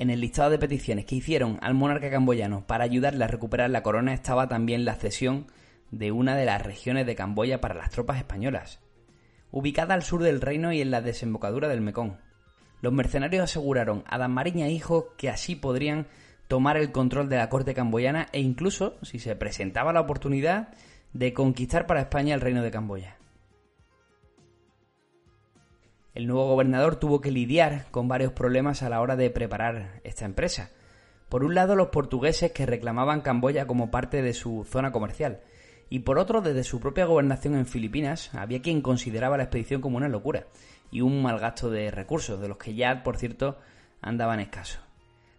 En 0.00 0.08
el 0.08 0.22
listado 0.22 0.48
de 0.48 0.58
peticiones 0.58 1.04
que 1.04 1.16
hicieron 1.16 1.58
al 1.60 1.74
monarca 1.74 2.08
camboyano 2.08 2.66
para 2.66 2.84
ayudarle 2.84 3.22
a 3.22 3.28
recuperar 3.28 3.68
la 3.68 3.82
corona 3.82 4.14
estaba 4.14 4.48
también 4.48 4.86
la 4.86 4.94
cesión 4.94 5.44
de 5.90 6.10
una 6.10 6.34
de 6.36 6.46
las 6.46 6.62
regiones 6.62 7.04
de 7.04 7.14
Camboya 7.14 7.60
para 7.60 7.74
las 7.74 7.90
tropas 7.90 8.16
españolas, 8.16 8.80
ubicada 9.50 9.92
al 9.92 10.02
sur 10.02 10.22
del 10.22 10.40
reino 10.40 10.72
y 10.72 10.80
en 10.80 10.90
la 10.90 11.02
desembocadura 11.02 11.68
del 11.68 11.82
Mekong. 11.82 12.16
Los 12.80 12.94
mercenarios 12.94 13.44
aseguraron 13.44 14.02
a 14.06 14.16
Damariña 14.16 14.70
hijo 14.70 15.14
que 15.18 15.28
así 15.28 15.54
podrían 15.54 16.06
tomar 16.48 16.78
el 16.78 16.92
control 16.92 17.28
de 17.28 17.36
la 17.36 17.50
corte 17.50 17.74
camboyana 17.74 18.28
e 18.32 18.40
incluso, 18.40 18.96
si 19.02 19.18
se 19.18 19.36
presentaba 19.36 19.92
la 19.92 20.00
oportunidad, 20.00 20.70
de 21.12 21.34
conquistar 21.34 21.86
para 21.86 22.00
España 22.00 22.34
el 22.34 22.40
reino 22.40 22.62
de 22.62 22.70
Camboya. 22.70 23.18
El 26.12 26.26
nuevo 26.26 26.48
gobernador 26.48 26.96
tuvo 26.96 27.20
que 27.20 27.30
lidiar 27.30 27.86
con 27.92 28.08
varios 28.08 28.32
problemas 28.32 28.82
a 28.82 28.88
la 28.88 29.00
hora 29.00 29.14
de 29.14 29.30
preparar 29.30 30.00
esta 30.02 30.24
empresa. 30.24 30.70
Por 31.28 31.44
un 31.44 31.54
lado, 31.54 31.76
los 31.76 31.88
portugueses 31.88 32.50
que 32.50 32.66
reclamaban 32.66 33.20
Camboya 33.20 33.68
como 33.68 33.92
parte 33.92 34.20
de 34.20 34.34
su 34.34 34.66
zona 34.68 34.90
comercial, 34.90 35.40
y 35.88 36.00
por 36.00 36.18
otro, 36.18 36.40
desde 36.40 36.64
su 36.64 36.80
propia 36.80 37.04
gobernación 37.04 37.54
en 37.54 37.66
Filipinas, 37.66 38.34
había 38.34 38.60
quien 38.60 38.82
consideraba 38.82 39.36
la 39.36 39.44
expedición 39.44 39.80
como 39.80 39.98
una 39.98 40.08
locura 40.08 40.46
y 40.90 41.00
un 41.00 41.22
mal 41.22 41.38
gasto 41.38 41.70
de 41.70 41.92
recursos, 41.92 42.40
de 42.40 42.48
los 42.48 42.58
que 42.58 42.74
ya, 42.74 43.04
por 43.04 43.16
cierto, 43.16 43.58
andaban 44.02 44.40
escasos. 44.40 44.80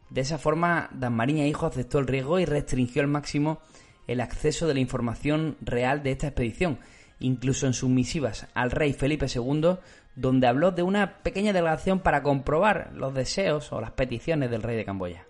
De 0.10 0.22
esa 0.22 0.38
forma, 0.38 0.90
Dasmariña 0.94 1.48
Hijo 1.48 1.66
aceptó 1.66 2.00
el 2.00 2.08
riesgo 2.08 2.40
y 2.40 2.46
restringió 2.46 3.02
al 3.02 3.10
máximo 3.10 3.60
el 4.08 4.22
acceso 4.22 4.68
de 4.68 4.74
la 4.74 4.80
información 4.80 5.58
real 5.62 6.04
de 6.04 6.12
esta 6.12 6.28
expedición, 6.28 6.80
incluso 7.22 7.68
en 7.68 7.74
sus 7.74 7.90
misivas 7.90 8.48
al 8.54 8.72
rey 8.72 8.94
Felipe 8.94 9.28
II 9.34 9.78
donde 10.16 10.48
habló 10.48 10.72
de 10.72 10.84
una 10.84 11.24
pequeña 11.24 11.54
delegación 11.54 12.00
para 12.00 12.22
comprobar 12.22 12.92
los 12.94 13.14
deseos 13.14 13.72
o 13.72 13.80
las 13.80 13.92
peticiones 13.92 14.52
del 14.52 14.64
rey 14.64 14.76
de 14.76 14.86
Camboya. 14.86 15.28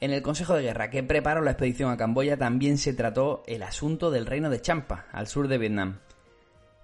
En 0.00 0.10
el 0.10 0.20
Consejo 0.20 0.54
de 0.54 0.62
Guerra 0.62 0.90
que 0.90 1.02
preparó 1.02 1.40
la 1.40 1.52
expedición 1.52 1.90
a 1.90 1.96
Camboya 1.96 2.36
también 2.36 2.76
se 2.76 2.92
trató 2.92 3.42
el 3.46 3.62
asunto 3.62 4.10
del 4.10 4.26
reino 4.26 4.50
de 4.50 4.60
Champa, 4.60 5.06
al 5.10 5.26
sur 5.26 5.48
de 5.48 5.56
Vietnam. 5.56 6.00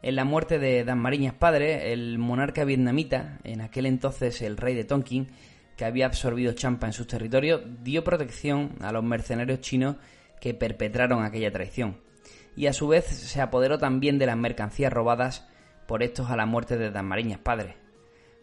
En 0.01 0.17
la 0.17 0.25
muerte 0.25 0.59
de 0.59 0.83
Dan 0.83 0.99
Mariñas 0.99 1.35
padre, 1.35 1.93
el 1.93 2.19
monarca 2.19 2.65
vietnamita, 2.65 3.39
en 3.45 3.61
aquel 3.61 3.87
entonces 3.87 4.41
el 4.41 4.57
rey 4.57 4.75
de 4.75 4.85
Tonkin, 4.85 5.29
que 5.77 5.85
había 5.85 6.07
absorbido 6.07 6.55
Champa 6.55 6.87
en 6.87 6.93
sus 6.93 7.07
territorios, 7.07 7.61
dio 7.83 8.03
protección 8.03 8.77
a 8.81 8.93
los 8.93 9.05
mercenarios 9.05 9.61
chinos 9.61 9.97
que 10.41 10.55
perpetraron 10.55 11.23
aquella 11.23 11.53
traición, 11.53 11.99
y 12.57 12.67
a 12.67 12.73
su 12.73 12.89
vez 12.89 13.07
se 13.07 13.41
apoderó 13.41 13.79
también 13.79 14.19
de 14.19 14.27
las 14.27 14.37
mercancías 14.37 14.93
robadas 14.93 15.49
por 15.87 16.03
estos 16.03 16.31
a 16.31 16.37
la 16.37 16.47
muerte 16.47 16.77
de 16.77 16.91
Damariñas 16.91 17.39
padre. 17.39 17.77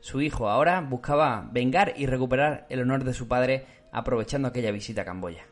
Su 0.02 0.22
hijo 0.22 0.50
ahora 0.50 0.82
buscaba 0.82 1.50
vengar 1.52 1.94
y 1.98 2.06
recuperar 2.06 2.66
el 2.70 2.82
honor 2.82 3.04
de 3.04 3.14
su 3.14 3.28
padre 3.28 3.66
aprovechando 3.92 4.48
aquella 4.48 4.72
visita 4.72 5.02
a 5.02 5.06
Camboya. 5.06 5.46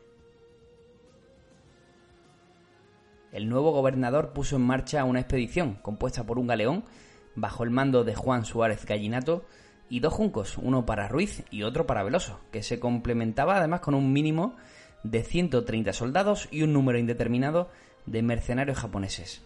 El 3.30 3.48
nuevo 3.48 3.72
gobernador 3.72 4.32
puso 4.32 4.56
en 4.56 4.62
marcha 4.62 5.04
una 5.04 5.20
expedición 5.20 5.74
compuesta 5.82 6.24
por 6.24 6.38
un 6.38 6.46
galeón 6.46 6.84
bajo 7.34 7.62
el 7.62 7.70
mando 7.70 8.04
de 8.04 8.14
Juan 8.14 8.44
Suárez 8.44 8.86
Gallinato 8.86 9.44
y 9.90 10.00
dos 10.00 10.14
juncos, 10.14 10.56
uno 10.58 10.86
para 10.86 11.08
Ruiz 11.08 11.44
y 11.50 11.62
otro 11.62 11.86
para 11.86 12.02
Veloso, 12.02 12.40
que 12.50 12.62
se 12.62 12.80
complementaba 12.80 13.56
además 13.56 13.80
con 13.80 13.94
un 13.94 14.12
mínimo 14.12 14.56
de 15.02 15.22
130 15.22 15.92
soldados 15.92 16.48
y 16.50 16.62
un 16.62 16.72
número 16.72 16.98
indeterminado 16.98 17.70
de 18.10 18.22
mercenarios 18.22 18.78
japoneses. 18.78 19.42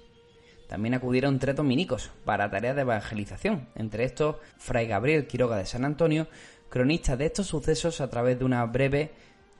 También 0.68 0.94
acudieron 0.94 1.38
tres 1.38 1.56
dominicos 1.56 2.10
para 2.24 2.50
tareas 2.50 2.76
de 2.76 2.82
evangelización, 2.82 3.68
entre 3.74 4.04
estos 4.04 4.36
Fray 4.56 4.86
Gabriel 4.86 5.26
Quiroga 5.26 5.56
de 5.56 5.66
San 5.66 5.84
Antonio, 5.84 6.28
cronista 6.70 7.16
de 7.16 7.26
estos 7.26 7.48
sucesos 7.48 8.00
a 8.00 8.08
través 8.08 8.38
de 8.38 8.44
una 8.44 8.64
breve, 8.64 9.12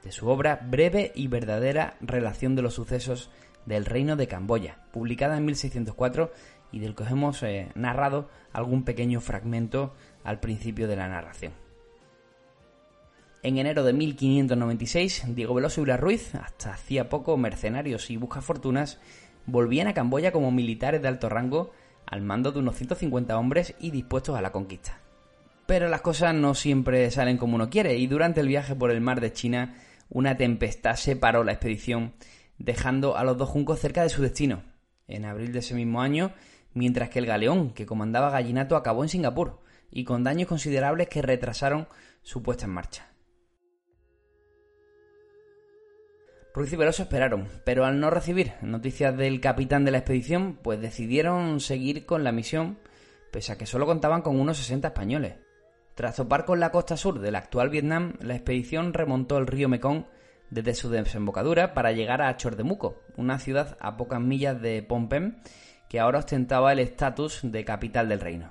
de 0.02 0.12
su 0.12 0.28
obra 0.28 0.60
Breve 0.64 1.12
y 1.14 1.28
verdadera 1.28 1.96
relación 2.00 2.56
de 2.56 2.62
los 2.62 2.74
sucesos 2.74 3.30
del 3.66 3.84
reino 3.84 4.16
de 4.16 4.26
Camboya, 4.26 4.78
publicada 4.90 5.36
en 5.36 5.44
1604 5.44 6.32
y 6.72 6.78
del 6.78 6.94
que 6.94 7.02
os 7.02 7.10
hemos 7.10 7.42
eh, 7.42 7.70
narrado 7.74 8.30
algún 8.52 8.84
pequeño 8.84 9.20
fragmento 9.20 9.94
al 10.24 10.40
principio 10.40 10.88
de 10.88 10.96
la 10.96 11.08
narración. 11.08 11.61
En 13.44 13.58
enero 13.58 13.82
de 13.82 13.92
1596, 13.92 15.34
Diego 15.34 15.54
Veloso 15.54 15.80
y 15.80 15.84
Blas 15.84 15.98
Ruiz, 15.98 16.32
hasta 16.36 16.74
hacía 16.74 17.08
poco 17.08 17.36
mercenarios 17.36 18.08
y 18.08 18.16
buscafortunas, 18.16 19.00
volvían 19.46 19.88
a 19.88 19.94
Camboya 19.94 20.30
como 20.30 20.52
militares 20.52 21.02
de 21.02 21.08
alto 21.08 21.28
rango 21.28 21.72
al 22.06 22.22
mando 22.22 22.52
de 22.52 22.60
unos 22.60 22.76
150 22.76 23.36
hombres 23.36 23.74
y 23.80 23.90
dispuestos 23.90 24.38
a 24.38 24.42
la 24.42 24.52
conquista. 24.52 25.00
Pero 25.66 25.88
las 25.88 26.02
cosas 26.02 26.36
no 26.36 26.54
siempre 26.54 27.10
salen 27.10 27.36
como 27.36 27.56
uno 27.56 27.68
quiere 27.68 27.96
y 27.96 28.06
durante 28.06 28.38
el 28.38 28.46
viaje 28.46 28.76
por 28.76 28.92
el 28.92 29.00
mar 29.00 29.20
de 29.20 29.32
China 29.32 29.74
una 30.08 30.36
tempestad 30.36 30.94
separó 30.94 31.42
la 31.42 31.52
expedición 31.52 32.12
dejando 32.58 33.16
a 33.16 33.24
los 33.24 33.38
dos 33.38 33.48
juncos 33.48 33.80
cerca 33.80 34.04
de 34.04 34.08
su 34.08 34.22
destino, 34.22 34.62
en 35.08 35.24
abril 35.24 35.52
de 35.52 35.58
ese 35.58 35.74
mismo 35.74 36.00
año, 36.00 36.32
mientras 36.74 37.10
que 37.10 37.18
el 37.18 37.26
galeón 37.26 37.70
que 37.70 37.86
comandaba 37.86 38.30
Gallinato 38.30 38.76
acabó 38.76 39.02
en 39.02 39.08
Singapur 39.08 39.58
y 39.90 40.04
con 40.04 40.22
daños 40.22 40.46
considerables 40.46 41.08
que 41.08 41.22
retrasaron 41.22 41.88
su 42.22 42.40
puesta 42.40 42.66
en 42.66 42.70
marcha. 42.70 43.11
Ruiz 46.54 46.70
y 46.70 46.76
Veloso 46.76 47.04
esperaron, 47.04 47.48
pero 47.64 47.86
al 47.86 47.98
no 47.98 48.10
recibir 48.10 48.52
noticias 48.60 49.16
del 49.16 49.40
capitán 49.40 49.86
de 49.86 49.90
la 49.90 49.98
expedición, 49.98 50.58
pues 50.62 50.80
decidieron 50.82 51.60
seguir 51.60 52.04
con 52.04 52.24
la 52.24 52.32
misión, 52.32 52.78
pese 53.30 53.52
a 53.52 53.58
que 53.58 53.64
solo 53.64 53.86
contaban 53.86 54.20
con 54.20 54.38
unos 54.38 54.58
60 54.58 54.88
españoles. 54.88 55.36
Tras 55.94 56.16
topar 56.16 56.44
con 56.44 56.60
la 56.60 56.70
costa 56.70 56.98
sur 56.98 57.20
del 57.20 57.36
actual 57.36 57.70
Vietnam, 57.70 58.14
la 58.20 58.34
expedición 58.34 58.92
remontó 58.92 59.38
el 59.38 59.46
río 59.46 59.70
Mekong 59.70 60.04
desde 60.50 60.74
su 60.74 60.90
desembocadura 60.90 61.72
para 61.72 61.92
llegar 61.92 62.20
a 62.20 62.36
Chordemuco, 62.36 63.00
una 63.16 63.38
ciudad 63.38 63.78
a 63.80 63.96
pocas 63.96 64.20
millas 64.20 64.60
de 64.60 64.82
Phnom 64.82 65.08
que 65.88 66.00
ahora 66.00 66.18
ostentaba 66.18 66.72
el 66.72 66.80
estatus 66.80 67.40
de 67.42 67.64
capital 67.64 68.10
del 68.10 68.20
reino. 68.20 68.50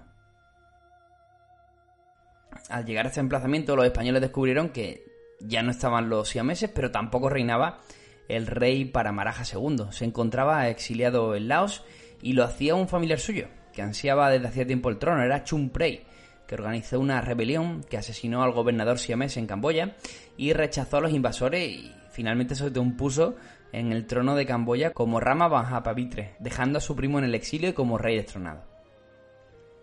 Al 2.70 2.86
llegar 2.86 3.06
a 3.06 3.10
este 3.10 3.20
emplazamiento, 3.20 3.76
los 3.76 3.86
españoles 3.86 4.22
descubrieron 4.22 4.70
que 4.70 5.11
ya 5.48 5.64
no 5.64 5.72
estaban 5.72 6.10
los 6.10 6.30
siameses, 6.30 6.70
pero 6.74 6.92
tampoco 6.92 7.30
reinaba 7.30 7.80
el 8.28 8.48
rey 8.48 8.86
Paramaraja 8.86 9.44
II. 9.44 9.88
Se 9.92 10.06
encontraba 10.06 10.70
exiliado 10.70 11.36
en 11.36 11.48
Laos 11.48 11.84
y 12.22 12.34
lo 12.34 12.44
hacía 12.44 12.76
un 12.76 12.88
familiar 12.88 13.20
suyo, 13.20 13.48
que 13.74 13.82
ansiaba 13.82 14.30
desde 14.30 14.48
hacía 14.48 14.68
tiempo 14.68 14.90
el 14.90 14.98
trono, 14.98 15.24
era 15.24 15.44
Chum 15.44 15.70
Prey, 15.70 16.04
que 16.48 16.56
organizó 16.56 17.00
una 17.00 17.22
rebelión 17.22 17.84
que 17.84 17.98
asesinó 17.98 18.44
al 18.44 18.52
gobernador 18.52 19.00
siamés 19.00 19.38
en 19.38 19.48
Camboya 19.48 19.96
y 20.38 20.54
rechazó 20.54 20.98
a 20.98 21.02
los 21.02 21.14
invasores 21.14 21.68
y 21.70 21.92
finalmente 22.12 22.56
se 22.56 22.68
impuso 22.68 23.36
en 23.72 23.92
el 23.92 24.06
trono 24.06 24.36
de 24.36 24.46
Camboya 24.46 24.92
como 24.92 25.20
Rama 25.20 25.48
Banjapavitre, 25.48 26.36
dejando 26.40 26.78
a 26.78 26.82
su 26.82 26.96
primo 26.96 27.20
en 27.20 27.26
el 27.26 27.36
exilio 27.36 27.70
y 27.70 27.74
como 27.74 27.98
rey 27.98 28.18
destronado. 28.18 28.64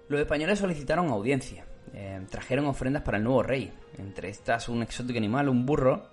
Los 0.08 0.20
españoles 0.20 0.58
solicitaron 0.58 1.08
audiencia, 1.08 1.66
eh, 1.94 2.20
trajeron 2.30 2.66
ofrendas 2.66 3.02
para 3.02 3.18
el 3.18 3.24
nuevo 3.24 3.42
rey, 3.42 3.72
entre 3.98 4.28
estas 4.28 4.68
un 4.68 4.82
exótico 4.82 5.18
animal, 5.18 5.48
un 5.48 5.66
burro, 5.66 6.08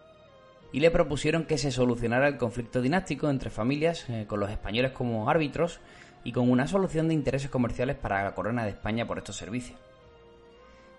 y 0.71 0.79
le 0.79 0.91
propusieron 0.91 1.45
que 1.45 1.57
se 1.57 1.71
solucionara 1.71 2.27
el 2.27 2.37
conflicto 2.37 2.81
dinástico 2.81 3.29
entre 3.29 3.49
familias, 3.49 4.09
eh, 4.09 4.25
con 4.27 4.39
los 4.39 4.49
españoles 4.49 4.91
como 4.91 5.29
árbitros, 5.29 5.79
y 6.25 6.31
con 6.31 6.49
una 6.49 6.67
solución 6.67 7.07
de 7.07 7.13
intereses 7.13 7.49
comerciales 7.49 7.95
para 7.95 8.23
la 8.23 8.33
corona 8.33 8.63
de 8.63 8.71
España 8.71 9.05
por 9.05 9.19
estos 9.19 9.37
servicios. 9.37 9.79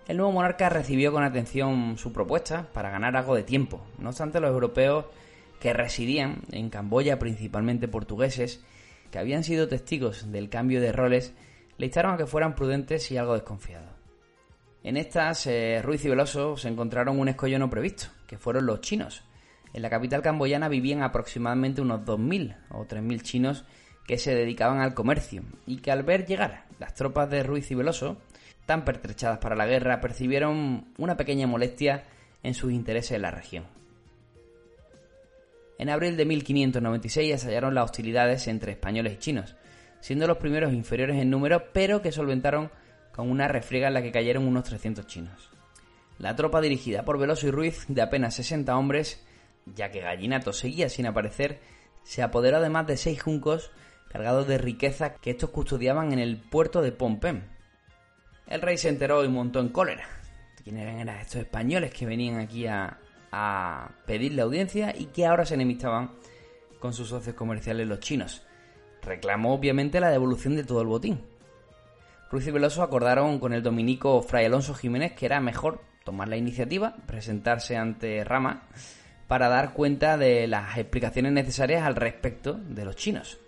El 0.07 0.17
nuevo 0.17 0.31
monarca 0.31 0.69
recibió 0.69 1.11
con 1.11 1.23
atención 1.23 1.97
su 1.97 2.13
propuesta 2.13 2.65
para 2.71 2.89
ganar 2.89 3.17
algo 3.17 3.35
de 3.35 3.43
tiempo. 3.43 3.81
No 3.99 4.09
obstante, 4.09 4.39
los 4.39 4.51
europeos 4.51 5.05
que 5.59 5.73
residían 5.73 6.43
en 6.51 6.69
Camboya, 6.69 7.19
principalmente 7.19 7.89
portugueses, 7.89 8.63
que 9.11 9.19
habían 9.19 9.43
sido 9.43 9.67
testigos 9.67 10.31
del 10.31 10.49
cambio 10.49 10.79
de 10.79 10.93
roles, 10.93 11.33
le 11.77 11.87
instaron 11.87 12.13
a 12.13 12.17
que 12.17 12.25
fueran 12.25 12.55
prudentes 12.55 13.11
y 13.11 13.17
algo 13.17 13.33
desconfiados. 13.33 13.96
En 14.87 14.95
estas, 14.95 15.45
eh, 15.47 15.81
Ruiz 15.83 16.05
y 16.05 16.07
Veloso 16.07 16.55
se 16.55 16.69
encontraron 16.69 17.19
un 17.19 17.27
escollo 17.27 17.59
no 17.59 17.69
previsto, 17.69 18.05
que 18.25 18.37
fueron 18.37 18.65
los 18.65 18.79
chinos. 18.79 19.21
En 19.73 19.81
la 19.81 19.89
capital 19.89 20.21
camboyana 20.21 20.69
vivían 20.69 21.03
aproximadamente 21.03 21.81
unos 21.81 22.05
2.000 22.05 22.55
o 22.69 22.85
3.000 22.85 23.21
chinos 23.21 23.65
que 24.07 24.17
se 24.17 24.33
dedicaban 24.33 24.79
al 24.79 24.93
comercio 24.93 25.43
y 25.65 25.79
que 25.79 25.91
al 25.91 26.03
ver 26.03 26.25
llegar 26.25 26.67
las 26.79 26.93
tropas 26.93 27.29
de 27.29 27.43
Ruiz 27.43 27.69
y 27.69 27.75
Veloso, 27.75 28.15
tan 28.65 28.85
pertrechadas 28.85 29.39
para 29.39 29.57
la 29.57 29.65
guerra, 29.65 29.99
percibieron 29.99 30.87
una 30.97 31.17
pequeña 31.17 31.47
molestia 31.47 32.05
en 32.41 32.53
sus 32.53 32.71
intereses 32.71 33.11
en 33.11 33.23
la 33.23 33.31
región. 33.31 33.65
En 35.79 35.89
abril 35.89 36.15
de 36.15 36.23
1596 36.23 37.33
estallaron 37.33 37.75
las 37.75 37.83
hostilidades 37.83 38.47
entre 38.47 38.71
españoles 38.71 39.15
y 39.15 39.17
chinos, 39.17 39.57
siendo 39.99 40.27
los 40.27 40.37
primeros 40.37 40.71
inferiores 40.71 41.17
en 41.17 41.29
número, 41.29 41.73
pero 41.73 42.01
que 42.01 42.13
solventaron 42.13 42.71
con 43.17 43.31
una 43.31 43.47
refriega 43.47 43.87
en 43.87 43.95
la 43.95 44.03
que 44.03 44.11
cayeron 44.11 44.47
unos 44.47 44.65
300 44.65 45.07
chinos. 45.07 45.49
La 46.19 46.35
tropa 46.35 46.61
dirigida 46.61 47.03
por 47.03 47.17
Veloso 47.17 47.47
y 47.47 47.51
Ruiz, 47.51 47.85
de 47.87 48.03
apenas 48.03 48.35
60 48.35 48.77
hombres, 48.77 49.25
ya 49.65 49.89
que 49.89 50.01
Gallinato 50.01 50.53
seguía 50.53 50.87
sin 50.87 51.07
aparecer, 51.07 51.59
se 52.03 52.21
apoderó 52.21 52.57
además 52.57 52.85
de 52.85 52.95
seis 52.95 53.19
juncos 53.19 53.71
cargados 54.07 54.47
de 54.47 54.59
riqueza 54.59 55.15
que 55.15 55.31
estos 55.31 55.49
custodiaban 55.49 56.13
en 56.13 56.19
el 56.19 56.37
puerto 56.37 56.83
de 56.83 56.91
Pompem. 56.91 57.41
El 58.45 58.61
rey 58.61 58.77
se 58.77 58.89
enteró 58.89 59.25
y 59.25 59.29
montó 59.29 59.61
en 59.61 59.69
cólera. 59.69 60.05
¿Quiénes 60.63 60.87
eran 60.87 61.09
estos 61.17 61.41
españoles 61.41 61.91
que 61.91 62.05
venían 62.05 62.39
aquí 62.39 62.67
a, 62.67 62.99
a 63.31 63.89
pedirle 64.05 64.43
audiencia 64.43 64.93
y 64.95 65.05
que 65.07 65.25
ahora 65.25 65.43
se 65.43 65.55
enemistaban 65.55 66.11
con 66.79 66.93
sus 66.93 67.09
socios 67.09 67.35
comerciales 67.35 67.87
los 67.87 67.99
chinos? 67.99 68.45
Reclamó 69.01 69.55
obviamente 69.55 69.99
la 69.99 70.11
devolución 70.11 70.55
de 70.55 70.63
todo 70.63 70.81
el 70.81 70.87
botín, 70.87 71.19
Ruiz 72.29 72.45
y 72.47 72.51
Veloso 72.51 72.83
acordaron 72.83 73.39
con 73.39 73.53
el 73.53 73.63
dominico 73.63 74.21
Fray 74.21 74.45
Alonso 74.45 74.73
Jiménez 74.73 75.13
que 75.13 75.25
era 75.25 75.39
mejor 75.39 75.81
tomar 76.03 76.27
la 76.27 76.37
iniciativa, 76.37 76.95
presentarse 77.05 77.77
ante 77.77 78.23
Rama, 78.23 78.63
para 79.27 79.49
dar 79.49 79.73
cuenta 79.73 80.17
de 80.17 80.47
las 80.47 80.77
explicaciones 80.77 81.33
necesarias 81.33 81.83
al 81.83 81.95
respecto 81.95 82.53
de 82.53 82.85
los 82.85 82.95
chinos. 82.95 83.39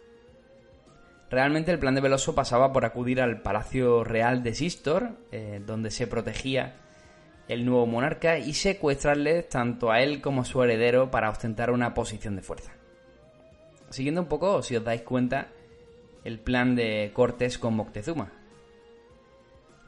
Realmente 1.30 1.72
el 1.72 1.80
plan 1.80 1.96
de 1.96 2.02
Veloso 2.02 2.36
pasaba 2.36 2.74
por 2.74 2.86
acudir 2.86 3.22
al 3.22 3.42
Palacio 3.42 4.04
Real 4.04 4.44
de 4.44 4.56
Sistor, 4.56 5.12
eh, 5.32 5.62
donde 5.66 5.92
se 5.92 6.08
protegía 6.08 6.76
el 7.48 7.66
nuevo 7.66 7.86
monarca, 7.86 8.38
y 8.40 8.54
secuestrarle 8.54 9.44
tanto 9.44 9.92
a 9.92 10.02
él 10.02 10.22
como 10.22 10.42
a 10.42 10.46
su 10.46 10.62
heredero 10.64 11.12
para 11.12 11.30
ostentar 11.30 11.72
una 11.72 11.94
posición 11.94 12.36
de 12.36 12.42
fuerza. 12.42 12.74
Siguiendo 13.90 14.22
un 14.22 14.28
poco, 14.28 14.62
si 14.64 14.76
os 14.76 14.84
dais 14.84 15.02
cuenta, 15.02 15.48
el 16.24 16.40
plan 16.40 16.76
de 16.76 17.12
Cortés 17.14 17.58
con 17.58 17.76
Moctezuma. 17.76 18.39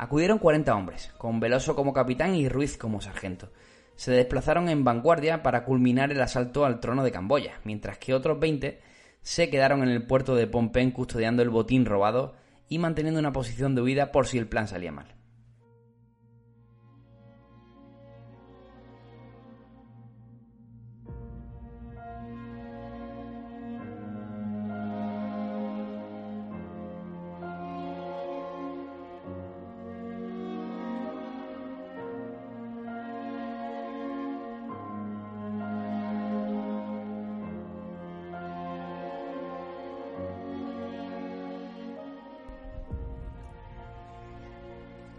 Acudieron 0.02 0.40
40 0.40 0.76
hombres, 0.76 1.12
con 1.20 1.40
Veloso 1.40 1.76
como 1.76 1.94
capitán 1.94 2.34
y 2.34 2.50
Ruiz 2.50 2.76
como 2.76 3.02
sargento. 3.02 3.52
Se 3.96 4.10
desplazaron 4.10 4.68
en 4.68 4.84
vanguardia 4.84 5.44
para 5.44 5.64
culminar 5.64 6.12
el 6.12 6.20
asalto 6.20 6.66
al 6.66 6.80
trono 6.80 7.04
de 7.04 7.12
Camboya, 7.12 7.60
mientras 7.66 8.00
que 8.00 8.16
otros 8.16 8.40
20 8.40 8.82
se 9.22 9.52
quedaron 9.52 9.84
en 9.84 9.90
el 9.90 10.08
puerto 10.08 10.34
de 10.34 10.48
Pompén 10.48 10.90
custodiando 10.90 11.44
el 11.44 11.52
botín 11.52 11.86
robado 11.86 12.34
y 12.68 12.80
manteniendo 12.80 13.20
una 13.20 13.32
posición 13.32 13.76
de 13.76 13.84
huida 13.84 14.12
por 14.12 14.26
si 14.26 14.40
el 14.40 14.48
plan 14.48 14.68
salía 14.68 14.92
mal. 14.92 15.21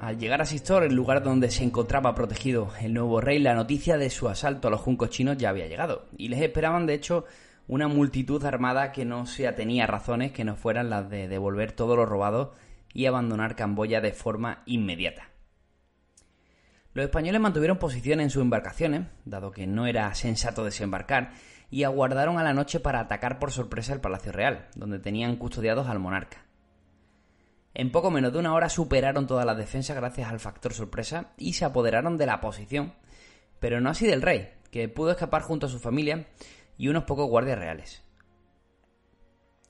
Al 0.03 0.19
llegar 0.19 0.43
a 0.43 0.47
Sistor, 0.47 0.83
el 0.83 0.97
lugar 0.97 1.23
donde 1.23 1.49
se 1.49 1.63
encontraba 1.63 2.13
protegido 2.17 2.73
el 2.81 2.93
nuevo 2.93 3.21
rey, 3.21 3.39
la 3.39 3.55
noticia 3.55 3.99
de 3.99 4.11
su 4.11 4.29
asalto 4.29 4.67
a 4.67 4.71
los 4.73 4.81
juncos 4.81 5.11
chinos 5.11 5.39
ya 5.39 5.51
había 5.51 5.69
llegado. 5.69 6.07
Y 6.19 6.27
les 6.27 6.43
esperaban, 6.43 6.87
de 6.87 6.95
hecho, 6.95 7.25
una 7.69 7.87
multitud 7.87 8.45
armada 8.45 8.91
que 8.91 9.05
no 9.05 9.27
se 9.27 9.47
atenía 9.47 9.85
a 9.85 9.87
razones 9.87 10.33
que 10.33 10.43
no 10.43 10.57
fueran 10.57 10.91
las 10.91 11.09
de 11.09 11.29
devolver 11.29 11.71
todo 11.71 11.95
lo 11.95 12.05
robado 12.05 12.53
y 12.93 13.07
abandonar 13.07 13.55
Camboya 13.55 14.01
de 14.01 14.13
forma 14.13 14.65
inmediata. 14.67 15.29
Los 16.95 17.05
españoles 17.05 17.41
mantuvieron 17.41 17.79
posición 17.79 18.19
en 18.19 18.31
sus 18.31 18.43
embarcaciones, 18.43 19.07
dado 19.25 19.53
que 19.53 19.69
no 19.69 19.87
era 19.87 20.13
sensato 20.17 20.65
desembarcar, 20.65 21.31
y 21.71 21.85
aguardaron 21.85 22.39
a 22.39 22.43
la 22.43 22.55
noche 22.55 22.81
para 22.81 22.99
atacar 22.99 23.39
por 23.39 23.53
sorpresa 23.53 23.93
el 23.93 24.01
Palacio 24.01 24.33
Real, 24.33 24.67
donde 24.75 24.99
tenían 24.99 25.37
custodiados 25.37 25.87
al 25.87 26.01
monarca. 26.01 26.45
En 27.75 27.91
poco 27.91 28.11
menos 28.11 28.33
de 28.33 28.39
una 28.39 28.55
hora 28.55 28.69
superaron 28.69 29.27
todas 29.27 29.47
las 29.47 29.57
defensas 29.57 29.97
gracias 29.97 30.31
al 30.31 30.41
factor 30.41 30.75
sorpresa 30.75 31.33
y 31.39 31.55
se 31.55 31.65
apoderaron 31.65 32.19
de 32.19 32.27
la 32.27 32.41
posición, 32.41 32.95
pero 33.61 33.81
no 33.81 33.89
así 33.89 34.07
del 34.07 34.23
rey, 34.23 34.51
que 34.71 34.89
pudo 34.89 35.13
escapar 35.13 35.43
junto 35.43 35.67
a 35.67 35.71
su 35.71 35.79
familia 35.79 36.27
y 36.77 36.89
unos 36.89 37.05
pocos 37.05 37.29
guardias 37.29 37.59
reales. 37.59 38.03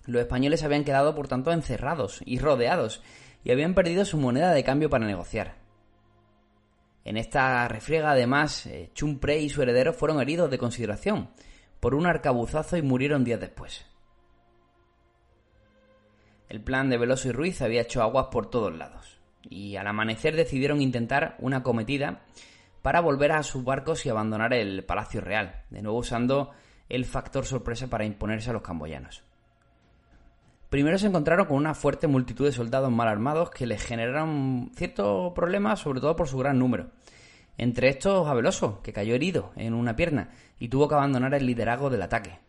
Los 0.04 0.20
españoles 0.20 0.64
habían 0.64 0.84
quedado 0.84 1.14
por 1.14 1.28
tanto 1.28 1.52
encerrados 1.52 2.22
y 2.24 2.40
rodeados 2.40 3.02
y 3.44 3.52
habían 3.52 3.74
perdido 3.74 4.04
su 4.04 4.18
moneda 4.18 4.52
de 4.52 4.64
cambio 4.64 4.90
para 4.90 5.06
negociar. 5.06 5.56
En 7.04 7.16
esta 7.16 7.66
refriega 7.68 8.12
además 8.12 8.66
eh, 8.66 8.90
Chumpre 8.94 9.40
y 9.40 9.48
su 9.48 9.62
heredero 9.62 9.92
fueron 9.92 10.20
heridos 10.20 10.50
de 10.50 10.58
consideración 10.58 11.30
por 11.78 11.94
un 11.94 12.06
arcabuzazo 12.06 12.76
y 12.76 12.82
murieron 12.82 13.24
días 13.24 13.40
después. 13.40 13.91
El 16.52 16.60
plan 16.60 16.90
de 16.90 16.98
Veloso 16.98 17.30
y 17.30 17.32
Ruiz 17.32 17.62
había 17.62 17.80
hecho 17.80 18.02
aguas 18.02 18.26
por 18.30 18.50
todos 18.50 18.76
lados, 18.76 19.18
y 19.48 19.76
al 19.76 19.86
amanecer 19.86 20.36
decidieron 20.36 20.82
intentar 20.82 21.34
una 21.38 21.62
cometida 21.62 22.26
para 22.82 23.00
volver 23.00 23.32
a 23.32 23.42
sus 23.42 23.64
barcos 23.64 24.04
y 24.04 24.10
abandonar 24.10 24.52
el 24.52 24.84
Palacio 24.84 25.22
Real, 25.22 25.62
de 25.70 25.80
nuevo 25.80 25.96
usando 25.96 26.50
el 26.90 27.06
factor 27.06 27.46
sorpresa 27.46 27.88
para 27.88 28.04
imponerse 28.04 28.50
a 28.50 28.52
los 28.52 28.60
camboyanos. 28.60 29.24
Primero 30.68 30.98
se 30.98 31.06
encontraron 31.06 31.46
con 31.46 31.56
una 31.56 31.72
fuerte 31.72 32.06
multitud 32.06 32.44
de 32.44 32.52
soldados 32.52 32.92
mal 32.92 33.08
armados 33.08 33.48
que 33.48 33.64
les 33.64 33.82
generaron 33.82 34.72
ciertos 34.76 35.32
problemas, 35.32 35.80
sobre 35.80 36.02
todo 36.02 36.14
por 36.16 36.28
su 36.28 36.36
gran 36.36 36.58
número. 36.58 36.90
Entre 37.56 37.88
estos, 37.88 38.30
Veloso, 38.34 38.82
que 38.82 38.92
cayó 38.92 39.14
herido 39.14 39.52
en 39.56 39.72
una 39.72 39.96
pierna 39.96 40.28
y 40.58 40.68
tuvo 40.68 40.86
que 40.86 40.96
abandonar 40.96 41.32
el 41.32 41.46
liderazgo 41.46 41.88
del 41.88 42.02
ataque. 42.02 42.40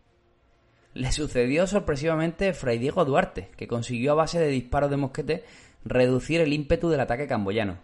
Le 0.94 1.12
sucedió 1.12 1.66
sorpresivamente 1.66 2.54
Fray 2.54 2.78
Diego 2.78 3.04
Duarte, 3.04 3.50
que 3.58 3.68
consiguió 3.68 4.12
a 4.12 4.16
base 4.16 4.40
de 4.40 4.48
disparos 4.48 4.92
de 4.92 4.98
mosquete 4.98 5.44
reducir 5.84 6.40
el 6.40 6.54
ímpetu 6.54 6.90
del 6.90 7.00
ataque 7.00 7.26
camboyano. 7.26 7.80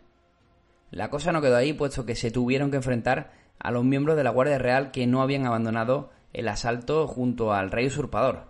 La 0.92 1.10
cosa 1.10 1.32
no 1.32 1.42
quedó 1.42 1.56
ahí, 1.56 1.74
puesto 1.74 2.06
que 2.06 2.16
se 2.16 2.30
tuvieron 2.30 2.70
que 2.70 2.78
enfrentar 2.78 3.32
a 3.58 3.72
los 3.72 3.84
miembros 3.84 4.16
de 4.16 4.24
la 4.24 4.30
Guardia 4.30 4.60
Real 4.60 4.92
que 4.92 5.08
no 5.08 5.24
habían 5.24 5.48
abandonado 5.48 6.12
el 6.34 6.48
asalto 6.48 7.08
junto 7.08 7.52
al 7.52 7.72
rey 7.72 7.88
usurpador. 7.88 8.44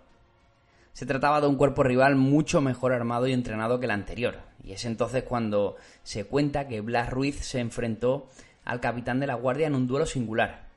Se 0.92 1.06
trataba 1.06 1.40
de 1.40 1.46
un 1.46 1.56
cuerpo 1.56 1.82
rival 1.82 2.16
mucho 2.16 2.60
mejor 2.60 2.92
armado 2.92 3.26
y 3.26 3.32
entrenado 3.32 3.80
que 3.80 3.86
el 3.86 3.92
anterior, 3.92 4.40
y 4.62 4.72
es 4.72 4.84
entonces 4.84 5.22
cuando 5.22 5.76
se 6.02 6.24
cuenta 6.24 6.68
que 6.68 6.82
Blas 6.82 7.08
Ruiz 7.08 7.36
se 7.40 7.60
enfrentó 7.60 8.28
al 8.66 8.80
capitán 8.80 9.20
de 9.20 9.26
la 9.26 9.36
Guardia 9.36 9.68
en 9.68 9.74
un 9.74 9.86
duelo 9.86 10.04
singular 10.04 10.69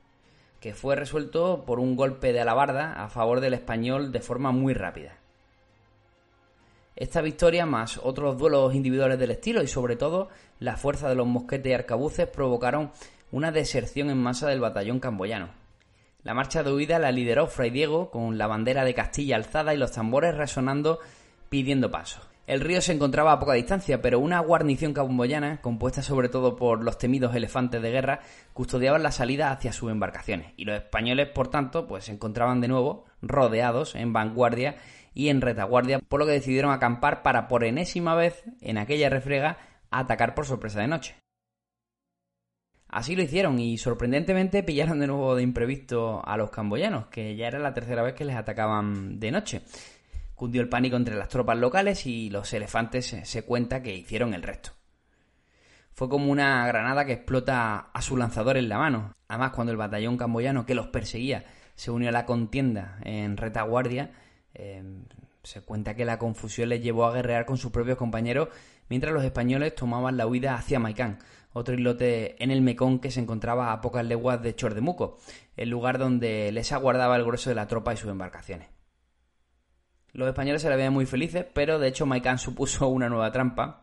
que 0.64 0.72
fue 0.72 0.96
resuelto 0.96 1.64
por 1.66 1.78
un 1.78 1.94
golpe 1.94 2.32
de 2.32 2.40
alabarda 2.40 2.94
a 2.94 3.10
favor 3.10 3.40
del 3.40 3.52
español 3.52 4.12
de 4.12 4.20
forma 4.20 4.50
muy 4.50 4.72
rápida. 4.72 5.18
Esta 6.96 7.20
victoria, 7.20 7.66
más 7.66 8.00
otros 8.02 8.38
duelos 8.38 8.74
individuales 8.74 9.18
del 9.18 9.32
estilo 9.32 9.62
y 9.62 9.66
sobre 9.66 9.96
todo 9.96 10.30
la 10.60 10.78
fuerza 10.78 11.10
de 11.10 11.16
los 11.16 11.26
mosquetes 11.26 11.70
y 11.70 11.74
arcabuces 11.74 12.28
provocaron 12.28 12.92
una 13.30 13.52
deserción 13.52 14.08
en 14.08 14.16
masa 14.16 14.48
del 14.48 14.60
batallón 14.60 15.00
camboyano. 15.00 15.50
La 16.22 16.32
marcha 16.32 16.62
de 16.62 16.72
huida 16.72 16.98
la 16.98 17.12
lideró 17.12 17.46
Fray 17.46 17.68
Diego 17.68 18.10
con 18.10 18.38
la 18.38 18.46
bandera 18.46 18.86
de 18.86 18.94
Castilla 18.94 19.36
alzada 19.36 19.74
y 19.74 19.76
los 19.76 19.92
tambores 19.92 20.34
resonando 20.34 20.98
pidiendo 21.50 21.90
paso. 21.90 22.22
El 22.46 22.60
río 22.60 22.82
se 22.82 22.92
encontraba 22.92 23.32
a 23.32 23.38
poca 23.38 23.54
distancia, 23.54 24.02
pero 24.02 24.18
una 24.18 24.40
guarnición 24.40 24.92
camboyana, 24.92 25.62
compuesta 25.62 26.02
sobre 26.02 26.28
todo 26.28 26.56
por 26.56 26.84
los 26.84 26.98
temidos 26.98 27.34
elefantes 27.34 27.80
de 27.80 27.90
guerra, 27.90 28.20
custodiaban 28.52 29.02
la 29.02 29.12
salida 29.12 29.50
hacia 29.50 29.72
sus 29.72 29.90
embarcaciones, 29.90 30.52
y 30.56 30.66
los 30.66 30.76
españoles, 30.76 31.28
por 31.28 31.48
tanto, 31.48 31.86
pues 31.86 32.04
se 32.04 32.12
encontraban 32.12 32.60
de 32.60 32.68
nuevo 32.68 33.06
rodeados 33.22 33.94
en 33.94 34.12
vanguardia 34.12 34.76
y 35.14 35.30
en 35.30 35.40
retaguardia, 35.40 36.00
por 36.00 36.20
lo 36.20 36.26
que 36.26 36.32
decidieron 36.32 36.72
acampar 36.72 37.22
para 37.22 37.48
por 37.48 37.64
enésima 37.64 38.14
vez 38.14 38.44
en 38.60 38.76
aquella 38.76 39.08
refrega 39.08 39.56
atacar 39.90 40.34
por 40.34 40.44
sorpresa 40.44 40.80
de 40.80 40.88
noche. 40.88 41.16
Así 42.88 43.16
lo 43.16 43.22
hicieron 43.22 43.58
y 43.58 43.78
sorprendentemente 43.78 44.62
pillaron 44.62 45.00
de 45.00 45.06
nuevo 45.08 45.34
de 45.34 45.42
imprevisto 45.42 46.22
a 46.24 46.36
los 46.36 46.50
camboyanos, 46.50 47.06
que 47.06 47.34
ya 47.34 47.48
era 47.48 47.58
la 47.58 47.74
tercera 47.74 48.02
vez 48.02 48.14
que 48.14 48.24
les 48.24 48.36
atacaban 48.36 49.18
de 49.18 49.32
noche. 49.32 49.62
Cundió 50.34 50.60
el 50.60 50.68
pánico 50.68 50.96
entre 50.96 51.16
las 51.16 51.28
tropas 51.28 51.58
locales 51.58 52.06
y 52.06 52.30
los 52.30 52.52
elefantes 52.52 53.16
se, 53.22 53.44
cuenta 53.44 53.82
que 53.82 53.94
hicieron 53.94 54.34
el 54.34 54.42
resto. 54.42 54.70
Fue 55.92 56.08
como 56.08 56.30
una 56.30 56.66
granada 56.66 57.04
que 57.04 57.12
explota 57.12 57.90
a 57.92 58.02
su 58.02 58.16
lanzador 58.16 58.56
en 58.56 58.68
la 58.68 58.78
mano. 58.78 59.14
Además, 59.28 59.52
cuando 59.52 59.70
el 59.70 59.78
batallón 59.78 60.16
camboyano 60.16 60.66
que 60.66 60.74
los 60.74 60.88
perseguía 60.88 61.44
se 61.76 61.90
unió 61.90 62.08
a 62.08 62.12
la 62.12 62.26
contienda 62.26 62.98
en 63.04 63.36
retaguardia, 63.36 64.12
em, 64.54 65.04
se 65.44 65.60
cuenta 65.60 65.94
que 65.94 66.04
la 66.04 66.18
confusión 66.18 66.70
les 66.70 66.82
llevó 66.82 67.04
a 67.06 67.12
guerrear 67.12 67.46
con 67.46 67.56
sus 67.56 67.70
propios 67.70 67.98
compañeros 67.98 68.48
mientras 68.88 69.14
los 69.14 69.24
españoles 69.24 69.74
tomaban 69.74 70.16
la 70.16 70.26
huida 70.26 70.54
hacia 70.54 70.78
Maicán, 70.78 71.18
otro 71.52 71.74
islote 71.74 72.42
en 72.42 72.50
el 72.50 72.62
Mekong 72.62 73.00
que 73.00 73.10
se 73.10 73.20
encontraba 73.20 73.72
a 73.72 73.80
pocas 73.80 74.04
leguas 74.04 74.42
de 74.42 74.54
Chordemuco, 74.54 75.18
el 75.56 75.70
lugar 75.70 75.98
donde 75.98 76.50
les 76.52 76.72
aguardaba 76.72 77.16
el 77.16 77.24
grueso 77.24 77.50
de 77.50 77.56
la 77.56 77.68
tropa 77.68 77.94
y 77.94 77.96
sus 77.96 78.10
embarcaciones. 78.10 78.73
Los 80.14 80.28
españoles 80.28 80.62
se 80.62 80.70
la 80.70 80.76
veían 80.76 80.92
muy 80.92 81.06
felices, 81.06 81.44
pero 81.52 81.78
de 81.78 81.88
hecho 81.88 82.06
Maicán 82.06 82.38
supuso 82.38 82.88
una 82.88 83.08
nueva 83.08 83.32
trampa, 83.32 83.82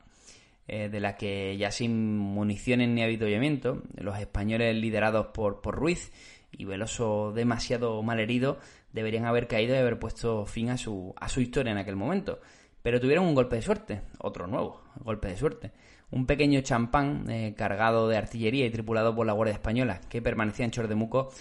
eh, 0.67 0.87
de 0.87 0.99
la 1.01 1.17
que 1.17 1.57
ya 1.57 1.71
sin 1.71 2.17
municiones 2.17 2.87
ni 2.87 3.03
avituallamiento, 3.03 3.83
los 3.97 4.17
españoles 4.17 4.75
liderados 4.75 5.27
por, 5.27 5.59
por 5.59 5.75
Ruiz 5.75 6.11
y 6.51 6.63
Veloso 6.63 7.33
demasiado 7.33 8.01
mal 8.01 8.19
herido, 8.21 8.59
deberían 8.93 9.25
haber 9.25 9.47
caído 9.47 9.75
y 9.75 9.79
haber 9.79 9.99
puesto 9.99 10.45
fin 10.45 10.69
a 10.69 10.77
su, 10.77 11.13
a 11.19 11.27
su 11.27 11.41
historia 11.41 11.73
en 11.73 11.77
aquel 11.77 11.97
momento. 11.97 12.39
Pero 12.81 13.01
tuvieron 13.01 13.25
un 13.25 13.35
golpe 13.35 13.57
de 13.57 13.61
suerte, 13.61 14.01
otro 14.19 14.47
nuevo 14.47 14.81
golpe 15.03 15.27
de 15.27 15.37
suerte. 15.37 15.71
Un 16.11 16.25
pequeño 16.25 16.61
champán 16.61 17.29
eh, 17.29 17.53
cargado 17.57 18.07
de 18.07 18.17
artillería 18.17 18.65
y 18.65 18.71
tripulado 18.71 19.13
por 19.13 19.25
la 19.25 19.33
Guardia 19.33 19.53
Española, 19.53 19.99
que 20.09 20.21
permanecía 20.21 20.63
en 20.63 20.71
Chordemuco, 20.71 21.31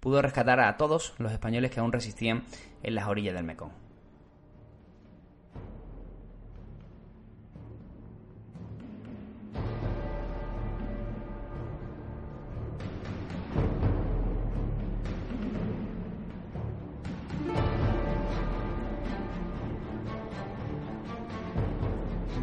pudo 0.00 0.22
rescatar 0.22 0.60
a 0.60 0.76
todos 0.78 1.14
los 1.18 1.32
españoles 1.32 1.70
que 1.70 1.80
aún 1.80 1.92
resistían 1.92 2.44
en 2.82 2.94
las 2.94 3.06
orillas 3.06 3.34
del 3.34 3.44
Mekong. 3.44 3.91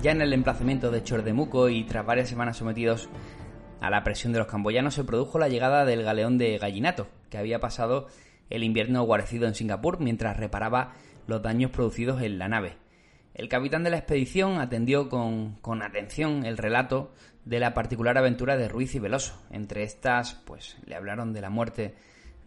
Ya 0.01 0.11
en 0.11 0.21
el 0.21 0.31
emplazamiento 0.31 0.91
de 0.91 1.03
Chordemuco 1.03 1.67
y 1.67 1.83
tras 1.83 2.05
varias 2.05 2.29
semanas 2.29 2.55
sometidos 2.55 3.09
a 3.81 3.89
la 3.89 4.01
presión 4.05 4.31
de 4.31 4.39
los 4.39 4.47
camboyanos 4.47 4.93
se 4.93 5.03
produjo 5.03 5.39
la 5.39 5.49
llegada 5.49 5.83
del 5.83 6.03
galeón 6.03 6.37
de 6.37 6.57
Gallinato, 6.57 7.07
que 7.29 7.37
había 7.37 7.59
pasado 7.59 8.07
el 8.49 8.63
invierno 8.63 9.03
guarecido 9.03 9.45
en 9.45 9.55
Singapur 9.55 9.99
mientras 9.99 10.37
reparaba 10.37 10.93
los 11.27 11.41
daños 11.41 11.71
producidos 11.71 12.21
en 12.21 12.39
la 12.39 12.47
nave. 12.47 12.77
El 13.33 13.49
capitán 13.49 13.83
de 13.83 13.89
la 13.89 13.97
expedición 13.97 14.61
atendió 14.61 15.09
con, 15.09 15.55
con, 15.55 15.81
atención 15.81 16.45
el 16.45 16.57
relato 16.57 17.11
de 17.43 17.59
la 17.59 17.73
particular 17.73 18.17
aventura 18.17 18.55
de 18.55 18.69
Ruiz 18.69 18.95
y 18.95 18.99
Veloso. 18.99 19.37
Entre 19.51 19.83
estas, 19.83 20.33
pues 20.45 20.77
le 20.85 20.95
hablaron 20.95 21.33
de 21.33 21.41
la 21.41 21.49
muerte 21.49 21.93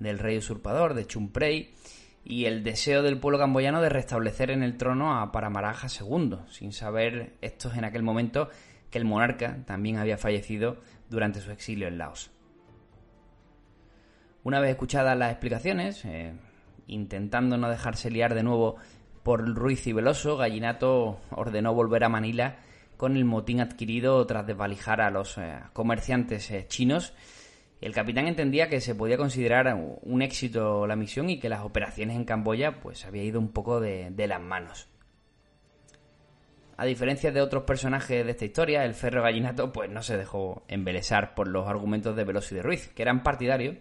del 0.01 0.19
rey 0.19 0.38
usurpador, 0.38 0.95
de 0.95 1.07
Chumprey, 1.07 1.75
y 2.25 2.45
el 2.45 2.63
deseo 2.63 3.03
del 3.03 3.19
pueblo 3.19 3.39
camboyano 3.39 3.81
de 3.81 3.89
restablecer 3.89 4.51
en 4.51 4.63
el 4.63 4.77
trono 4.77 5.21
a 5.21 5.33
Paramaraja 5.33 5.89
II, 5.89 6.39
sin 6.51 6.73
saber 6.73 7.35
estos 7.41 7.77
en 7.77 7.85
aquel 7.85 8.03
momento 8.03 8.49
que 8.91 8.99
el 8.99 9.05
monarca 9.05 9.59
también 9.67 9.99
había 9.99 10.19
fallecido 10.19 10.77
durante 11.09 11.41
su 11.41 11.51
exilio 11.51 11.89
en 11.89 11.99
Laos. 11.99 12.31
Una 14.45 14.61
vez 14.61 14.71
escuchadas 14.71 15.17
las 15.17 15.31
explicaciones, 15.31 16.05
eh, 16.05 16.35
intentando 16.87 17.57
no 17.57 17.71
dejarse 17.71 18.11
liar 18.11 18.35
de 18.35 18.43
nuevo 18.43 18.77
por 19.23 19.47
Ruiz 19.55 19.87
y 19.87 19.93
Veloso, 19.93 20.37
Gallinato 20.37 21.21
ordenó 21.31 21.75
volver 21.75 22.05
a 22.05 22.09
Manila 22.09 22.57
con 22.97 23.17
el 23.17 23.25
motín 23.25 23.61
adquirido 23.61 24.25
tras 24.27 24.47
desvalijar 24.47 25.01
a 25.01 25.11
los 25.11 25.39
eh, 25.39 25.59
comerciantes 25.73 26.51
eh, 26.51 26.67
chinos 26.69 27.15
el 27.83 27.92
capitán 27.92 28.29
entendía 28.29 28.68
que 28.68 28.81
se 28.81 28.95
podía 28.95 29.16
considerar 29.16 29.77
un 30.03 30.23
éxito 30.23 30.87
la 30.87 30.95
misión 30.95 31.29
y 31.29 31.40
que 31.40 31.49
las 31.49 31.62
operaciones 31.62 32.16
en 32.16 32.25
Camboya 32.25 32.81
pues 32.81 33.05
había 33.05 33.25
ido 33.25 33.40
un 33.40 33.53
poco 33.53 33.81
de, 33.81 34.14
las 34.16 34.40
manos. 34.40 34.88
A 36.77 36.85
diferencia 36.85 37.33
de 37.33 37.42
otros 37.42 37.64
personajes 37.64 38.25
de 38.25 38.31
esta 38.31 38.45
historia, 38.45 38.85
el 38.85 38.95
Ferro 38.95 39.23
Gallinato 39.23 39.73
pues 39.73 39.90
no 39.90 40.01
se 40.03 40.16
dejó 40.16 40.64
embelesar 40.68 41.35
por 41.35 41.49
los 41.49 41.66
argumentos 41.66 42.14
de 42.14 42.25
Veloso 42.25 42.55
y 42.55 42.59
de 42.59 42.62
Ruiz, 42.62 42.88
que 42.95 43.03
eran 43.03 43.25
partidarios 43.25 43.77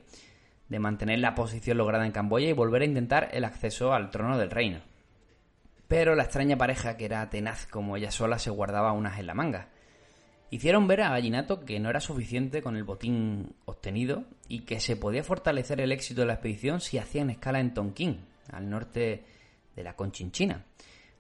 de 0.68 0.80
mantener 0.80 1.20
la 1.20 1.36
posición 1.36 1.78
lograda 1.78 2.06
en 2.06 2.12
Camboya 2.12 2.50
y 2.50 2.54
volver 2.54 2.82
a 2.82 2.86
intentar 2.86 3.30
el 3.34 3.46
acceso 3.46 3.94
al 3.94 4.10
trono 4.10 4.40
del 4.40 4.50
reino. 4.50 4.80
Pero 5.88 6.16
la 6.16 6.24
extraña 6.24 6.58
pareja, 6.58 6.98
que 6.98 7.06
era 7.06 7.30
tenaz 7.30 7.68
como 7.68 7.98
ella 7.98 8.10
sola, 8.10 8.40
se 8.40 8.50
guardaba 8.50 8.94
unas 8.94 9.20
en 9.20 9.28
la 9.28 9.36
manga. 9.36 9.68
Hicieron 10.52 10.86
ver 10.86 11.00
a 11.00 11.10
Gallinato 11.12 11.62
que 11.64 11.80
no 11.80 11.90
era 11.90 12.02
suficiente 12.02 12.62
con 12.62 12.76
el 12.76 12.84
botín 12.84 13.56
obtenido 13.64 14.26
y 14.50 14.66
que 14.66 14.82
se 14.82 14.98
podía 14.98 15.24
fortalecer 15.24 15.80
el 15.80 15.94
éxito 15.94 16.22
de 16.22 16.28
la 16.28 16.34
expedición 16.34 16.82
si 16.82 16.98
hacían 16.98 17.30
escala 17.30 17.62
en 17.62 17.74
Tonkin, 17.74 18.26
al 18.52 18.70
norte 18.70 19.24
de 19.78 19.84
la 19.84 19.96
Conchinchina, 19.96 20.66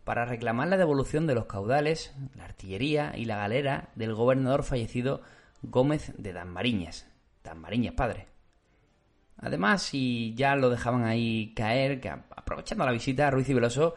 para 0.03 0.25
reclamar 0.25 0.67
la 0.67 0.75
devolución 0.75 1.27
de 1.27 1.35
los 1.35 1.45
caudales, 1.45 2.13
la 2.35 2.43
artillería 2.43 3.13
y 3.15 3.23
la 3.23 3.37
galera 3.37 3.87
del 3.95 4.13
gobernador 4.13 4.63
fallecido 4.63 5.21
Gómez 5.61 6.11
de 6.17 6.33
Danmariñas, 6.33 7.07
Danmariñas 7.41 7.93
padre. 7.93 8.27
Además, 9.37 9.81
si 9.81 10.33
ya 10.35 10.57
lo 10.57 10.69
dejaban 10.69 11.05
ahí 11.05 11.53
caer, 11.55 12.01
aprovechando 12.35 12.83
la 12.83 12.91
visita, 12.91 13.31
Ruiz 13.31 13.47
y 13.47 13.53
Veloso 13.53 13.95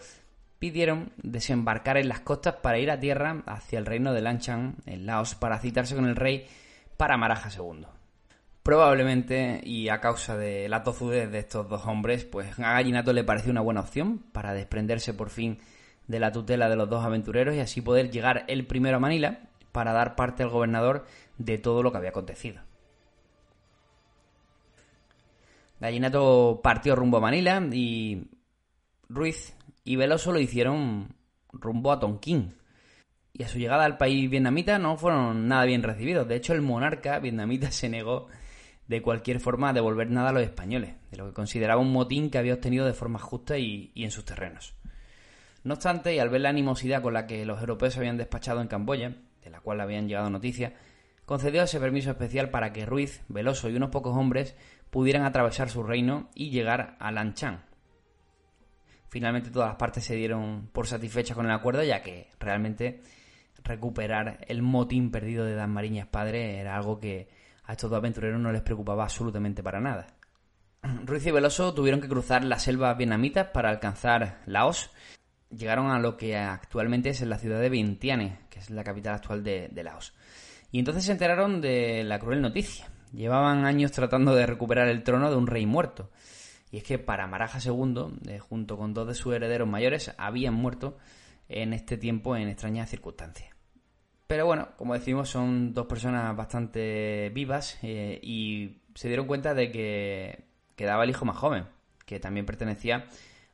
pidieron 0.65 1.13
desembarcar 1.19 1.99
en 1.99 2.09
las 2.09 2.21
costas 2.21 2.55
para 2.55 2.79
ir 2.79 2.91
a 2.91 2.99
tierra 2.99 3.43
hacia 3.45 3.79
el 3.79 3.85
reino 3.85 4.15
de 4.15 4.23
Lanchan, 4.23 4.77
en 4.87 5.05
Laos, 5.05 5.35
para 5.35 5.59
citarse 5.59 5.95
con 5.95 6.07
el 6.07 6.17
rey 6.17 6.47
Paramaraja 6.97 7.51
II. 7.55 7.85
Probablemente, 8.63 9.61
y 9.63 9.91
a 9.91 10.01
causa 10.01 10.39
de 10.39 10.67
la 10.71 10.83
tozudez 10.83 11.31
de 11.31 11.41
estos 11.41 11.69
dos 11.69 11.85
hombres, 11.85 12.25
pues 12.25 12.59
a 12.59 12.73
Gallinato 12.73 13.13
le 13.13 13.25
pareció 13.25 13.51
una 13.51 13.61
buena 13.61 13.81
opción 13.81 14.21
para 14.33 14.55
desprenderse 14.55 15.13
por 15.13 15.29
fin 15.29 15.59
de 16.09 16.19
la 16.19 16.33
tutela 16.33 16.71
de 16.71 16.77
los 16.77 16.89
dos 16.89 17.05
aventureros 17.05 17.55
y 17.55 17.61
así 17.61 17.83
poder 17.83 18.11
llegar 18.11 18.47
él 18.49 18.67
primero 18.67 18.97
a 18.97 19.01
Manila 19.01 19.41
para 19.71 19.93
dar 19.93 20.17
parte 20.17 20.45
al 20.45 20.49
gobernador 20.49 21.05
de 21.37 21.59
todo 21.59 21.83
lo 21.83 21.93
que 21.93 21.99
había 21.99 22.09
acontecido. 22.09 22.63
Gallinato 25.79 26.61
partió 26.63 26.97
rumbo 26.97 27.19
a 27.19 27.21
Manila 27.21 27.63
y 27.71 28.31
Ruiz 29.11 29.55
y 29.85 29.97
Veloso 29.97 30.33
lo 30.33 30.41
hicieron 30.41 31.15
rumbo 31.53 31.93
a 31.93 32.01
Tonkin. 32.01 32.55
Y 33.33 33.43
a 33.43 33.49
su 33.49 33.59
llegada 33.59 33.85
al 33.85 33.99
país 33.99 34.31
vietnamita 34.31 34.79
no 34.79 34.97
fueron 34.97 35.49
nada 35.49 35.65
bien 35.65 35.83
recibidos. 35.83 36.27
De 36.27 36.37
hecho, 36.37 36.55
el 36.55 36.63
monarca 36.63 37.19
vietnamita 37.19 37.71
se 37.71 37.89
negó 37.89 38.29
de 38.89 39.03
cualquier 39.03 39.41
forma 39.41 39.71
a 39.71 39.73
devolver 39.73 40.11
nada 40.11 40.31
a 40.31 40.33
los 40.33 40.43
españoles, 40.43 40.95
de 41.11 41.17
lo 41.17 41.27
que 41.27 41.33
consideraba 41.33 41.81
un 41.81 41.93
motín 41.93 42.31
que 42.31 42.39
había 42.39 42.55
obtenido 42.55 42.87
de 42.87 42.93
forma 42.93 43.19
justa 43.19 43.59
y, 43.59 43.93
en 43.95 44.11
sus 44.11 44.25
terrenos. 44.25 44.75
No 45.63 45.75
obstante, 45.75 46.15
y 46.15 46.19
al 46.19 46.29
ver 46.29 46.43
la 46.43 46.51
animosidad 46.51 47.01
con 47.01 47.15
la 47.15 47.27
que 47.27 47.47
los 47.47 47.61
europeos 47.61 47.97
habían 47.97 48.19
despachado 48.19 48.61
en 48.61 48.69
Camboya, 48.69 49.17
de 49.43 49.51
la 49.51 49.61
cual 49.61 49.81
habían 49.81 50.07
llegado 50.07 50.29
noticias, 50.29 50.73
concedió 51.25 51.63
ese 51.63 51.81
permiso 51.81 52.11
especial 52.11 52.51
para 52.51 52.73
que 52.73 52.85
Ruiz, 52.85 53.23
Veloso 53.29 53.71
y 53.71 53.77
unos 53.77 53.89
pocos 53.89 54.15
hombres 54.15 54.55
pudieran 54.91 55.25
atravesar 55.25 55.71
su 55.71 55.83
reino 55.83 56.29
y 56.35 56.51
llegar 56.51 56.97
a 57.01 57.11
Lanchan. 57.11 57.65
Finalmente 59.15 59.51
todas 59.53 59.69
las 59.69 59.77
partes 59.77 60.03
se 60.03 60.17
dieron 60.17 60.71
por 60.73 60.89
satisfechas 60.89 61.37
con 61.37 61.47
el 61.47 61.53
acuerdo, 61.53 61.85
ya 61.85 62.03
que 62.03 62.31
realmente 62.41 63.01
recuperar 63.63 64.45
el 64.49 64.61
motín 64.61 65.13
perdido 65.13 65.45
de 65.45 65.55
Dan 65.55 65.71
Mariñas 65.71 66.09
padre 66.09 66.59
era 66.59 66.75
algo 66.75 66.99
que 66.99 67.29
a 67.63 67.75
estos 67.75 67.91
dos 67.91 67.99
aventureros 67.99 68.41
no 68.41 68.51
les 68.51 68.63
preocupaba 68.63 69.05
absolutamente 69.05 69.63
para 69.63 69.79
nada. 69.79 70.09
Ruiz 71.05 71.25
y 71.27 71.31
Veloso 71.31 71.73
tuvieron 71.73 72.01
que 72.01 72.09
cruzar 72.09 72.43
las 72.43 72.65
selvas 72.65 72.99
vietnamitas 72.99 73.51
para 73.55 73.71
alcanzar 73.71 74.41
Laos. 74.47 74.91
Llegaron 75.49 75.93
a 75.93 76.01
lo 76.01 76.17
que 76.17 76.37
actualmente 76.37 77.11
es 77.11 77.21
la 77.21 77.39
ciudad 77.39 77.61
de 77.61 77.71
Vientiane, 77.71 78.41
que 78.51 78.59
es 78.59 78.71
la 78.71 78.83
capital 78.83 79.15
actual 79.15 79.45
de, 79.45 79.69
de 79.71 79.85
Laos. 79.85 80.13
Y 80.73 80.81
entonces 80.81 81.05
se 81.05 81.13
enteraron 81.13 81.61
de 81.61 82.03
la 82.03 82.19
cruel 82.19 82.43
noticia. 82.43 82.89
Llevaban 83.13 83.65
años 83.65 83.93
tratando 83.93 84.35
de 84.35 84.45
recuperar 84.45 84.89
el 84.89 85.05
trono 85.05 85.31
de 85.31 85.37
un 85.37 85.47
rey 85.47 85.67
muerto. 85.67 86.11
Y 86.75 86.79
es 86.79 86.83
que 86.83 86.99
para 86.99 87.29
Maraja 87.29 87.61
II, 87.65 88.19
eh, 88.27 88.41
junto 88.41 88.77
con 88.77 88.95
dos 88.95 89.07
de 89.07 89.15
sus 89.15 89.33
herederos 89.33 89.69
mayores, 89.69 90.13
habían 90.19 90.55
muerto 90.55 90.99
en 91.49 91.73
este 91.73 91.97
tiempo 91.97 92.35
en 92.37 92.49
extrañas 92.49 92.91
circunstancias. 92.91 93.55
Pero 94.27 94.45
bueno, 94.47 94.71
como 94.77 94.95
decimos, 94.95 95.29
son 95.29 95.73
dos 95.73 95.87
personas 95.87 96.37
bastante 96.37 97.31
vivas 97.33 97.79
eh, 97.83 98.19
y 98.21 98.83
se 98.97 99.07
dieron 99.07 99.29
cuenta 99.29 99.55
de 99.55 99.71
que 99.71 100.47
quedaba 100.75 101.05
el 101.05 101.11
hijo 101.11 101.25
más 101.25 101.37
joven, 101.37 101.67
que 102.07 102.19
también 102.19 102.45
pertenecía 102.45 103.07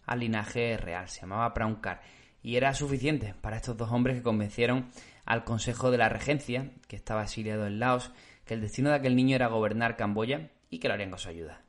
al 0.06 0.20
linaje 0.20 0.78
real, 0.78 1.06
se 1.10 1.20
llamaba 1.20 1.52
Praunkar. 1.52 2.00
Y 2.42 2.56
era 2.56 2.72
suficiente 2.72 3.34
para 3.42 3.58
estos 3.58 3.76
dos 3.76 3.92
hombres 3.92 4.16
que 4.16 4.22
convencieron 4.22 4.86
al 5.26 5.44
Consejo 5.44 5.90
de 5.90 5.98
la 5.98 6.08
Regencia, 6.08 6.70
que 6.88 6.96
estaba 6.96 7.24
exiliado 7.24 7.66
en 7.66 7.80
Laos, 7.80 8.12
que 8.46 8.54
el 8.54 8.62
destino 8.62 8.88
de 8.88 8.96
aquel 8.96 9.14
niño 9.14 9.36
era 9.36 9.48
gobernar 9.48 9.98
Camboya 9.98 10.48
y 10.70 10.78
que 10.78 10.88
lo 10.88 10.94
harían 10.94 11.10
con 11.10 11.18
su 11.18 11.28
ayuda. 11.28 11.60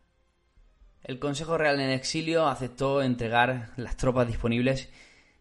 El 1.03 1.19
Consejo 1.19 1.57
Real 1.57 1.79
en 1.79 1.89
exilio 1.89 2.47
aceptó 2.47 3.01
entregar 3.01 3.71
las 3.75 3.97
tropas 3.97 4.27
disponibles 4.27 4.89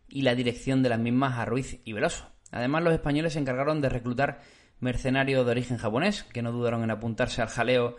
y 0.09 0.23
la 0.23 0.35
dirección 0.35 0.83
de 0.83 0.88
las 0.88 0.99
mismas 0.99 1.38
a 1.38 1.44
Ruiz 1.44 1.81
y 1.85 1.92
Veloso. 1.92 2.31
Además, 2.51 2.83
los 2.83 2.94
españoles 2.94 3.35
se 3.35 3.38
encargaron 3.38 3.81
de 3.81 3.90
reclutar 3.90 4.40
mercenarios 4.81 5.44
de 5.44 5.51
origen 5.51 5.77
japonés, 5.77 6.25
que 6.25 6.42
no 6.42 6.53
dudaron 6.53 6.83
en 6.83 6.90
apuntarse 6.90 7.42
al 7.42 7.49
jaleo 7.49 7.96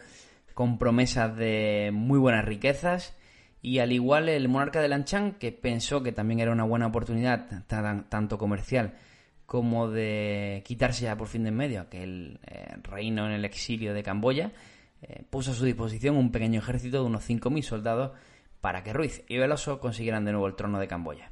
con 0.54 0.78
promesas 0.78 1.36
de 1.38 1.91
muy 1.93 2.19
buenas 2.19 2.45
riquezas, 2.45 3.15
y 3.62 3.78
al 3.78 3.91
igual 3.91 4.28
el 4.28 4.50
monarca 4.50 4.82
de 4.82 4.88
Lanchan, 4.88 5.34
que 5.34 5.52
pensó 5.52 6.02
que 6.02 6.12
también 6.12 6.39
era 6.39 6.52
una 6.52 6.63
buena 6.63 6.88
oportunidad, 6.88 7.65
tanto 7.67 8.38
comercial 8.38 8.95
como 9.45 9.89
de 9.89 10.63
quitarse 10.65 11.04
ya 11.04 11.17
por 11.17 11.28
fin 11.28 11.43
de 11.43 11.50
en 11.50 11.58
medio 11.58 11.82
aquel 11.82 12.39
eh, 12.47 12.78
reino 12.84 13.26
en 13.26 13.34
el 13.34 13.45
exilio 13.45 13.93
de 13.93 14.02
Camboya, 14.02 14.52
eh, 15.01 15.23
puso 15.29 15.51
a 15.51 15.53
su 15.53 15.65
disposición 15.65 16.17
un 16.17 16.31
pequeño 16.31 16.59
ejército 16.59 16.97
de 16.97 17.05
unos 17.05 17.29
5.000 17.29 17.61
soldados 17.63 18.11
para 18.59 18.83
que 18.83 18.93
Ruiz 18.93 19.23
y 19.27 19.37
Veloso 19.37 19.79
consiguieran 19.79 20.25
de 20.25 20.31
nuevo 20.31 20.47
el 20.47 20.55
trono 20.55 20.79
de 20.79 20.87
Camboya. 20.87 21.31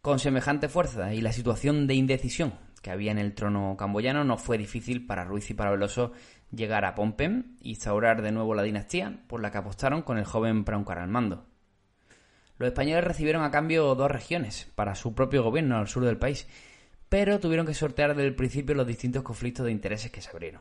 Con 0.00 0.18
semejante 0.18 0.68
fuerza 0.68 1.14
y 1.14 1.20
la 1.20 1.32
situación 1.32 1.86
de 1.86 1.94
indecisión 1.94 2.54
que 2.84 2.90
había 2.90 3.10
en 3.10 3.18
el 3.18 3.34
trono 3.34 3.76
camboyano, 3.78 4.24
no 4.24 4.36
fue 4.36 4.58
difícil 4.58 5.06
para 5.06 5.24
Ruiz 5.24 5.50
y 5.50 5.54
para 5.54 5.70
Veloso 5.70 6.12
llegar 6.50 6.84
a 6.84 6.94
Phnom 6.94 7.14
e 7.18 7.44
instaurar 7.62 8.20
de 8.20 8.30
nuevo 8.30 8.54
la 8.54 8.62
dinastía 8.62 9.24
por 9.26 9.40
la 9.40 9.50
que 9.50 9.56
apostaron 9.56 10.02
con 10.02 10.18
el 10.18 10.26
joven 10.26 10.64
Prauncar 10.64 10.98
al 10.98 11.08
mando. 11.08 11.46
Los 12.58 12.68
españoles 12.68 13.02
recibieron 13.02 13.42
a 13.42 13.50
cambio 13.50 13.94
dos 13.94 14.10
regiones 14.10 14.70
para 14.74 14.94
su 14.94 15.14
propio 15.14 15.42
gobierno 15.42 15.78
al 15.78 15.88
sur 15.88 16.04
del 16.04 16.18
país, 16.18 16.46
pero 17.08 17.40
tuvieron 17.40 17.66
que 17.66 17.72
sortear 17.72 18.10
desde 18.14 18.28
el 18.28 18.36
principio 18.36 18.74
los 18.74 18.86
distintos 18.86 19.22
conflictos 19.22 19.64
de 19.64 19.72
intereses 19.72 20.10
que 20.10 20.20
se 20.20 20.28
abrieron. 20.28 20.60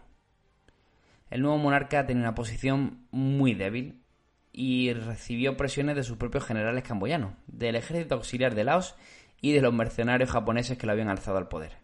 El 1.34 1.42
nuevo 1.42 1.58
monarca 1.58 2.06
tenía 2.06 2.22
una 2.22 2.36
posición 2.36 3.08
muy 3.10 3.56
débil 3.56 4.04
y 4.52 4.94
recibió 4.94 5.58
presiones 5.58 5.96
de 5.96 6.04
sus 6.04 6.18
propios 6.18 6.46
generales 6.46 6.84
camboyanos, 6.84 7.34
del 7.48 7.76
ejército 7.76 8.14
auxiliar 8.14 8.54
de 8.54 8.64
Laos 8.64 8.96
y 9.42 9.52
de 9.52 9.62
los 9.62 9.74
mercenarios 9.74 10.30
japoneses 10.30 10.78
que 10.78 10.86
lo 10.86 10.92
habían 10.92 11.10
alzado 11.10 11.40
al 11.40 11.48
poder. 11.48 11.80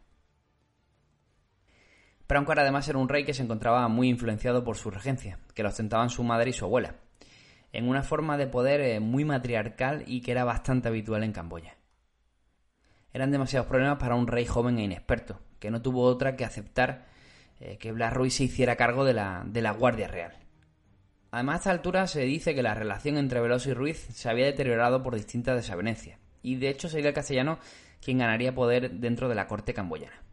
Prauncar 2.28 2.60
además 2.60 2.88
era 2.90 3.00
un 3.00 3.10
rey 3.10 3.26
que 3.26 3.34
se 3.34 3.42
encontraba 3.42 3.88
muy 3.88 4.08
influenciado 4.08 4.64
por 4.64 4.78
su 4.78 4.92
regencia, 4.92 5.40
que 5.56 5.64
lo 5.64 5.70
ostentaban 5.70 6.12
su 6.12 6.24
madre 6.24 6.52
y 6.52 6.54
su 6.54 6.66
abuela, 6.66 6.98
en 7.74 7.90
una 7.90 8.04
forma 8.04 8.38
de 8.38 8.46
poder 8.46 8.82
eh, 8.82 9.00
muy 9.00 9.26
matriarcal 9.26 10.04
y 10.06 10.22
que 10.22 10.30
era 10.30 10.44
bastante 10.44 10.90
habitual 10.90 11.24
en 11.24 11.32
Camboya. 11.32 11.76
Eran 13.14 13.32
demasiados 13.32 13.68
problemas 13.68 13.98
para 13.98 14.14
un 14.14 14.28
rey 14.28 14.46
joven 14.46 14.78
e 14.78 14.84
inexperto, 14.84 15.40
que 15.58 15.72
no 15.72 15.82
tuvo 15.82 16.04
otra 16.04 16.36
que 16.36 16.46
aceptar 16.46 17.09
eh, 17.60 17.78
que 17.78 17.92
Blas 17.92 18.14
Ruiz 18.14 18.36
se 18.36 18.46
hiciera 18.46 18.76
cargo 18.76 19.06
de 19.06 19.14
la, 19.14 19.44
de 19.46 19.62
la 19.62 19.72
Guardia 19.72 20.08
Real. 20.08 20.34
Además, 21.32 21.56
a 21.56 21.58
esta 21.58 21.72
altura 21.72 22.08
se 22.08 22.22
dice 22.22 22.56
que 22.56 22.64
la 22.64 22.74
relación 22.74 23.18
entre 23.18 23.40
Veloso 23.40 23.70
y 23.70 23.74
Ruiz 23.74 24.08
se 24.12 24.30
había 24.30 24.46
deteriorado 24.46 25.04
por 25.04 25.16
distintas 25.16 25.56
desavenencias, 25.56 26.20
y 26.42 26.56
de 26.56 26.70
hecho 26.70 26.90
sería 26.90 27.10
el 27.10 27.16
castellano 27.16 27.60
quien 28.02 28.18
ganaría 28.20 28.56
poder 28.56 28.92
dentro 28.92 29.30
de 29.30 29.36
la 29.36 29.48
corte 29.48 29.74
camboyana. 29.74 30.24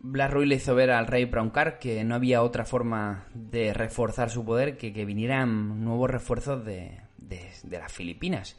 Blas 0.00 0.30
Ruiz 0.30 0.48
le 0.48 0.54
hizo 0.56 0.74
ver 0.74 0.90
al 0.90 1.06
rey 1.06 1.26
Prauncar 1.26 1.78
que 1.78 2.04
no 2.04 2.14
había 2.14 2.42
otra 2.42 2.64
forma 2.64 3.26
de 3.34 3.74
reforzar 3.74 4.30
su 4.30 4.44
poder 4.44 4.76
que 4.76 4.92
que 4.92 5.04
vinieran 5.04 5.84
nuevos 5.84 6.10
refuerzos 6.10 6.64
de, 6.64 7.00
las 7.68 7.92
Filipinas. 7.92 8.56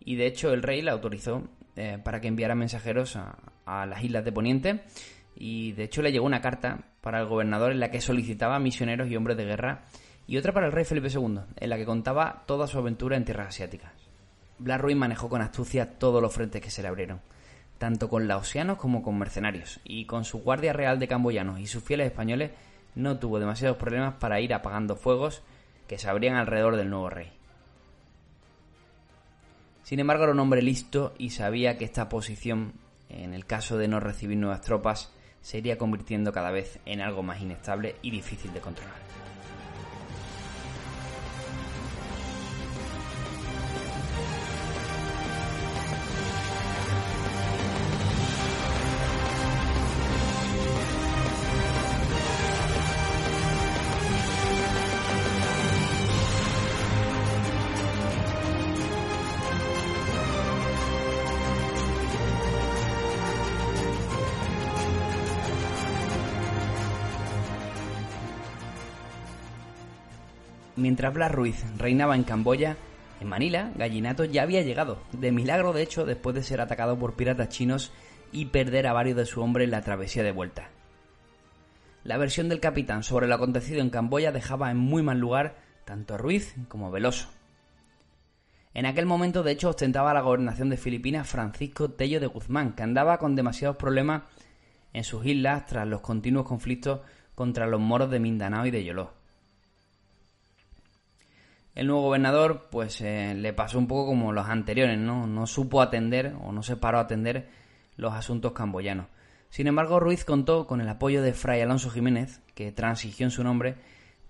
Y 0.00 0.16
de 0.16 0.26
hecho 0.26 0.52
el 0.52 0.62
rey 0.62 0.82
le 0.82 0.90
autorizó 0.90 1.48
eh, 1.76 1.98
para 2.02 2.20
que 2.20 2.28
enviara 2.28 2.54
mensajeros 2.54 3.16
a, 3.16 3.38
a, 3.64 3.86
las 3.86 4.02
islas 4.02 4.24
de 4.24 4.32
Poniente 4.32 4.80
y 5.36 5.72
de 5.72 5.84
hecho 5.84 6.02
le 6.02 6.12
llegó 6.12 6.26
una 6.26 6.40
carta 6.40 6.78
para 7.00 7.20
el 7.20 7.26
gobernador 7.26 7.72
en 7.72 7.80
la 7.80 7.90
que 7.90 8.00
solicitaba 8.00 8.58
misioneros 8.58 9.08
y 9.08 9.16
hombres 9.16 9.36
de 9.36 9.44
guerra 9.44 9.84
y 10.26 10.38
otra 10.38 10.52
para 10.52 10.66
el 10.66 10.72
rey 10.72 10.84
Felipe 10.84 11.08
II, 11.08 11.40
en 11.56 11.70
la 11.70 11.76
que 11.76 11.84
contaba 11.84 12.42
toda 12.46 12.66
su 12.66 12.78
aventura 12.78 13.16
en 13.16 13.24
tierras 13.24 13.48
asiáticas. 13.48 13.92
Blas 14.58 14.80
Ruiz 14.80 14.96
manejó 14.96 15.28
con 15.28 15.42
astucia 15.42 15.98
todos 15.98 16.20
los 16.20 16.32
frentes 16.34 16.60
que 16.60 16.70
se 16.70 16.82
le 16.82 16.88
abrieron 16.88 17.20
tanto 17.78 18.08
con 18.08 18.26
laosianos 18.26 18.78
como 18.78 19.02
con 19.02 19.18
mercenarios, 19.18 19.80
y 19.84 20.06
con 20.06 20.24
su 20.24 20.38
guardia 20.38 20.72
real 20.72 20.98
de 20.98 21.08
camboyanos 21.08 21.60
y 21.60 21.66
sus 21.66 21.82
fieles 21.82 22.06
españoles 22.06 22.52
no 22.94 23.18
tuvo 23.18 23.38
demasiados 23.38 23.76
problemas 23.76 24.14
para 24.14 24.40
ir 24.40 24.54
apagando 24.54 24.96
fuegos 24.96 25.42
que 25.86 25.98
se 25.98 26.08
abrían 26.08 26.36
alrededor 26.36 26.76
del 26.76 26.90
nuevo 26.90 27.10
rey. 27.10 27.32
Sin 29.82 30.00
embargo, 30.00 30.24
era 30.24 30.32
un 30.32 30.40
hombre 30.40 30.62
listo 30.62 31.14
y 31.18 31.30
sabía 31.30 31.78
que 31.78 31.84
esta 31.84 32.08
posición, 32.08 32.72
en 33.08 33.34
el 33.34 33.46
caso 33.46 33.76
de 33.76 33.88
no 33.88 34.00
recibir 34.00 34.36
nuevas 34.36 34.62
tropas, 34.62 35.12
se 35.46 35.58
iría 35.58 35.78
convirtiendo 35.78 36.32
cada 36.32 36.50
vez 36.50 36.80
en 36.86 37.00
algo 37.00 37.22
más 37.22 37.40
inestable 37.40 37.94
y 38.02 38.10
difícil 38.10 38.52
de 38.52 38.60
controlar. 38.60 38.96
Mientras 70.96 71.12
Blas 71.12 71.30
Ruiz 71.30 71.62
reinaba 71.76 72.16
en 72.16 72.24
Camboya, 72.24 72.78
en 73.20 73.28
Manila, 73.28 73.70
Gallinato 73.76 74.24
ya 74.24 74.44
había 74.44 74.62
llegado, 74.62 74.98
de 75.12 75.30
milagro 75.30 75.74
de 75.74 75.82
hecho, 75.82 76.06
después 76.06 76.34
de 76.34 76.42
ser 76.42 76.58
atacado 76.62 76.98
por 76.98 77.16
piratas 77.16 77.50
chinos 77.50 77.92
y 78.32 78.46
perder 78.46 78.86
a 78.86 78.94
varios 78.94 79.18
de 79.18 79.26
su 79.26 79.42
hombre 79.42 79.64
en 79.64 79.72
la 79.72 79.82
travesía 79.82 80.22
de 80.22 80.32
vuelta. 80.32 80.70
La 82.02 82.16
versión 82.16 82.48
del 82.48 82.60
capitán 82.60 83.02
sobre 83.02 83.26
lo 83.26 83.34
acontecido 83.34 83.82
en 83.82 83.90
Camboya 83.90 84.32
dejaba 84.32 84.70
en 84.70 84.78
muy 84.78 85.02
mal 85.02 85.18
lugar 85.18 85.58
tanto 85.84 86.14
a 86.14 86.16
Ruiz 86.16 86.54
como 86.66 86.86
a 86.86 86.90
Veloso. 86.90 87.28
En 88.72 88.86
aquel 88.86 89.04
momento, 89.04 89.42
de 89.42 89.52
hecho, 89.52 89.68
ostentaba 89.68 90.14
la 90.14 90.22
gobernación 90.22 90.70
de 90.70 90.78
Filipinas 90.78 91.28
Francisco 91.28 91.90
Tello 91.90 92.20
de 92.20 92.26
Guzmán, 92.28 92.72
que 92.72 92.84
andaba 92.84 93.18
con 93.18 93.36
demasiados 93.36 93.76
problemas 93.76 94.22
en 94.94 95.04
sus 95.04 95.26
islas 95.26 95.66
tras 95.66 95.86
los 95.86 96.00
continuos 96.00 96.46
conflictos 96.46 97.00
contra 97.34 97.66
los 97.66 97.82
moros 97.82 98.10
de 98.10 98.18
Mindanao 98.18 98.64
y 98.64 98.70
de 98.70 98.82
Yoló 98.82 99.15
el 101.76 101.86
nuevo 101.86 102.02
gobernador 102.02 102.68
pues 102.70 103.02
eh, 103.02 103.34
le 103.36 103.52
pasó 103.52 103.78
un 103.78 103.86
poco 103.86 104.06
como 104.06 104.32
los 104.32 104.48
anteriores, 104.48 104.98
¿no? 104.98 105.26
No 105.26 105.46
supo 105.46 105.82
atender 105.82 106.34
o 106.42 106.50
no 106.50 106.62
se 106.62 106.76
paró 106.76 106.98
a 106.98 107.02
atender 107.02 107.48
los 107.96 108.14
asuntos 108.14 108.52
camboyanos. 108.52 109.06
Sin 109.50 109.66
embargo, 109.66 110.00
Ruiz 110.00 110.24
contó 110.24 110.66
con 110.66 110.80
el 110.80 110.88
apoyo 110.88 111.22
de 111.22 111.34
Fray 111.34 111.60
Alonso 111.60 111.90
Jiménez, 111.90 112.40
que 112.54 112.72
transigió 112.72 113.26
en 113.26 113.30
su 113.30 113.44
nombre, 113.44 113.76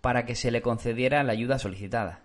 para 0.00 0.26
que 0.26 0.34
se 0.34 0.50
le 0.50 0.60
concediera 0.60 1.22
la 1.22 1.32
ayuda 1.32 1.60
solicitada. 1.60 2.20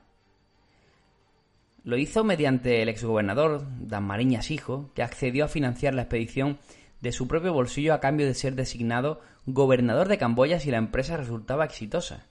Lo 1.84 1.97
hizo 1.97 2.24
mediante 2.24 2.82
el 2.82 2.89
exgobernador 2.89 3.67
Mariñas 4.01 4.49
Hijo, 4.49 4.89
que 4.95 5.03
accedió 5.03 5.45
a 5.45 5.49
financiar 5.49 5.93
la 5.93 6.03
expedición 6.03 6.57
de 6.99 7.11
su 7.11 7.28
propio 7.28 7.53
bolsillo 7.53 7.93
a 7.93 7.99
cambio 7.99 8.26
de 8.26 8.34
ser 8.34 8.55
designado 8.55 9.22
gobernador 9.45 10.07
de 10.07 10.17
Camboya 10.17 10.59
si 10.59 10.72
la 10.72 10.78
empresa 10.78 11.15
resultaba 11.15 11.65
exitosa. 11.65 12.31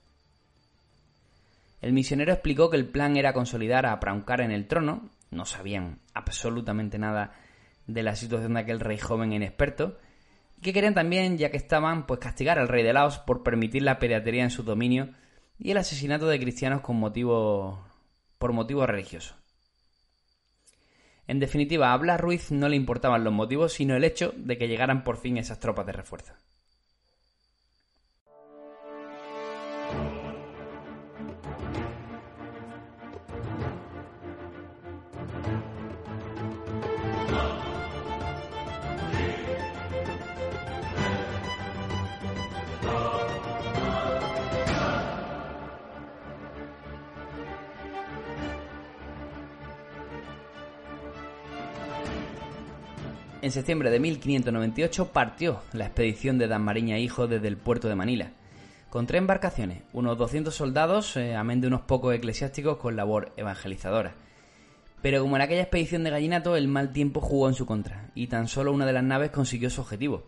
El 1.81 1.93
misionero 1.93 2.33
explicó 2.33 2.69
que 2.69 2.77
el 2.77 2.89
plan 2.89 3.17
era 3.17 3.33
consolidar 3.33 3.87
a 3.87 3.99
Prauncar 4.01 4.41
en 4.43 4.51
el 4.51 4.67
trono, 4.67 5.11
no 5.31 5.45
sabían 5.47 6.01
absolutamente 6.13 6.99
nada 6.99 7.33
de 7.87 8.03
la 8.03 8.17
situación 8.17 8.55
de 8.55 8.61
aquel 8.61 8.81
rey 8.81 8.99
joven 8.99 9.33
e 9.33 9.37
inexperto, 9.37 9.99
y 10.59 10.63
que 10.63 10.73
querían 10.73 10.95
también, 10.95 11.39
ya 11.39 11.51
que 11.51 11.57
estaban, 11.57 12.07
pues 12.07 12.21
castigar 12.21 12.59
al 12.59 12.69
rey 12.69 12.85
de 12.85 12.93
Laos 12.93 13.19
por 13.19 13.43
permitir 13.43 13.83
la 13.83 13.99
piratería 13.99 14.43
en 14.43 14.51
su 14.51 14.63
dominio 14.63 15.11
y 15.59 15.71
el 15.71 15.79
asesinato 15.79 16.27
de 16.27 16.39
cristianos 16.39 16.83
con 16.83 16.97
motivo, 16.97 17.83
por 18.39 18.53
motivos 18.53 18.89
religiosos. 18.89 19.37
En 21.27 21.39
definitiva, 21.39 21.93
a 21.93 21.97
Blas 21.97 22.21
Ruiz 22.21 22.51
no 22.51 22.69
le 22.69 22.77
importaban 22.77 23.25
los 23.25 23.33
motivos, 23.33 23.73
sino 23.73 23.95
el 23.95 24.05
hecho 24.05 24.35
de 24.37 24.59
que 24.59 24.69
llegaran 24.69 25.05
por 25.05 25.17
fin 25.17 25.39
esas 25.39 25.61
tropas 25.61 25.87
de 25.87 25.93
refuerzo. 25.93 26.35
En 53.43 53.53
septiembre 53.53 53.91
de 53.91 54.01
1598 54.01 55.13
partió 55.13 55.63
la 55.73 55.87
expedición 55.87 56.37
de 56.37 56.47
Dan 56.47 56.63
Mariña 56.63 56.99
Hijo 56.99 57.27
desde 57.27 57.49
el 57.49 57.57
puerto 57.57 57.89
de 57.89 57.95
Manila, 57.95 58.33
con 58.91 59.07
tres 59.07 59.19
embarcaciones, 59.19 59.83
unos 59.95 60.19
200 60.19 60.55
soldados, 60.55 61.17
eh, 61.17 61.35
amén 61.35 61.63
de 61.63 61.69
unos 61.69 61.81
pocos 61.81 62.15
eclesiásticos 62.15 62.77
con 62.77 62.97
labor 62.97 63.33
evangelizadora. 63.39 64.13
Pero 65.01 65.23
como 65.23 65.37
en 65.37 65.43
aquella 65.43 65.63
expedición 65.63 66.05
de 66.05 66.11
Gallinato, 66.11 66.55
el 66.55 66.69
mal 66.69 66.93
tiempo 66.93 67.23
jugó 67.23 67.49
en 67.49 67.55
su 67.55 67.65
contra, 67.65 68.11
y 68.15 68.27
tan 68.27 68.47
solo 68.47 68.73
una 68.73 68.85
de 68.85 68.93
las 68.93 69.05
naves 69.05 69.31
consiguió 69.31 69.71
su 69.71 69.81
objetivo. 69.81 70.25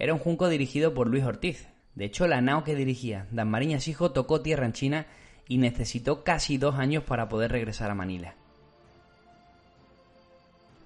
Era 0.00 0.12
un 0.12 0.18
junco 0.18 0.48
dirigido 0.48 0.92
por 0.92 1.06
Luis 1.06 1.22
Ortiz. 1.22 1.68
De 1.94 2.06
hecho, 2.06 2.26
la 2.26 2.40
nao 2.40 2.64
que 2.64 2.74
dirigía 2.74 3.28
Dan 3.30 3.48
Mariñas 3.48 3.86
Hijo 3.86 4.10
tocó 4.10 4.40
tierra 4.40 4.66
en 4.66 4.72
China 4.72 5.06
y 5.46 5.58
necesitó 5.58 6.24
casi 6.24 6.58
dos 6.58 6.74
años 6.74 7.04
para 7.04 7.28
poder 7.28 7.52
regresar 7.52 7.92
a 7.92 7.94
Manila. 7.94 8.34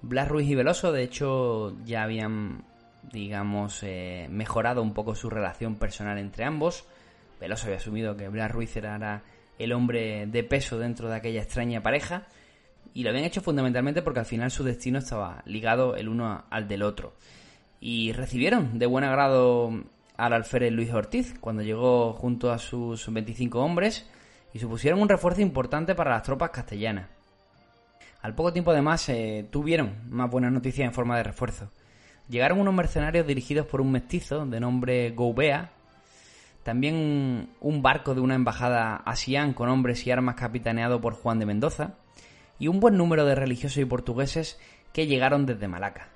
Blas 0.07 0.27
Ruiz 0.27 0.47
y 0.47 0.53
Veloso, 0.53 0.91
de 0.91 1.01
hecho, 1.01 1.75
ya 1.83 2.03
habían, 2.03 2.63
digamos, 3.11 3.81
eh, 3.81 4.27
mejorado 4.29 4.83
un 4.83 4.93
poco 4.93 5.15
su 5.15 5.31
relación 5.31 5.77
personal 5.77 6.19
entre 6.19 6.45
ambos. 6.45 6.85
Veloso 7.41 7.65
había 7.65 7.77
asumido 7.77 8.15
que 8.15 8.29
Blas 8.29 8.51
Ruiz 8.51 8.77
era 8.77 9.23
el 9.57 9.73
hombre 9.73 10.27
de 10.27 10.43
peso 10.43 10.77
dentro 10.77 11.09
de 11.09 11.15
aquella 11.15 11.41
extraña 11.41 11.81
pareja. 11.81 12.27
Y 12.93 13.01
lo 13.01 13.09
habían 13.09 13.25
hecho 13.25 13.41
fundamentalmente 13.41 14.03
porque 14.03 14.19
al 14.19 14.27
final 14.27 14.51
su 14.51 14.63
destino 14.63 14.99
estaba 14.99 15.41
ligado 15.47 15.95
el 15.95 16.07
uno 16.07 16.45
al 16.51 16.67
del 16.67 16.83
otro. 16.83 17.15
Y 17.79 18.11
recibieron 18.11 18.77
de 18.77 18.85
buen 18.85 19.05
agrado 19.05 19.71
al 20.17 20.33
alférez 20.33 20.71
Luis 20.71 20.93
Ortiz 20.93 21.33
cuando 21.39 21.63
llegó 21.63 22.13
junto 22.13 22.51
a 22.51 22.59
sus 22.59 23.11
25 23.11 23.59
hombres 23.59 24.07
y 24.53 24.59
supusieron 24.59 25.01
un 25.01 25.09
refuerzo 25.09 25.41
importante 25.41 25.95
para 25.95 26.11
las 26.11 26.21
tropas 26.21 26.51
castellanas. 26.51 27.14
Al 28.25 28.33
poco 28.33 28.51
tiempo 28.51 28.71
además 28.71 29.07
eh, 29.09 29.47
tuvieron 29.51 29.97
más 30.09 30.31
buenas 30.31 30.51
noticias 30.51 30.87
en 30.87 30.95
forma 30.95 31.15
de 31.15 31.21
refuerzo. 31.21 31.69
Llegaron 32.27 32.59
unos 32.59 32.73
mercenarios 32.73 33.27
dirigidos 33.27 33.67
por 33.67 33.81
un 33.81 33.91
mestizo 33.91 34.47
de 34.47 34.59
nombre 34.59 35.11
Goubea, 35.11 35.69
también 36.63 37.49
un 37.61 37.81
barco 37.83 38.15
de 38.15 38.21
una 38.21 38.33
embajada 38.33 38.95
asián 38.95 39.53
con 39.53 39.69
hombres 39.69 40.07
y 40.07 40.11
armas 40.11 40.33
capitaneado 40.33 40.99
por 41.01 41.13
Juan 41.13 41.37
de 41.37 41.45
Mendoza, 41.45 41.97
y 42.57 42.67
un 42.67 42.79
buen 42.79 42.97
número 42.97 43.25
de 43.25 43.35
religiosos 43.35 43.77
y 43.77 43.85
portugueses 43.85 44.59
que 44.91 45.05
llegaron 45.05 45.45
desde 45.45 45.67
Malaca. 45.67 46.09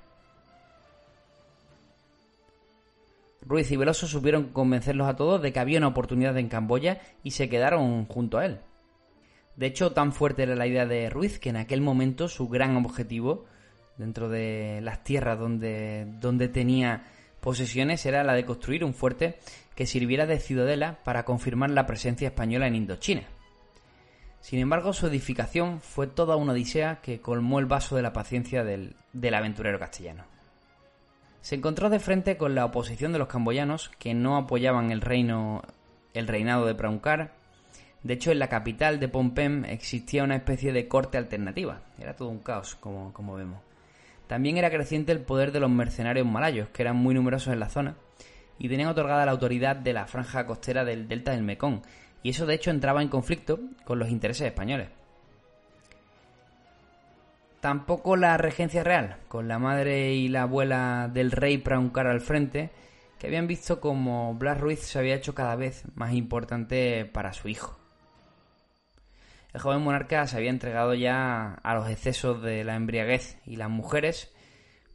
Ruiz 3.42 3.70
y 3.70 3.76
Veloso 3.76 4.08
supieron 4.08 4.48
convencerlos 4.48 5.06
a 5.06 5.14
todos 5.14 5.40
de 5.40 5.52
que 5.52 5.60
había 5.60 5.78
una 5.78 5.86
oportunidad 5.86 6.36
en 6.38 6.48
Camboya 6.48 7.00
y 7.22 7.30
se 7.30 7.48
quedaron 7.48 8.04
junto 8.06 8.38
a 8.38 8.46
él. 8.46 8.58
De 9.56 9.66
hecho, 9.66 9.92
tan 9.92 10.12
fuerte 10.12 10.44
era 10.44 10.54
la 10.54 10.66
idea 10.66 10.86
de 10.86 11.10
Ruiz 11.10 11.38
que 11.38 11.50
en 11.50 11.56
aquel 11.56 11.80
momento 11.80 12.28
su 12.28 12.48
gran 12.48 12.76
objetivo 12.76 13.44
dentro 13.96 14.28
de 14.28 14.80
las 14.82 15.04
tierras 15.04 15.38
donde, 15.38 16.06
donde 16.20 16.48
tenía 16.48 17.04
posesiones 17.40 18.04
era 18.06 18.24
la 18.24 18.34
de 18.34 18.44
construir 18.44 18.84
un 18.84 18.94
fuerte 18.94 19.38
que 19.74 19.86
sirviera 19.86 20.26
de 20.26 20.38
ciudadela 20.38 20.98
para 21.04 21.24
confirmar 21.24 21.70
la 21.70 21.86
presencia 21.86 22.28
española 22.28 22.66
en 22.66 22.76
Indochina. 22.76 23.24
Sin 24.40 24.58
embargo, 24.58 24.92
su 24.92 25.06
edificación 25.06 25.80
fue 25.80 26.06
toda 26.06 26.36
una 26.36 26.52
odisea 26.52 27.00
que 27.02 27.20
colmó 27.20 27.58
el 27.58 27.66
vaso 27.66 27.96
de 27.96 28.02
la 28.02 28.14
paciencia 28.14 28.64
del, 28.64 28.96
del 29.12 29.34
aventurero 29.34 29.78
castellano. 29.78 30.24
Se 31.42 31.56
encontró 31.56 31.90
de 31.90 32.00
frente 32.00 32.36
con 32.36 32.54
la 32.54 32.64
oposición 32.64 33.12
de 33.12 33.18
los 33.18 33.28
camboyanos 33.28 33.90
que 33.98 34.14
no 34.14 34.36
apoyaban 34.36 34.90
el 34.90 35.00
reino 35.00 35.62
el 36.12 36.26
reinado 36.26 36.66
de 36.66 36.74
Prauncar 36.74 37.39
de 38.02 38.14
hecho, 38.14 38.32
en 38.32 38.38
la 38.38 38.48
capital 38.48 38.98
de 38.98 39.08
Pompem 39.08 39.64
existía 39.66 40.24
una 40.24 40.36
especie 40.36 40.72
de 40.72 40.88
corte 40.88 41.18
alternativa. 41.18 41.82
Era 41.98 42.16
todo 42.16 42.28
un 42.28 42.38
caos, 42.38 42.74
como, 42.76 43.34
vemos. 43.34 43.60
También 44.26 44.56
era 44.56 44.70
creciente 44.70 45.12
el 45.12 45.20
poder 45.20 45.52
de 45.52 45.60
los 45.60 45.70
mercenarios 45.70 46.26
malayos, 46.26 46.68
que 46.70 46.82
eran 46.82 46.96
muy 46.96 47.14
numerosos 47.14 47.52
en 47.52 47.60
la 47.60 47.68
zona, 47.68 47.96
y 48.58 48.68
tenían 48.68 48.88
otorgada 48.88 49.26
la 49.26 49.32
autoridad 49.32 49.76
de 49.76 49.92
la 49.92 50.06
franja 50.06 50.46
costera 50.46 50.84
del 50.84 51.08
delta 51.08 51.32
del 51.32 51.42
Mekong, 51.42 51.82
y 52.22 52.30
eso 52.30 52.46
de 52.46 52.54
hecho 52.54 52.70
entraba 52.70 53.02
en 53.02 53.08
conflicto 53.08 53.60
con 53.84 53.98
los 53.98 54.08
intereses 54.08 54.46
españoles. 54.46 54.88
Tampoco 57.60 58.16
la 58.16 58.38
regencia 58.38 58.82
real, 58.82 59.18
con 59.28 59.46
la 59.46 59.58
madre 59.58 60.14
y 60.14 60.28
la 60.28 60.42
abuela 60.42 61.10
del 61.12 61.30
rey 61.32 61.58
Prauncar 61.58 62.06
al 62.06 62.22
frente, 62.22 62.70
que 63.18 63.26
habían 63.26 63.46
visto 63.46 63.80
como 63.80 64.34
Blas 64.34 64.58
Ruiz 64.58 64.80
se 64.80 64.98
había 64.98 65.16
hecho 65.16 65.34
cada 65.34 65.56
vez 65.56 65.84
más 65.94 66.14
importante 66.14 67.04
para 67.04 67.34
su 67.34 67.48
hijo. 67.48 67.79
El 69.52 69.60
joven 69.60 69.82
monarca 69.82 70.26
se 70.26 70.36
había 70.36 70.50
entregado 70.50 70.94
ya 70.94 71.54
a 71.54 71.74
los 71.74 71.88
excesos 71.88 72.42
de 72.42 72.64
la 72.64 72.76
embriaguez 72.76 73.38
y 73.46 73.56
las 73.56 73.70
mujeres 73.70 74.32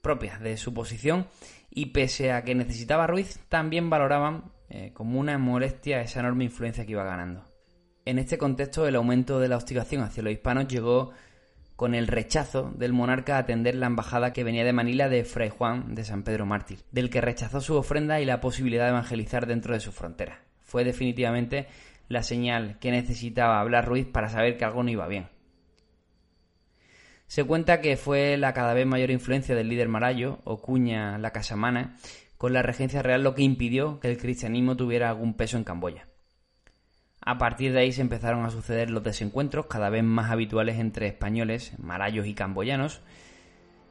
propias 0.01 0.39
de 0.39 0.57
su 0.57 0.73
posición 0.73 1.27
y 1.69 1.87
pese 1.87 2.31
a 2.31 2.43
que 2.43 2.55
necesitaba 2.55 3.07
Ruiz, 3.07 3.39
también 3.49 3.89
valoraban 3.89 4.51
eh, 4.69 4.91
como 4.93 5.19
una 5.19 5.37
molestia 5.37 6.01
esa 6.01 6.21
enorme 6.21 6.45
influencia 6.45 6.85
que 6.85 6.91
iba 6.91 7.03
ganando. 7.03 7.43
En 8.05 8.19
este 8.19 8.37
contexto, 8.37 8.87
el 8.87 8.95
aumento 8.95 9.39
de 9.39 9.49
la 9.49 9.57
hostigación 9.57 10.03
hacia 10.03 10.23
los 10.23 10.31
hispanos 10.31 10.67
llegó 10.67 11.11
con 11.75 11.93
el 11.93 12.07
rechazo 12.07 12.71
del 12.75 12.93
monarca 12.93 13.35
a 13.35 13.39
atender 13.39 13.75
la 13.75 13.87
embajada 13.87 14.31
que 14.31 14.43
venía 14.43 14.63
de 14.63 14.73
Manila 14.73 15.09
de 15.09 15.25
Fray 15.25 15.49
Juan 15.49 15.95
de 15.95 16.05
San 16.05 16.23
Pedro 16.23 16.45
Mártir, 16.45 16.79
del 16.91 17.09
que 17.09 17.19
rechazó 17.19 17.59
su 17.59 17.75
ofrenda 17.75 18.21
y 18.21 18.25
la 18.25 18.39
posibilidad 18.39 18.85
de 18.85 18.91
evangelizar 18.91 19.45
dentro 19.47 19.73
de 19.73 19.81
sus 19.81 19.93
fronteras. 19.93 20.37
Fue 20.61 20.83
definitivamente 20.83 21.67
la 22.07 22.23
señal 22.23 22.77
que 22.79 22.91
necesitaba 22.91 23.59
hablar 23.59 23.85
Ruiz 23.85 24.07
para 24.07 24.29
saber 24.29 24.57
que 24.57 24.65
algo 24.65 24.83
no 24.83 24.91
iba 24.91 25.07
bien. 25.07 25.27
Se 27.27 27.43
cuenta 27.43 27.81
que 27.81 27.97
fue 27.97 28.37
la 28.37 28.53
cada 28.53 28.73
vez 28.73 28.85
mayor 28.85 29.09
influencia 29.09 29.55
del 29.55 29.69
líder 29.69 29.89
marayo, 29.89 30.39
Ocuña 30.43 31.17
la 31.17 31.31
Casamana, 31.31 31.95
con 32.37 32.53
la 32.53 32.61
regencia 32.61 33.01
real 33.01 33.23
lo 33.23 33.33
que 33.33 33.41
impidió 33.41 33.99
que 33.99 34.09
el 34.09 34.17
cristianismo 34.17 34.77
tuviera 34.77 35.09
algún 35.09 35.33
peso 35.33 35.57
en 35.57 35.63
Camboya. 35.63 36.07
A 37.21 37.39
partir 37.39 37.73
de 37.73 37.79
ahí 37.79 37.91
se 37.91 38.01
empezaron 38.01 38.45
a 38.45 38.51
suceder 38.51 38.91
los 38.91 39.03
desencuentros 39.03 39.65
cada 39.65 39.89
vez 39.89 40.03
más 40.03 40.29
habituales 40.29 40.77
entre 40.77 41.07
españoles, 41.07 41.73
marayos 41.79 42.27
y 42.27 42.35
camboyanos, 42.35 43.01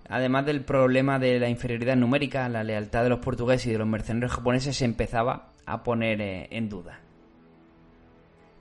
además 0.08 0.46
del 0.46 0.64
problema 0.64 1.18
de 1.18 1.40
la 1.40 1.48
inferioridad 1.48 1.96
numérica, 1.96 2.48
la 2.48 2.62
lealtad 2.62 3.02
de 3.02 3.08
los 3.08 3.18
portugueses 3.18 3.66
y 3.66 3.72
de 3.72 3.78
los 3.78 3.88
mercenarios 3.88 4.32
japoneses 4.32 4.76
se 4.76 4.84
empezaba 4.84 5.50
a 5.66 5.82
poner 5.82 6.20
eh, 6.20 6.48
en 6.52 6.68
duda. 6.68 7.00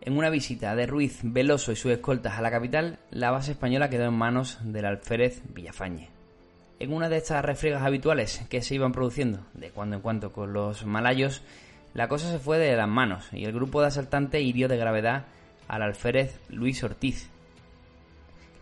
En 0.05 0.17
una 0.17 0.29
visita 0.29 0.75
de 0.75 0.85
Ruiz, 0.85 1.21
Veloso 1.23 1.71
y 1.71 1.77
sus 1.77 1.93
escoltas 1.93 2.37
a 2.37 2.41
la 2.41 2.51
capital, 2.51 2.99
la 3.09 3.31
base 3.31 3.51
española 3.51 3.89
quedó 3.89 4.03
en 4.03 4.13
manos 4.13 4.59
del 4.61 4.83
alférez 4.83 5.41
Villafañe. 5.53 6.09
En 6.79 6.91
una 6.91 7.07
de 7.07 7.15
estas 7.15 7.45
refriegas 7.45 7.83
habituales 7.83 8.45
que 8.49 8.61
se 8.61 8.75
iban 8.75 8.91
produciendo 8.91 9.45
de 9.53 9.69
cuando 9.69 9.95
en 9.95 10.01
cuando 10.01 10.33
con 10.33 10.51
los 10.51 10.85
malayos, 10.85 11.41
la 11.93 12.09
cosa 12.09 12.29
se 12.29 12.39
fue 12.39 12.57
de 12.57 12.75
las 12.75 12.89
manos 12.89 13.29
y 13.31 13.45
el 13.45 13.53
grupo 13.53 13.79
de 13.79 13.87
asaltantes 13.87 14.41
hirió 14.41 14.67
de 14.67 14.75
gravedad 14.75 15.27
al 15.69 15.83
alférez 15.83 16.37
Luis 16.49 16.83
Ortiz. 16.83 17.29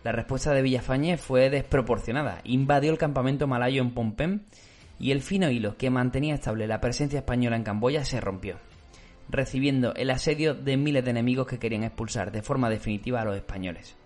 La 0.04 0.12
respuesta 0.12 0.54
de 0.54 0.62
Villafañe 0.62 1.16
fue 1.16 1.50
desproporcionada. 1.50 2.40
Invadió 2.44 2.92
el 2.92 2.98
campamento 2.98 3.48
malayo 3.48 3.82
en 3.82 3.90
Pompem 3.90 4.42
y 5.00 5.10
el 5.10 5.22
fino 5.22 5.50
hilo 5.50 5.76
que 5.76 5.90
mantenía 5.90 6.36
estable 6.36 6.68
la 6.68 6.80
presencia 6.80 7.18
española 7.18 7.56
en 7.56 7.64
Camboya 7.64 8.04
se 8.04 8.20
rompió, 8.20 8.58
recibiendo 9.28 9.94
el 9.94 10.10
asedio 10.10 10.54
de 10.54 10.76
miles 10.76 11.04
de 11.04 11.10
enemigos 11.10 11.46
que 11.46 11.58
querían 11.58 11.84
expulsar 11.84 12.32
de 12.32 12.42
forma 12.42 12.70
definitiva 12.70 13.20
a 13.20 13.24
los 13.24 13.36
españoles. 13.36 13.96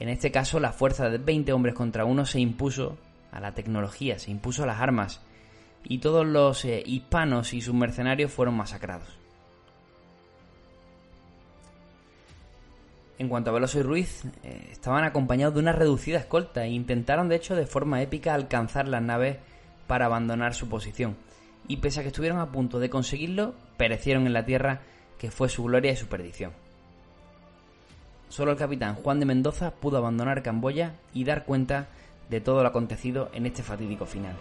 En 0.00 0.08
este 0.08 0.30
caso, 0.30 0.60
la 0.60 0.72
fuerza 0.72 1.08
de 1.08 1.18
20 1.18 1.52
hombres 1.52 1.74
contra 1.74 2.04
uno 2.04 2.24
se 2.24 2.40
impuso 2.40 2.96
a 3.32 3.40
la 3.40 3.52
tecnología, 3.52 4.18
se 4.18 4.30
impuso 4.30 4.62
a 4.62 4.66
las 4.66 4.80
armas, 4.80 5.20
y 5.84 5.98
todos 5.98 6.26
los 6.26 6.64
eh, 6.64 6.82
hispanos 6.84 7.54
y 7.54 7.60
sus 7.60 7.74
mercenarios 7.74 8.32
fueron 8.32 8.56
masacrados. 8.56 9.08
En 13.18 13.28
cuanto 13.28 13.50
a 13.50 13.54
Veloso 13.54 13.80
y 13.80 13.82
Ruiz, 13.82 14.24
eh, 14.44 14.68
estaban 14.70 15.02
acompañados 15.02 15.54
de 15.54 15.60
una 15.60 15.72
reducida 15.72 16.18
escolta 16.18 16.64
e 16.64 16.70
intentaron 16.70 17.28
de 17.28 17.36
hecho 17.36 17.56
de 17.56 17.66
forma 17.66 18.00
épica 18.00 18.34
alcanzar 18.34 18.86
las 18.86 19.02
naves 19.02 19.38
para 19.88 20.06
abandonar 20.06 20.54
su 20.54 20.68
posición. 20.68 21.16
Y 21.68 21.76
pese 21.76 22.00
a 22.00 22.02
que 22.02 22.08
estuvieron 22.08 22.40
a 22.40 22.50
punto 22.50 22.80
de 22.80 22.90
conseguirlo, 22.90 23.54
perecieron 23.76 24.26
en 24.26 24.32
la 24.32 24.44
tierra 24.44 24.80
que 25.18 25.30
fue 25.30 25.48
su 25.48 25.64
gloria 25.64 25.92
y 25.92 25.96
su 25.96 26.06
perdición. 26.06 26.52
Solo 28.28 28.52
el 28.52 28.58
capitán 28.58 28.94
Juan 28.94 29.20
de 29.20 29.26
Mendoza 29.26 29.70
pudo 29.70 29.98
abandonar 29.98 30.42
Camboya 30.42 30.94
y 31.14 31.24
dar 31.24 31.44
cuenta 31.44 31.88
de 32.28 32.40
todo 32.40 32.62
lo 32.62 32.68
acontecido 32.68 33.30
en 33.32 33.46
este 33.46 33.62
fatídico 33.62 34.06
final. 34.06 34.34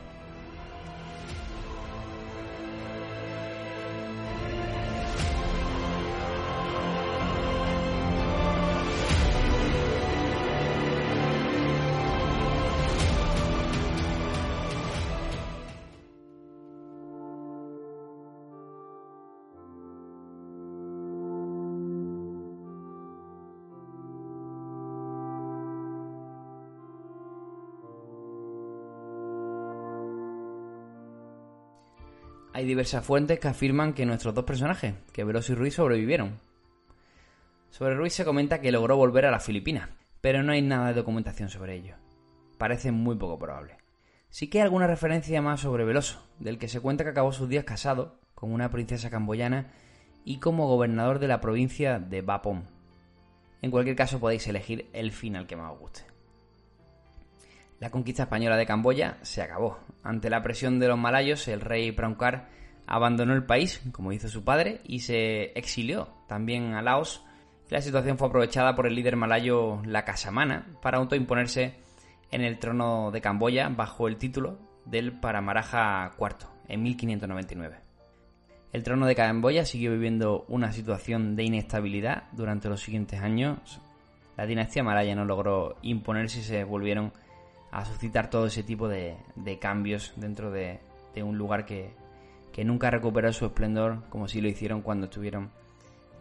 Hay 32.58 32.66
diversas 32.66 33.06
fuentes 33.06 33.40
que 33.40 33.48
afirman 33.48 33.94
que 33.94 34.08
nuestros 34.08 34.34
dos 34.34 34.44
personajes, 34.44 34.96
que 35.14 35.24
Veloso 35.24 35.52
y 35.52 35.56
Ruiz, 35.56 35.76
sobrevivieron. 35.76 36.40
Sobre 37.70 37.94
Ruiz 37.94 38.14
se 38.14 38.26
comenta 38.26 38.62
que 38.62 38.72
logró 38.72 38.98
volver 38.98 39.28
a 39.28 39.32
las 39.32 39.46
Filipinas, 39.46 39.92
pero 40.22 40.42
no 40.42 40.54
hay 40.54 40.64
nada 40.64 40.88
de 40.88 40.96
documentación 40.96 41.50
sobre 41.50 41.76
ello. 41.76 41.98
Parece 42.58 42.92
muy 42.92 43.16
poco 43.16 43.38
probable. 43.38 43.78
Sí 44.32 44.48
que 44.48 44.58
hay 44.58 44.64
alguna 44.64 44.88
referencia 44.88 45.40
más 45.40 45.60
sobre 45.60 45.86
Veloso, 45.86 46.28
del 46.40 46.58
que 46.58 46.68
se 46.68 46.80
cuenta 46.80 47.04
que 47.04 47.12
acabó 47.12 47.32
sus 47.32 47.48
días 47.48 47.64
casado 47.64 48.16
con 48.34 48.52
una 48.52 48.72
princesa 48.72 49.12
camboyana 49.12 49.68
y 50.26 50.40
como 50.40 50.68
gobernador 50.68 51.20
de 51.20 51.28
la 51.28 51.42
provincia 51.42 52.00
de 52.00 52.24
Bapom. 52.24 52.64
En 53.62 53.70
cualquier 53.70 53.96
caso 53.96 54.20
podéis 54.20 54.48
elegir 54.48 54.90
el 54.94 55.12
final 55.12 55.46
que 55.46 55.58
más 55.58 55.74
os 55.74 55.80
guste. 55.80 56.17
La 57.80 57.92
conquista 57.92 58.24
española 58.24 58.58
de 58.58 58.66
Camboya 58.66 59.18
se 59.22 59.42
acabó. 59.42 59.78
Ante 60.04 60.30
la 60.30 60.42
presión 60.42 60.80
de 60.80 60.88
los 60.88 60.98
malayos, 60.98 61.48
el 61.48 61.62
rey 61.62 61.92
Praukar 61.92 62.50
abandonó 62.88 63.34
el 63.34 63.46
país, 63.46 63.82
como 63.92 64.12
hizo 64.12 64.30
su 64.30 64.44
padre, 64.44 64.82
y 64.86 65.02
se 65.02 65.52
exilió 65.58 66.08
también 66.28 66.74
a 66.74 66.82
Laos. 66.82 67.24
La 67.70 67.82
situación 67.82 68.18
fue 68.18 68.30
aprovechada 68.30 68.76
por 68.76 68.88
el 68.88 68.96
líder 68.96 69.16
malayo 69.16 69.82
La 69.86 70.06
Casamana 70.06 70.66
para 70.82 70.98
autoimponerse 70.98 71.76
en 72.32 72.42
el 72.42 72.58
trono 72.58 73.12
de 73.12 73.22
Camboya 73.22 73.70
bajo 73.70 74.08
el 74.08 74.18
título 74.18 74.58
del 74.86 75.12
Paramaraja 75.12 76.14
IV 76.18 76.48
en 76.68 76.82
1599. 76.82 77.78
El 78.74 78.84
trono 78.84 79.06
de 79.06 79.16
Camboya 79.16 79.66
siguió 79.66 79.92
viviendo 79.92 80.46
una 80.48 80.72
situación 80.72 81.36
de 81.36 81.44
inestabilidad 81.44 82.24
durante 82.32 82.70
los 82.70 82.82
siguientes 82.82 83.22
años. 83.22 83.82
La 84.36 84.46
dinastía 84.46 84.84
malaya 84.84 85.16
no 85.16 85.26
logró 85.26 85.78
imponerse 85.82 86.40
y 86.40 86.44
se 86.44 86.64
volvieron 86.64 87.12
a 87.72 87.86
suscitar 87.86 88.30
todo 88.30 88.48
ese 88.48 88.64
tipo 88.64 88.88
de, 88.88 89.18
cambios 89.60 90.14
dentro 90.16 90.52
de, 90.52 90.80
un 91.16 91.38
lugar 91.38 91.66
que, 91.66 91.92
que, 92.54 92.64
nunca 92.64 92.92
recuperó 92.92 93.34
su 93.34 93.46
esplendor 93.46 94.04
como 94.10 94.28
si 94.28 94.40
lo 94.40 94.48
hicieron 94.48 94.82
cuando 94.82 95.06
estuvieron 95.06 95.50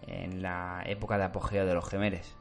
en 0.07 0.43
la 0.43 0.83
época 0.87 1.19
de 1.19 1.25
apogeo 1.25 1.67
de 1.67 1.75
los 1.75 1.89
gemeres. 1.89 2.35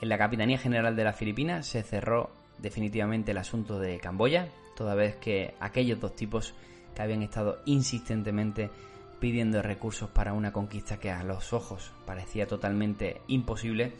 En 0.00 0.08
la 0.08 0.18
Capitanía 0.18 0.58
General 0.58 0.94
de 0.94 1.04
las 1.04 1.16
Filipinas 1.16 1.66
se 1.66 1.82
cerró 1.82 2.30
definitivamente 2.58 3.32
el 3.32 3.38
asunto 3.38 3.80
de 3.80 3.98
Camboya, 3.98 4.48
toda 4.76 4.94
vez 4.94 5.16
que 5.16 5.54
aquellos 5.58 5.98
dos 5.98 6.14
tipos 6.14 6.54
que 6.94 7.02
habían 7.02 7.22
estado 7.22 7.58
insistentemente 7.64 8.70
pidiendo 9.18 9.62
recursos 9.62 10.08
para 10.10 10.32
una 10.32 10.52
conquista 10.52 10.98
que 10.98 11.10
a 11.10 11.24
los 11.24 11.52
ojos 11.52 11.92
parecía 12.06 12.46
totalmente 12.46 13.20
imposible 13.26 13.94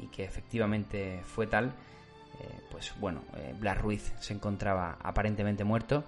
y 0.00 0.08
que 0.08 0.24
efectivamente 0.24 1.20
fue 1.24 1.46
tal, 1.46 1.74
eh, 2.40 2.60
pues 2.70 2.92
bueno, 2.98 3.22
eh, 3.36 3.54
Blas 3.58 3.78
Ruiz 3.78 4.12
se 4.20 4.34
encontraba 4.34 4.98
aparentemente 5.02 5.64
muerto 5.64 6.04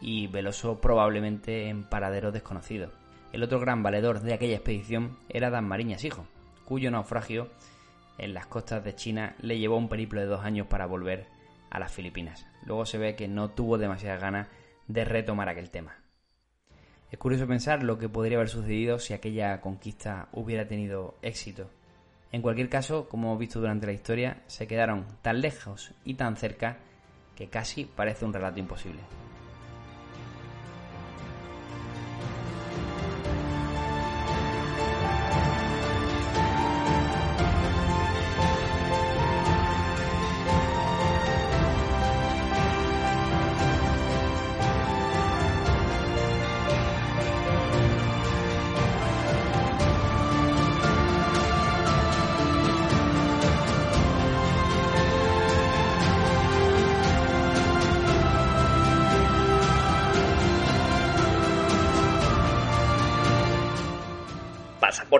y 0.00 0.26
Veloso 0.28 0.80
probablemente 0.80 1.68
en 1.68 1.84
paradero 1.84 2.32
desconocido. 2.32 2.90
El 3.32 3.42
otro 3.42 3.60
gran 3.60 3.82
valedor 3.82 4.20
de 4.20 4.32
aquella 4.32 4.56
expedición 4.56 5.18
era 5.28 5.50
Dan 5.50 5.68
Mariñas 5.68 6.04
Hijo, 6.04 6.26
cuyo 6.64 6.90
naufragio 6.90 7.50
en 8.16 8.34
las 8.34 8.46
costas 8.46 8.84
de 8.84 8.94
China 8.94 9.36
le 9.40 9.58
llevó 9.58 9.76
un 9.76 9.88
periplo 9.88 10.20
de 10.20 10.26
dos 10.26 10.44
años 10.44 10.66
para 10.66 10.86
volver 10.86 11.26
a 11.70 11.78
las 11.78 11.92
Filipinas. 11.92 12.46
Luego 12.64 12.86
se 12.86 12.98
ve 12.98 13.16
que 13.16 13.28
no 13.28 13.50
tuvo 13.50 13.78
demasiadas 13.78 14.20
ganas 14.20 14.48
de 14.86 15.04
retomar 15.04 15.48
aquel 15.48 15.70
tema. 15.70 15.96
Es 17.10 17.18
curioso 17.18 17.46
pensar 17.46 17.82
lo 17.82 17.98
que 17.98 18.08
podría 18.08 18.36
haber 18.36 18.48
sucedido 18.48 18.98
si 18.98 19.14
aquella 19.14 19.60
conquista 19.60 20.28
hubiera 20.32 20.66
tenido 20.66 21.16
éxito. 21.22 21.70
En 22.30 22.42
cualquier 22.42 22.68
caso, 22.68 23.08
como 23.08 23.28
hemos 23.28 23.38
visto 23.38 23.60
durante 23.60 23.86
la 23.86 23.92
historia, 23.92 24.42
se 24.46 24.66
quedaron 24.66 25.06
tan 25.22 25.40
lejos 25.40 25.92
y 26.04 26.14
tan 26.14 26.36
cerca 26.36 26.76
que 27.34 27.48
casi 27.48 27.84
parece 27.84 28.24
un 28.24 28.32
relato 28.32 28.58
imposible. 28.58 29.00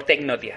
Tecnotia. 0.09 0.57